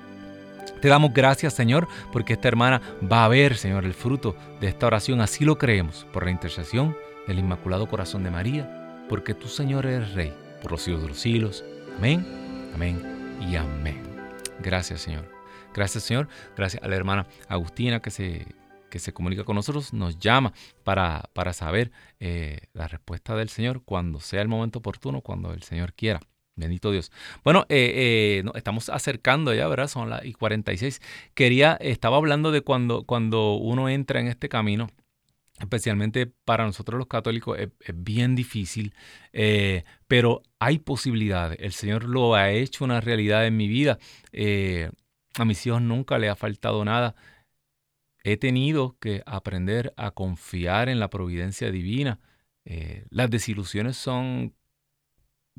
Te 0.81 0.87
damos 0.87 1.13
gracias, 1.13 1.53
Señor, 1.53 1.89
porque 2.13 2.33
esta 2.33 2.47
hermana 2.47 2.81
va 3.11 3.25
a 3.25 3.27
ver, 3.27 3.57
Señor, 3.57 3.83
el 3.83 3.93
fruto 3.93 4.33
de 4.61 4.69
esta 4.69 4.87
oración. 4.87 5.19
Así 5.19 5.43
lo 5.43 5.57
creemos, 5.57 6.07
por 6.13 6.23
la 6.23 6.31
intercesión 6.31 6.95
del 7.27 7.39
Inmaculado 7.39 7.87
Corazón 7.87 8.23
de 8.23 8.31
María, 8.31 9.05
porque 9.09 9.33
tú, 9.33 9.49
Señor, 9.49 9.85
eres 9.85 10.13
Rey, 10.13 10.33
por 10.61 10.71
los 10.71 10.83
siglos 10.83 11.01
de 11.01 11.07
los 11.09 11.17
siglos. 11.17 11.65
Amén, 11.97 12.25
amén 12.73 13.37
y 13.41 13.57
amén. 13.57 14.01
Gracias, 14.59 15.01
Señor. 15.01 15.29
Gracias, 15.73 16.05
Señor. 16.05 16.29
Gracias 16.55 16.81
a 16.81 16.87
la 16.87 16.95
hermana 16.95 17.27
Agustina 17.49 18.01
que 18.01 18.09
se 18.09 18.47
que 18.89 18.99
se 18.99 19.11
comunica 19.11 19.43
con 19.43 19.57
nosotros, 19.57 19.91
nos 19.91 20.17
llama 20.19 20.53
para, 20.85 21.29
para 21.33 21.51
saber 21.51 21.91
eh, 22.21 22.59
la 22.71 22.87
respuesta 22.87 23.35
del 23.35 23.49
Señor 23.49 23.83
cuando 23.83 24.21
sea 24.21 24.41
el 24.41 24.47
momento 24.47 24.79
oportuno, 24.79 25.19
cuando 25.19 25.51
el 25.51 25.63
Señor 25.63 25.93
quiera. 25.93 26.21
Bendito 26.55 26.91
Dios. 26.91 27.11
Bueno, 27.43 27.65
eh, 27.69 28.43
eh, 28.45 28.51
estamos 28.55 28.89
acercando 28.89 29.53
ya, 29.53 29.67
¿verdad? 29.67 29.87
Son 29.87 30.09
las 30.09 30.25
y 30.25 30.33
46. 30.33 31.01
Quería, 31.33 31.73
estaba 31.81 32.17
hablando 32.17 32.51
de 32.51 32.61
cuando, 32.61 33.03
cuando 33.03 33.55
uno 33.55 33.89
entra 33.89 34.21
en 34.21 34.27
este 34.27 34.47
camino, 34.47 34.87
especialmente 35.59 36.27
para 36.27 36.65
nosotros 36.65 36.97
los 36.97 37.07
católicos, 37.07 37.57
es, 37.59 37.69
bien 37.93 38.35
difícil, 38.35 38.93
pero 40.07 40.43
hay 40.59 40.79
posibilidades. 40.79 41.57
El 41.59 41.73
Señor 41.73 42.05
lo 42.05 42.35
ha 42.35 42.51
hecho 42.51 42.85
una 42.85 43.01
realidad 43.01 43.45
en 43.45 43.57
mi 43.57 43.67
vida. 43.67 43.99
a 45.37 45.45
mis 45.45 45.65
hijos 45.65 45.81
nunca 45.81 46.17
le 46.17 46.29
ha 46.29 46.35
faltado 46.35 46.85
nada 46.85 47.15
he 48.25 48.37
tenido 48.37 48.97
que 48.99 49.21
aprender 49.27 49.93
a 49.97 50.09
confiar 50.09 50.89
en 50.89 50.99
la 50.99 51.11
providencia 51.11 51.69
divina. 51.69 52.19
Eh, 52.65 53.05
las 53.11 53.29
desilusiones 53.29 53.97
son 53.97 54.55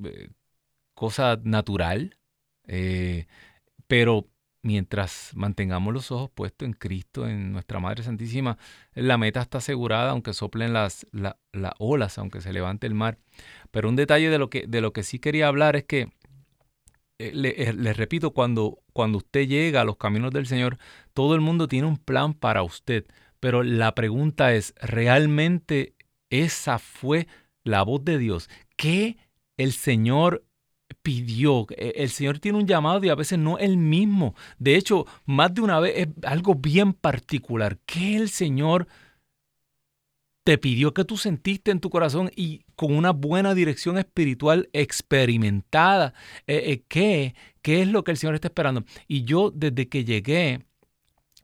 eh, 0.03 0.29
cosa 0.97 1.39
natural, 1.45 2.19
eh, 2.67 3.27
pero 3.87 4.27
mientras 4.63 5.31
mantengamos 5.35 5.95
los 5.95 6.11
ojos 6.11 6.31
puestos 6.31 6.67
en 6.67 6.73
Cristo, 6.73 7.29
en 7.29 7.53
nuestra 7.53 7.79
Madre 7.79 8.03
Santísima, 8.03 8.59
la 8.95 9.19
meta 9.19 9.43
está 9.43 9.59
asegurada, 9.59 10.11
aunque 10.11 10.33
soplen 10.33 10.73
las, 10.73 11.07
las 11.13 11.37
olas, 11.79 12.19
aunque 12.19 12.41
se 12.41 12.53
levante 12.53 12.89
el 12.89 12.95
mar. 12.95 13.19
Pero 13.71 13.89
un 13.89 13.95
detalle 13.95 14.31
de 14.31 14.39
lo 14.39 14.51
que, 14.51 14.67
de 14.67 14.81
lo 14.81 14.93
que 14.93 15.05
sí 15.05 15.21
quería 15.21 15.47
hablar 15.47 15.77
es 15.77 15.85
que 15.85 16.09
eh, 17.19 17.33
eh, 17.57 17.73
les 17.75 17.97
repito, 17.97 18.33
cuando, 18.33 18.81
cuando 18.93 19.19
usted 19.19 19.47
llega 19.47 19.83
a 19.83 19.85
los 19.85 19.99
caminos 19.99 20.33
del 20.33 20.47
Señor, 20.47 20.79
todo 21.15 21.35
el 21.35 21.43
mundo 21.43 21.69
tiene 21.69 21.87
un 21.87 21.99
plan 21.99 22.35
para 22.35 22.63
usted. 22.63 23.07
Pero 23.39 23.63
la 23.63 23.95
pregunta 23.95 24.55
es, 24.55 24.75
¿realmente 24.81 25.95
esa 26.31 26.79
fue 26.79 27.29
la 27.63 27.83
voz 27.83 28.03
de 28.05 28.19
Dios? 28.19 28.49
¿Qué 28.77 29.19
el 29.59 29.73
Señor 29.73 30.46
pidió? 31.03 31.66
E, 31.70 31.95
el 31.97 32.11
Señor 32.11 32.39
tiene 32.39 32.59
un 32.59 32.66
llamado 32.66 33.05
y 33.05 33.09
a 33.09 33.14
veces 33.14 33.39
no 33.39 33.59
el 33.59 33.76
mismo. 33.76 34.34
De 34.59 34.76
hecho, 34.76 35.07
más 35.24 35.55
de 35.55 35.61
una 35.61 35.80
vez 35.80 35.95
es 35.97 36.09
algo 36.24 36.55
bien 36.55 36.93
particular. 36.93 37.78
¿Qué 37.87 38.16
el 38.16 38.28
Señor 38.28 38.87
te 40.47 40.59
pidió 40.59 40.95
que 40.95 41.05
tú 41.05 41.16
sentiste 41.16 41.72
en 41.72 41.80
tu 41.80 41.91
corazón 41.91 42.30
y 42.37 42.62
con 42.76 42.95
una 42.95 43.11
buena 43.11 43.53
dirección 43.53 43.99
espiritual 43.99 44.70
experimentada. 44.72 46.14
Eh, 46.47 46.62
eh, 46.66 46.84
¿qué, 46.87 47.34
¿Qué 47.62 47.82
es 47.82 47.89
lo 47.89 48.05
que 48.05 48.12
el 48.12 48.16
Señor 48.16 48.37
está 48.37 48.47
esperando? 48.47 48.84
Y 49.09 49.24
yo 49.24 49.51
desde 49.51 49.89
que 49.89 50.05
llegué, 50.05 50.64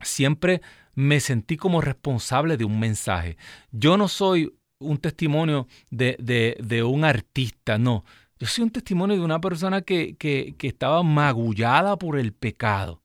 siempre 0.02 0.62
me 0.94 1.18
sentí 1.18 1.56
como 1.56 1.80
responsable 1.80 2.56
de 2.56 2.64
un 2.64 2.78
mensaje. 2.78 3.36
Yo 3.72 3.96
no 3.96 4.06
soy 4.06 4.54
un 4.78 4.98
testimonio 4.98 5.66
de, 5.90 6.16
de, 6.60 6.82
un 6.84 7.04
artista, 7.04 7.78
no. 7.78 8.04
Yo 8.42 8.48
soy 8.48 8.64
un 8.64 8.70
testimonio 8.70 9.14
de 9.14 9.22
una 9.22 9.40
persona 9.40 9.82
que, 9.82 10.16
que, 10.16 10.56
estaba 10.62 11.04
magullada 11.04 11.96
por 11.96 12.18
el 12.18 12.32
pecado. 12.32 13.00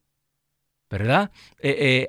¿Verdad? 0.90 1.30
Eh, 1.60 2.08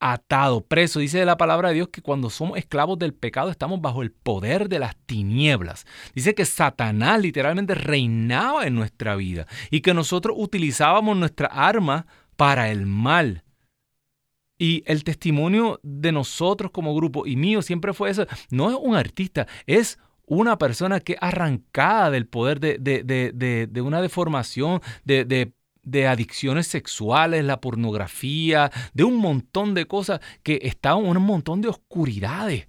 atado, 0.00 0.66
preso. 0.66 0.98
Dice 0.98 1.24
la 1.24 1.36
palabra 1.36 1.68
de 1.68 1.76
Dios 1.76 1.90
que 1.92 2.02
cuando 2.02 2.28
somos 2.28 2.58
esclavos 2.58 2.98
del 2.98 3.14
pecado 3.14 3.50
estamos 3.50 3.80
bajo 3.80 4.02
el 4.02 4.10
poder 4.10 4.68
de 4.68 4.80
las 4.80 4.96
tinieblas. 5.06 5.86
Dice 6.12 6.34
que 6.34 6.44
Satanás 6.44 7.20
literalmente 7.20 7.76
reinaba 7.76 8.66
en 8.66 8.74
nuestra 8.74 9.14
vida 9.14 9.46
y 9.70 9.80
que 9.80 9.94
nosotros 9.94 10.34
utilizábamos 10.36 11.16
nuestra 11.16 11.46
arma 11.46 12.08
para 12.36 12.72
el 12.72 12.84
mal. 12.84 13.44
Y 14.58 14.82
el 14.86 15.04
testimonio 15.04 15.78
de 15.84 16.10
nosotros 16.10 16.72
como 16.72 16.96
grupo 16.96 17.28
y 17.28 17.36
mío 17.36 17.62
siempre 17.62 17.92
fue 17.92 18.10
eso. 18.10 18.26
No 18.50 18.70
es 18.70 18.76
un 18.76 18.96
artista, 18.96 19.46
es 19.66 20.00
una 20.30 20.58
persona 20.58 21.00
que 21.00 21.16
arrancada 21.20 22.10
del 22.10 22.26
poder 22.26 22.60
de, 22.60 22.78
de, 22.78 23.66
de 23.68 23.80
una 23.80 24.00
deformación, 24.00 24.80
de, 25.04 25.24
de 25.82 26.06
adicciones 26.06 26.68
sexuales, 26.68 27.44
la 27.44 27.60
pornografía, 27.60 28.70
de 28.94 29.04
un 29.04 29.16
montón 29.16 29.74
de 29.74 29.86
cosas 29.86 30.20
que 30.44 30.60
estaban, 30.62 31.04
un 31.04 31.22
montón 31.22 31.60
de 31.60 31.68
oscuridades 31.68 32.68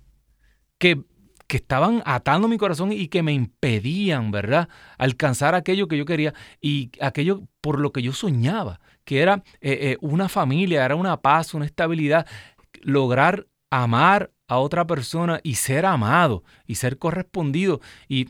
que, 0.79 1.03
que 1.47 1.57
estaban 1.57 2.01
atando 2.05 2.47
mi 2.47 2.57
corazón 2.57 2.91
y 2.91 3.09
que 3.09 3.21
me 3.21 3.33
impedían, 3.33 4.31
¿verdad?, 4.31 4.67
alcanzar 4.97 5.53
aquello 5.53 5.87
que 5.87 5.97
yo 5.97 6.05
quería 6.05 6.33
y 6.61 6.89
aquello 6.99 7.43
por 7.61 7.79
lo 7.79 7.91
que 7.91 8.01
yo 8.01 8.11
soñaba, 8.11 8.79
que 9.05 9.21
era 9.21 9.43
eh, 9.61 9.77
eh, 9.81 9.97
una 10.01 10.29
familia, 10.29 10.83
era 10.83 10.95
una 10.95 11.21
paz, 11.21 11.53
una 11.53 11.65
estabilidad, 11.65 12.25
lograr 12.81 13.45
amar 13.69 14.31
a 14.51 14.59
otra 14.59 14.85
persona 14.85 15.39
y 15.43 15.55
ser 15.55 15.85
amado 15.85 16.43
y 16.67 16.75
ser 16.75 16.97
correspondido. 16.97 17.79
Y 18.09 18.27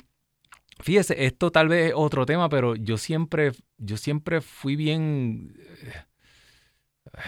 Fíjese, 0.79 1.25
esto 1.25 1.51
tal 1.51 1.67
vez 1.67 1.89
es 1.89 1.93
otro 1.95 2.25
tema, 2.25 2.49
pero 2.49 2.75
yo 2.75 2.97
siempre, 2.97 3.51
yo 3.77 3.97
siempre 3.97 4.41
fui 4.41 4.75
bien. 4.75 5.53
Eh, 5.83 7.19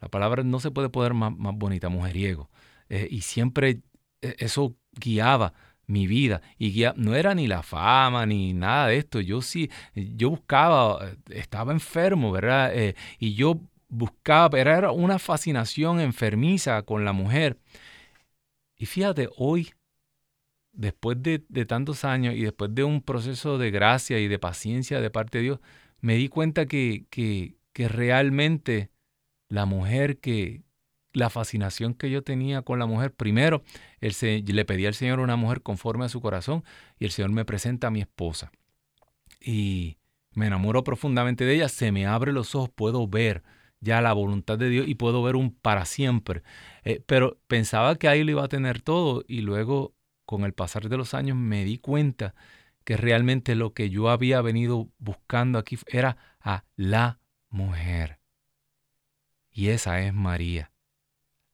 la 0.00 0.08
palabra 0.08 0.42
no 0.42 0.60
se 0.60 0.70
puede 0.70 0.88
poner 0.88 1.12
más, 1.12 1.36
más 1.36 1.54
bonita, 1.54 1.90
mujeriego. 1.90 2.48
Eh, 2.88 3.08
y 3.10 3.20
siempre 3.20 3.82
eh, 4.22 4.36
eso 4.38 4.76
guiaba 4.92 5.52
mi 5.86 6.06
vida. 6.06 6.40
Y 6.58 6.84
no 6.96 7.14
era 7.14 7.34
ni 7.34 7.46
la 7.46 7.62
fama 7.62 8.24
ni 8.24 8.54
nada 8.54 8.86
de 8.86 8.96
esto. 8.96 9.20
Yo 9.20 9.42
sí, 9.42 9.70
yo 9.94 10.30
buscaba, 10.30 11.12
estaba 11.28 11.72
enfermo, 11.72 12.32
¿verdad? 12.32 12.72
y 13.18 13.34
yo 13.34 13.60
buscaba, 13.88 14.58
era 14.58 14.90
una 14.90 15.18
fascinación 15.18 16.00
enfermiza 16.00 16.82
con 16.82 17.04
la 17.04 17.12
mujer. 17.12 17.58
Y 18.82 18.86
fíjate, 18.86 19.28
hoy 19.36 19.70
después 20.72 21.16
de, 21.22 21.38
tantos 21.66 22.04
años 22.04 22.34
y 22.34 22.42
después 22.42 22.74
de 22.74 22.82
un 22.82 23.00
proceso 23.00 23.56
de 23.56 23.70
gracia 23.70 24.18
y 24.18 24.26
de 24.26 24.40
paciencia 24.40 25.00
de 25.00 25.08
parte 25.08 25.38
de 25.38 25.44
Dios, 25.44 25.60
me 26.00 26.16
di 26.16 26.26
cuenta 26.28 26.66
que, 26.66 27.06
que 27.08 27.88
realmente 27.88 28.90
la 29.46 29.66
mujer 29.66 30.18
que, 30.18 30.64
la 31.12 31.30
fascinación 31.30 31.94
que 31.94 32.10
yo 32.10 32.24
tenía 32.24 32.62
con 32.62 32.80
la 32.80 32.86
mujer, 32.86 33.14
primero 33.14 33.62
le 34.00 34.64
pedí 34.64 34.86
al 34.86 34.94
Señor 34.94 35.20
una 35.20 35.36
mujer 35.36 35.62
conforme 35.62 36.06
a 36.06 36.08
su 36.08 36.20
corazón 36.20 36.64
y 36.98 37.04
el 37.04 37.12
Señor 37.12 37.30
me 37.30 37.44
presenta 37.44 37.86
a 37.86 37.92
mi 37.92 38.00
esposa. 38.00 38.50
Y 39.40 39.96
me 40.32 40.48
enamoro 40.48 40.82
profundamente 40.82 41.44
de 41.44 41.54
ella, 41.54 41.68
se 41.68 41.92
me 41.92 42.04
abren 42.06 42.34
los 42.34 42.56
ojos, 42.56 42.70
puedo 42.74 43.06
ver 43.06 43.44
ya 43.82 44.00
la 44.00 44.14
voluntad 44.14 44.58
de 44.58 44.70
Dios 44.70 44.88
y 44.88 44.94
puedo 44.94 45.22
ver 45.22 45.36
un 45.36 45.52
para 45.52 45.84
siempre. 45.84 46.42
Eh, 46.84 47.02
pero 47.04 47.38
pensaba 47.48 47.96
que 47.96 48.08
ahí 48.08 48.24
lo 48.24 48.30
iba 48.30 48.44
a 48.44 48.48
tener 48.48 48.80
todo 48.80 49.24
y 49.28 49.42
luego 49.42 49.94
con 50.24 50.44
el 50.44 50.54
pasar 50.54 50.88
de 50.88 50.96
los 50.96 51.12
años 51.12 51.36
me 51.36 51.64
di 51.64 51.78
cuenta 51.78 52.34
que 52.84 52.96
realmente 52.96 53.54
lo 53.54 53.74
que 53.74 53.90
yo 53.90 54.08
había 54.08 54.40
venido 54.40 54.88
buscando 54.98 55.58
aquí 55.58 55.78
era 55.88 56.16
a 56.40 56.64
la 56.76 57.20
mujer. 57.50 58.18
Y 59.50 59.68
esa 59.68 60.00
es 60.00 60.14
María. 60.14 60.72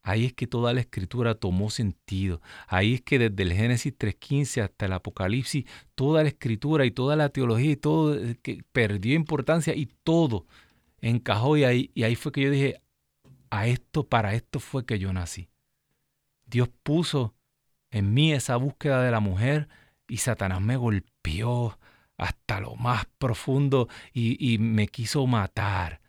Ahí 0.02 0.24
es 0.24 0.32
que 0.32 0.46
toda 0.46 0.72
la 0.72 0.80
escritura 0.80 1.34
tomó 1.34 1.70
sentido. 1.70 2.40
Ahí 2.66 2.94
es 2.94 3.02
que 3.02 3.18
desde 3.18 3.42
el 3.42 3.52
Génesis 3.52 3.92
3.15 3.98 4.62
hasta 4.62 4.86
el 4.86 4.92
Apocalipsis, 4.92 5.64
toda 5.94 6.22
la 6.22 6.28
escritura 6.28 6.86
y 6.86 6.90
toda 6.90 7.16
la 7.16 7.28
teología 7.30 7.72
y 7.72 7.76
todo 7.76 8.14
eh, 8.14 8.38
que 8.42 8.62
perdió 8.72 9.14
importancia 9.14 9.74
y 9.74 9.86
todo 10.04 10.46
encajó 11.01 11.57
y 11.57 11.64
ahí, 11.64 11.90
y 11.94 12.03
ahí 12.05 12.16
fue 12.16 12.32
que 12.32 12.42
yo 12.42 12.51
dije, 12.51 12.82
a 13.51 13.66
esto, 13.66 14.09
para 14.09 14.34
esto 14.34 14.61
fue 14.61 14.84
que 14.84 14.99
yo 14.99 15.12
nací. 15.12 15.51
Dios 16.46 16.68
puso 16.82 17.34
en 17.90 18.12
mí 18.14 18.32
esa 18.32 18.57
búsqueda 18.57 19.03
de 19.03 19.11
la 19.11 19.20
mujer 19.20 19.68
y 20.07 20.18
Satanás 20.18 20.61
me 20.61 20.76
golpeó 20.76 21.78
hasta 22.16 22.61
lo 22.61 22.74
más 22.76 23.07
profundo 23.18 23.88
y, 24.12 24.55
y 24.55 24.59
me 24.59 24.88
quiso 24.88 25.26
matar 25.26 26.01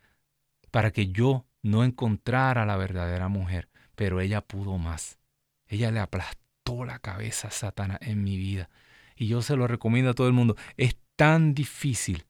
para 0.72 0.92
que 0.92 1.08
yo 1.08 1.46
no 1.62 1.84
encontrara 1.84 2.66
la 2.66 2.78
verdadera 2.78 3.28
mujer, 3.28 3.70
pero 3.96 4.22
ella 4.22 4.42
pudo 4.42 4.78
más. 4.78 5.20
Ella 5.68 5.92
le 5.92 6.00
aplastó 6.00 6.86
la 6.86 7.00
cabeza 7.00 7.50
a 7.50 7.52
Satanás 7.52 8.00
en 8.02 8.24
mi 8.24 8.38
vida. 8.38 8.70
Y 9.16 9.28
yo 9.28 9.42
se 9.42 9.56
lo 9.56 9.68
recomiendo 9.68 10.12
a 10.12 10.14
todo 10.14 10.28
el 10.28 10.34
mundo. 10.34 10.56
Es 10.78 10.98
tan 11.16 11.54
difícil 11.54 12.26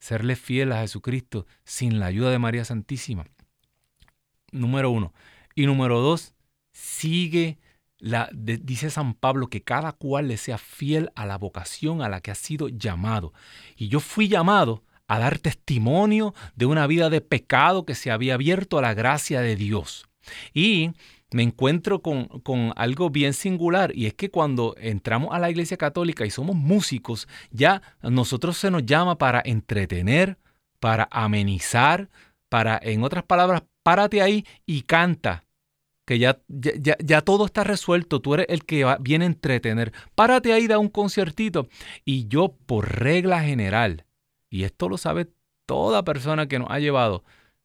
serle 0.00 0.34
fiel 0.34 0.72
a 0.72 0.80
Jesucristo 0.80 1.46
sin 1.64 2.00
la 2.00 2.06
ayuda 2.06 2.30
de 2.30 2.38
María 2.38 2.64
Santísima. 2.64 3.26
Número 4.50 4.90
uno. 4.90 5.12
Y 5.54 5.66
número 5.66 6.00
dos, 6.00 6.34
sigue 6.72 7.58
la, 7.98 8.30
dice 8.32 8.90
San 8.90 9.14
Pablo 9.14 9.48
que 9.48 9.62
cada 9.62 9.92
cual 9.92 10.28
le 10.28 10.38
sea 10.38 10.58
fiel 10.58 11.10
a 11.14 11.26
la 11.26 11.38
vocación 11.38 12.02
a 12.02 12.08
la 12.08 12.20
que 12.20 12.30
ha 12.30 12.34
sido 12.34 12.68
llamado. 12.68 13.32
Y 13.76 13.88
yo 13.88 14.00
fui 14.00 14.28
llamado 14.28 14.82
a 15.06 15.18
dar 15.18 15.38
testimonio 15.38 16.34
de 16.56 16.66
una 16.66 16.86
vida 16.86 17.10
de 17.10 17.20
pecado 17.20 17.84
que 17.84 17.94
se 17.94 18.10
había 18.10 18.34
abierto 18.34 18.78
a 18.78 18.82
la 18.82 18.94
gracia 18.94 19.40
de 19.40 19.56
Dios. 19.56 20.06
Y 20.54 20.92
me 21.32 21.42
encuentro 21.42 22.02
con, 22.02 22.26
con, 22.40 22.72
algo 22.76 23.10
bien 23.10 23.32
singular 23.32 23.92
y 23.94 24.06
es 24.06 24.14
que 24.14 24.30
cuando 24.30 24.74
entramos 24.78 25.30
a 25.32 25.38
la 25.38 25.50
Iglesia 25.50 25.76
Católica 25.76 26.26
y 26.26 26.30
somos 26.30 26.56
músicos, 26.56 27.28
ya 27.50 27.82
nosotros 28.02 28.56
se 28.56 28.70
nos 28.70 28.84
llama 28.84 29.18
para 29.18 29.42
entretener, 29.44 30.38
para 30.80 31.08
amenizar, 31.10 32.10
para, 32.48 32.78
en 32.82 33.04
otras 33.04 33.24
palabras, 33.24 33.62
párate 33.82 34.22
ahí 34.22 34.44
y 34.66 34.82
canta, 34.82 35.44
que 36.04 36.18
ya, 36.18 36.40
ya, 36.48 36.96
ya 36.98 37.20
todo 37.20 37.46
está 37.46 37.62
resuelto, 37.62 38.20
tú 38.20 38.34
eres 38.34 38.46
el 38.48 38.64
que 38.64 38.84
viene 39.00 39.24
a 39.24 39.28
entretener, 39.28 39.92
párate 40.16 40.52
ahí, 40.52 40.66
da 40.66 40.78
un 40.78 40.88
conciertito. 40.88 41.68
Y 42.04 42.26
yo, 42.26 42.56
por 42.66 43.00
regla 43.00 43.42
general, 43.42 44.04
y 44.50 44.64
esto 44.64 44.88
lo 44.88 44.98
sabe 44.98 45.28
toda 45.66 46.02
persona 46.02 46.48
que 46.48 46.58
nos 46.58 46.68
ha 46.70 46.80
llevado, 46.80 47.22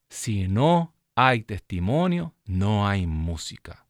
si 0.09 0.47
no 0.47 0.94
hay 1.15 1.43
testimonio, 1.43 2.33
no 2.45 2.87
hay 2.87 3.07
música. 3.07 3.85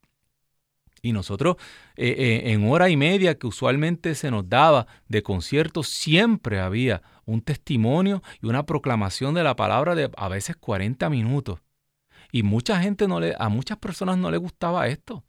Y 1.02 1.12
nosotros 1.12 1.56
eh, 1.96 2.14
eh, 2.18 2.52
en 2.52 2.68
hora 2.68 2.88
y 2.88 2.96
media 2.96 3.38
que 3.38 3.46
usualmente 3.46 4.14
se 4.14 4.30
nos 4.30 4.48
daba 4.48 4.86
de 5.08 5.22
concierto, 5.22 5.82
siempre 5.82 6.58
había 6.60 7.02
un 7.24 7.42
testimonio 7.42 8.22
y 8.40 8.46
una 8.46 8.64
proclamación 8.64 9.34
de 9.34 9.44
la 9.44 9.54
palabra 9.54 9.94
de 9.94 10.10
a 10.16 10.28
veces 10.28 10.56
40 10.56 11.08
minutos. 11.10 11.60
Y 12.32 12.42
mucha 12.42 12.80
gente 12.80 13.06
no 13.06 13.20
le, 13.20 13.34
a 13.38 13.48
muchas 13.48 13.78
personas 13.78 14.18
no 14.18 14.30
le 14.30 14.36
gustaba 14.36 14.88
esto. 14.88 15.24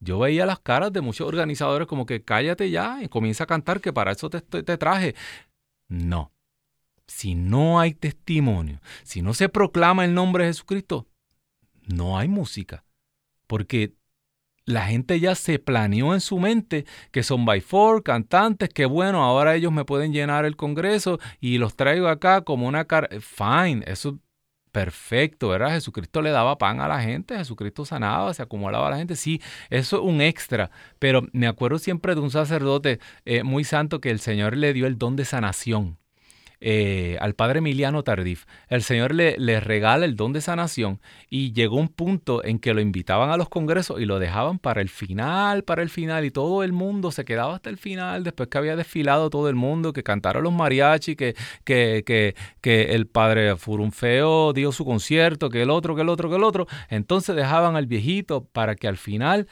Yo 0.00 0.18
veía 0.18 0.46
las 0.46 0.60
caras 0.60 0.92
de 0.92 1.00
muchos 1.00 1.26
organizadores 1.26 1.88
como 1.88 2.06
que 2.06 2.22
cállate 2.22 2.70
ya 2.70 3.02
y 3.02 3.08
comienza 3.08 3.44
a 3.44 3.48
cantar 3.48 3.80
que 3.80 3.92
para 3.92 4.12
eso 4.12 4.30
te, 4.30 4.40
te 4.40 4.78
traje. 4.78 5.14
No. 5.88 6.32
Si 7.06 7.34
no 7.34 7.80
hay 7.80 7.94
testimonio, 7.94 8.80
si 9.02 9.22
no 9.22 9.34
se 9.34 9.48
proclama 9.48 10.04
el 10.04 10.14
nombre 10.14 10.44
de 10.44 10.50
Jesucristo, 10.50 11.06
no 11.88 12.18
hay 12.18 12.28
música. 12.28 12.84
Porque 13.46 13.94
la 14.64 14.86
gente 14.86 15.18
ya 15.18 15.34
se 15.34 15.58
planeó 15.58 16.14
en 16.14 16.20
su 16.20 16.38
mente 16.38 16.84
que 17.10 17.22
son 17.22 17.46
by 17.46 17.60
four, 17.60 18.02
cantantes, 18.02 18.68
que 18.68 18.84
bueno, 18.84 19.24
ahora 19.24 19.54
ellos 19.54 19.72
me 19.72 19.84
pueden 19.84 20.12
llenar 20.12 20.44
el 20.44 20.56
Congreso 20.56 21.18
y 21.40 21.58
los 21.58 21.74
traigo 21.74 22.08
acá 22.08 22.42
como 22.42 22.68
una 22.68 22.84
cara. 22.84 23.08
Fine, 23.20 23.82
eso 23.86 24.18
perfecto, 24.70 25.48
¿verdad? 25.48 25.70
Jesucristo 25.70 26.22
le 26.22 26.30
daba 26.30 26.58
pan 26.58 26.80
a 26.80 26.88
la 26.88 27.00
gente, 27.00 27.36
Jesucristo 27.36 27.84
sanaba, 27.84 28.34
se 28.34 28.42
acumulaba 28.42 28.88
a 28.88 28.90
la 28.90 28.98
gente. 28.98 29.16
Sí, 29.16 29.40
eso 29.70 29.96
es 29.96 30.02
un 30.02 30.20
extra. 30.20 30.70
Pero 30.98 31.26
me 31.32 31.46
acuerdo 31.46 31.78
siempre 31.78 32.14
de 32.14 32.20
un 32.20 32.30
sacerdote 32.30 33.00
eh, 33.24 33.42
muy 33.42 33.64
santo 33.64 34.00
que 34.00 34.10
el 34.10 34.20
Señor 34.20 34.56
le 34.56 34.72
dio 34.72 34.86
el 34.86 34.98
don 34.98 35.16
de 35.16 35.24
sanación. 35.24 35.98
Eh, 36.60 37.16
al 37.20 37.34
padre 37.34 37.58
Emiliano 37.58 38.02
Tardif. 38.02 38.46
El 38.68 38.82
Señor 38.82 39.14
le, 39.14 39.60
regala 39.60 40.04
el 40.04 40.16
don 40.16 40.32
de 40.32 40.40
sanación 40.40 41.00
y 41.30 41.52
llegó 41.52 41.76
un 41.76 41.88
punto 41.88 42.44
en 42.44 42.58
que 42.58 42.74
lo 42.74 42.80
invitaban 42.80 43.30
a 43.30 43.36
los 43.36 43.48
congresos 43.48 44.00
y 44.00 44.06
lo 44.06 44.18
dejaban 44.18 44.58
para 44.58 44.80
el 44.80 44.88
final, 44.88 45.62
para 45.62 45.82
el 45.82 45.88
final, 45.88 46.24
y 46.24 46.32
todo 46.32 46.64
el 46.64 46.72
mundo 46.72 47.12
se 47.12 47.24
quedaba 47.24 47.54
hasta 47.54 47.70
el 47.70 47.78
final, 47.78 48.24
después 48.24 48.48
que 48.48 48.58
había 48.58 48.74
desfilado 48.74 49.30
todo 49.30 49.48
el 49.48 49.54
mundo, 49.54 49.92
que 49.92 50.02
cantaron 50.02 50.42
los 50.42 50.52
mariachi, 50.52 51.14
que, 51.14 51.36
que, 51.64 52.02
que, 52.04 52.34
que 52.60 52.94
el 52.94 53.06
padre 53.06 53.56
Furunfeo 53.56 54.52
dio 54.52 54.72
su 54.72 54.84
concierto, 54.84 55.50
que 55.50 55.62
el 55.62 55.70
otro, 55.70 55.94
que 55.94 56.02
el 56.02 56.08
otro, 56.08 56.28
que 56.28 56.36
el 56.36 56.44
otro. 56.44 56.66
Entonces 56.88 57.36
dejaban 57.36 57.76
al 57.76 57.86
viejito 57.86 58.44
para 58.46 58.74
que 58.74 58.88
al 58.88 58.96
final 58.96 59.46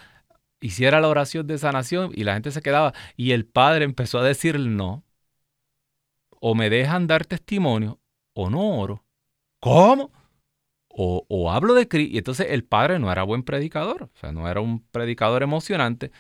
hiciera 0.61 1.01
la 1.01 1.09
oración 1.09 1.47
de 1.47 1.59
sanación 1.59 2.11
y 2.15 2.25
la 2.25 2.35
gente 2.35 2.51
se 2.51 2.63
quedaba. 2.63 2.95
Y 3.17 3.33
el 3.33 3.47
padre 3.47 3.85
empezó 3.85 4.19
a 4.19 4.25
decir 4.25 4.59
no, 4.59 5.05
o 6.49 6.55
me 6.55 6.70
dejan 6.70 7.09
dar 7.09 7.26
testimonio 7.26 7.99
o 8.32 8.49
no 8.51 8.78
oro. 8.78 9.05
¿Cómo? 9.61 10.12
O, 10.88 11.51
hablo 11.51 11.74
de 11.74 11.88
Cristo. 11.88 12.14
Y 12.14 12.18
entonces 12.18 12.47
el 12.51 12.62
padre 12.62 13.01
no 13.01 13.11
era 13.11 13.24
buen 13.24 13.42
predicador, 13.42 14.05
o 14.05 14.11
sea, 14.16 14.30
no 14.30 14.49
era 14.49 14.61
un 14.61 14.78
predicador 14.78 15.42
emocionante. 15.42 16.12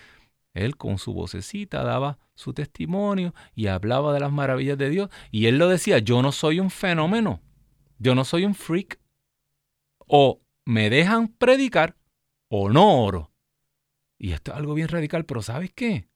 Él 0.52 0.76
con 0.76 0.98
su 0.98 1.14
vocecita 1.14 1.84
daba 1.84 2.18
su 2.34 2.52
testimonio 2.52 3.34
y 3.54 3.68
hablaba 3.68 4.12
de 4.12 4.18
las 4.18 4.32
maravillas 4.32 4.76
de 4.76 4.90
Dios. 4.90 5.10
Y 5.30 5.46
él 5.46 5.58
lo 5.58 5.68
decía, 5.68 6.00
yo 6.00 6.20
no 6.22 6.32
soy 6.32 6.58
un 6.58 6.70
fenómeno, 6.70 7.40
yo 8.00 8.16
no 8.16 8.24
soy 8.24 8.46
un 8.46 8.56
freak. 8.56 8.98
O 10.08 10.40
me 10.64 10.90
dejan 10.90 11.28
predicar 11.28 11.94
o 12.48 12.68
no 12.68 13.00
oro. 13.04 13.30
Y 14.18 14.32
esto 14.32 14.50
es 14.50 14.58
algo 14.58 14.74
bien 14.74 14.88
radical, 14.88 15.24
pero 15.24 15.40
¿sabes 15.40 15.70
qué? 15.72 16.08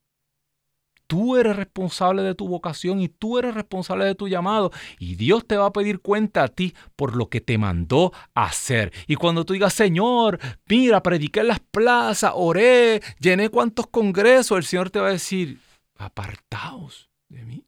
Tú 1.10 1.36
eres 1.36 1.56
responsable 1.56 2.22
de 2.22 2.36
tu 2.36 2.46
vocación 2.46 3.00
y 3.00 3.08
tú 3.08 3.36
eres 3.36 3.52
responsable 3.52 4.04
de 4.04 4.14
tu 4.14 4.28
llamado. 4.28 4.70
Y 5.00 5.16
Dios 5.16 5.44
te 5.44 5.56
va 5.56 5.66
a 5.66 5.72
pedir 5.72 5.98
cuenta 5.98 6.44
a 6.44 6.48
ti 6.48 6.72
por 6.94 7.16
lo 7.16 7.28
que 7.28 7.40
te 7.40 7.58
mandó 7.58 8.12
a 8.32 8.44
hacer. 8.44 8.92
Y 9.08 9.16
cuando 9.16 9.44
tú 9.44 9.52
digas, 9.52 9.74
Señor, 9.74 10.38
mira, 10.68 11.02
prediqué 11.02 11.40
en 11.40 11.48
las 11.48 11.58
plazas, 11.58 12.30
oré, 12.32 13.02
llené 13.18 13.48
cuantos 13.48 13.88
congresos, 13.88 14.56
el 14.56 14.62
Señor 14.62 14.90
te 14.90 15.00
va 15.00 15.08
a 15.08 15.10
decir, 15.10 15.58
apartaos 15.96 17.10
de 17.28 17.44
mí. 17.44 17.66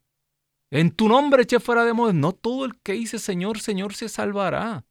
En 0.71 0.91
tu 0.91 1.09
nombre 1.09 1.43
eché 1.43 1.59
fuera 1.59 1.83
de 1.83 1.91
moda. 1.91 2.13
No 2.13 2.31
todo 2.31 2.63
el 2.63 2.79
que 2.79 2.93
dice 2.93 3.19
Señor, 3.19 3.59
Señor 3.59 3.93
se 3.93 4.07
salvará, 4.07 4.85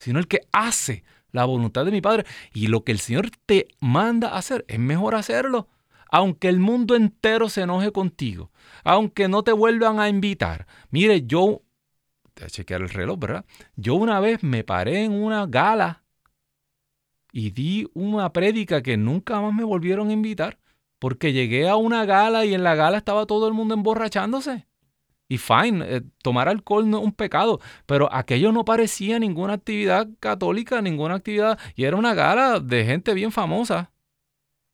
sino 0.00 0.18
el 0.18 0.26
que 0.26 0.40
hace 0.50 1.04
la 1.30 1.44
voluntad 1.44 1.84
de 1.84 1.92
mi 1.92 2.00
Padre. 2.00 2.26
Y 2.52 2.66
lo 2.66 2.82
que 2.82 2.90
el 2.90 2.98
Señor 2.98 3.30
te 3.46 3.68
manda 3.78 4.36
hacer, 4.36 4.64
es 4.66 4.80
mejor 4.80 5.14
hacerlo 5.14 5.68
aunque 6.10 6.48
el 6.48 6.60
mundo 6.60 6.94
entero 6.94 7.48
se 7.48 7.62
enoje 7.62 7.92
contigo, 7.92 8.50
aunque 8.84 9.28
no 9.28 9.42
te 9.42 9.52
vuelvan 9.52 10.00
a 10.00 10.08
invitar. 10.08 10.66
Mire, 10.90 11.26
yo, 11.26 11.62
te 12.34 12.44
a 12.44 12.48
chequear 12.48 12.82
el 12.82 12.88
reloj, 12.88 13.18
¿verdad? 13.18 13.44
Yo 13.76 13.94
una 13.94 14.20
vez 14.20 14.42
me 14.42 14.64
paré 14.64 15.04
en 15.04 15.12
una 15.12 15.46
gala 15.46 16.04
y 17.32 17.50
di 17.50 17.88
una 17.94 18.32
prédica 18.32 18.82
que 18.82 18.96
nunca 18.96 19.40
más 19.40 19.52
me 19.52 19.64
volvieron 19.64 20.08
a 20.08 20.12
invitar, 20.12 20.58
porque 20.98 21.32
llegué 21.32 21.68
a 21.68 21.76
una 21.76 22.04
gala 22.04 22.44
y 22.44 22.54
en 22.54 22.64
la 22.64 22.74
gala 22.74 22.98
estaba 22.98 23.26
todo 23.26 23.46
el 23.48 23.54
mundo 23.54 23.74
emborrachándose. 23.74 24.66
Y 25.28 25.36
fine, 25.36 25.84
eh, 25.86 26.02
tomar 26.22 26.48
alcohol 26.48 26.88
no 26.88 26.98
es 26.98 27.04
un 27.04 27.12
pecado, 27.12 27.60
pero 27.84 28.12
aquello 28.12 28.50
no 28.50 28.64
parecía 28.64 29.18
ninguna 29.18 29.54
actividad 29.54 30.08
católica, 30.20 30.80
ninguna 30.80 31.16
actividad, 31.16 31.58
y 31.76 31.84
era 31.84 31.96
una 31.96 32.14
gala 32.14 32.60
de 32.60 32.86
gente 32.86 33.12
bien 33.12 33.30
famosa. 33.30 33.92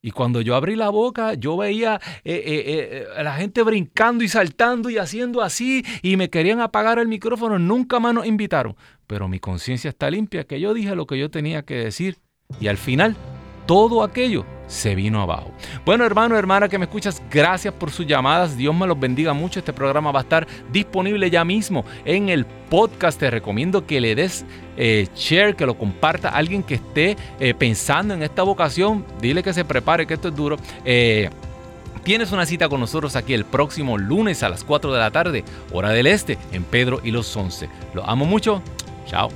Y 0.04 0.10
cuando 0.10 0.42
yo 0.42 0.54
abrí 0.54 0.76
la 0.76 0.90
boca, 0.90 1.32
yo 1.32 1.56
veía 1.56 1.98
eh, 2.24 2.34
eh, 2.44 3.06
eh, 3.16 3.22
la 3.24 3.36
gente 3.36 3.62
brincando 3.62 4.22
y 4.22 4.28
saltando 4.28 4.90
y 4.90 4.98
haciendo 4.98 5.40
así 5.40 5.82
y 6.02 6.18
me 6.18 6.28
querían 6.28 6.60
apagar 6.60 6.98
el 6.98 7.08
micrófono. 7.08 7.58
Nunca 7.58 8.00
más 8.00 8.12
nos 8.12 8.26
invitaron. 8.26 8.76
Pero 9.06 9.28
mi 9.28 9.40
conciencia 9.40 9.88
está 9.88 10.10
limpia, 10.10 10.44
que 10.44 10.60
yo 10.60 10.74
dije 10.74 10.94
lo 10.94 11.06
que 11.06 11.16
yo 11.16 11.30
tenía 11.30 11.62
que 11.62 11.76
decir. 11.76 12.18
Y 12.60 12.66
al 12.66 12.76
final, 12.76 13.16
todo 13.64 14.02
aquello 14.02 14.44
se 14.66 14.94
vino 14.94 15.20
abajo. 15.20 15.50
Bueno, 15.84 16.04
hermano, 16.04 16.36
hermana 16.36 16.68
que 16.68 16.78
me 16.78 16.84
escuchas, 16.84 17.22
gracias 17.30 17.74
por 17.74 17.90
sus 17.90 18.06
llamadas. 18.06 18.56
Dios 18.56 18.74
me 18.74 18.86
los 18.86 18.98
bendiga 18.98 19.32
mucho. 19.32 19.58
Este 19.58 19.72
programa 19.72 20.12
va 20.12 20.20
a 20.20 20.22
estar 20.22 20.46
disponible 20.72 21.30
ya 21.30 21.44
mismo 21.44 21.84
en 22.04 22.28
el 22.28 22.44
podcast. 22.46 23.18
Te 23.18 23.30
recomiendo 23.30 23.86
que 23.86 24.00
le 24.00 24.14
des 24.14 24.44
eh, 24.76 25.08
share, 25.14 25.54
que 25.56 25.66
lo 25.66 25.76
comparta 25.76 26.30
a 26.30 26.36
alguien 26.36 26.62
que 26.62 26.74
esté 26.74 27.16
eh, 27.40 27.54
pensando 27.54 28.14
en 28.14 28.22
esta 28.22 28.42
vocación. 28.42 29.04
Dile 29.20 29.42
que 29.42 29.52
se 29.52 29.64
prepare, 29.64 30.06
que 30.06 30.14
esto 30.14 30.28
es 30.28 30.34
duro. 30.34 30.56
Eh, 30.84 31.30
tienes 32.02 32.32
una 32.32 32.46
cita 32.46 32.68
con 32.68 32.80
nosotros 32.80 33.16
aquí 33.16 33.34
el 33.34 33.44
próximo 33.44 33.98
lunes 33.98 34.42
a 34.42 34.48
las 34.48 34.64
4 34.64 34.92
de 34.92 34.98
la 34.98 35.10
tarde, 35.10 35.44
hora 35.72 35.90
del 35.90 36.06
este, 36.06 36.38
en 36.52 36.64
Pedro 36.64 37.00
y 37.02 37.10
los 37.10 37.34
11. 37.36 37.68
Los 37.94 38.04
amo 38.06 38.24
mucho. 38.24 38.62
Chao. 39.06 39.30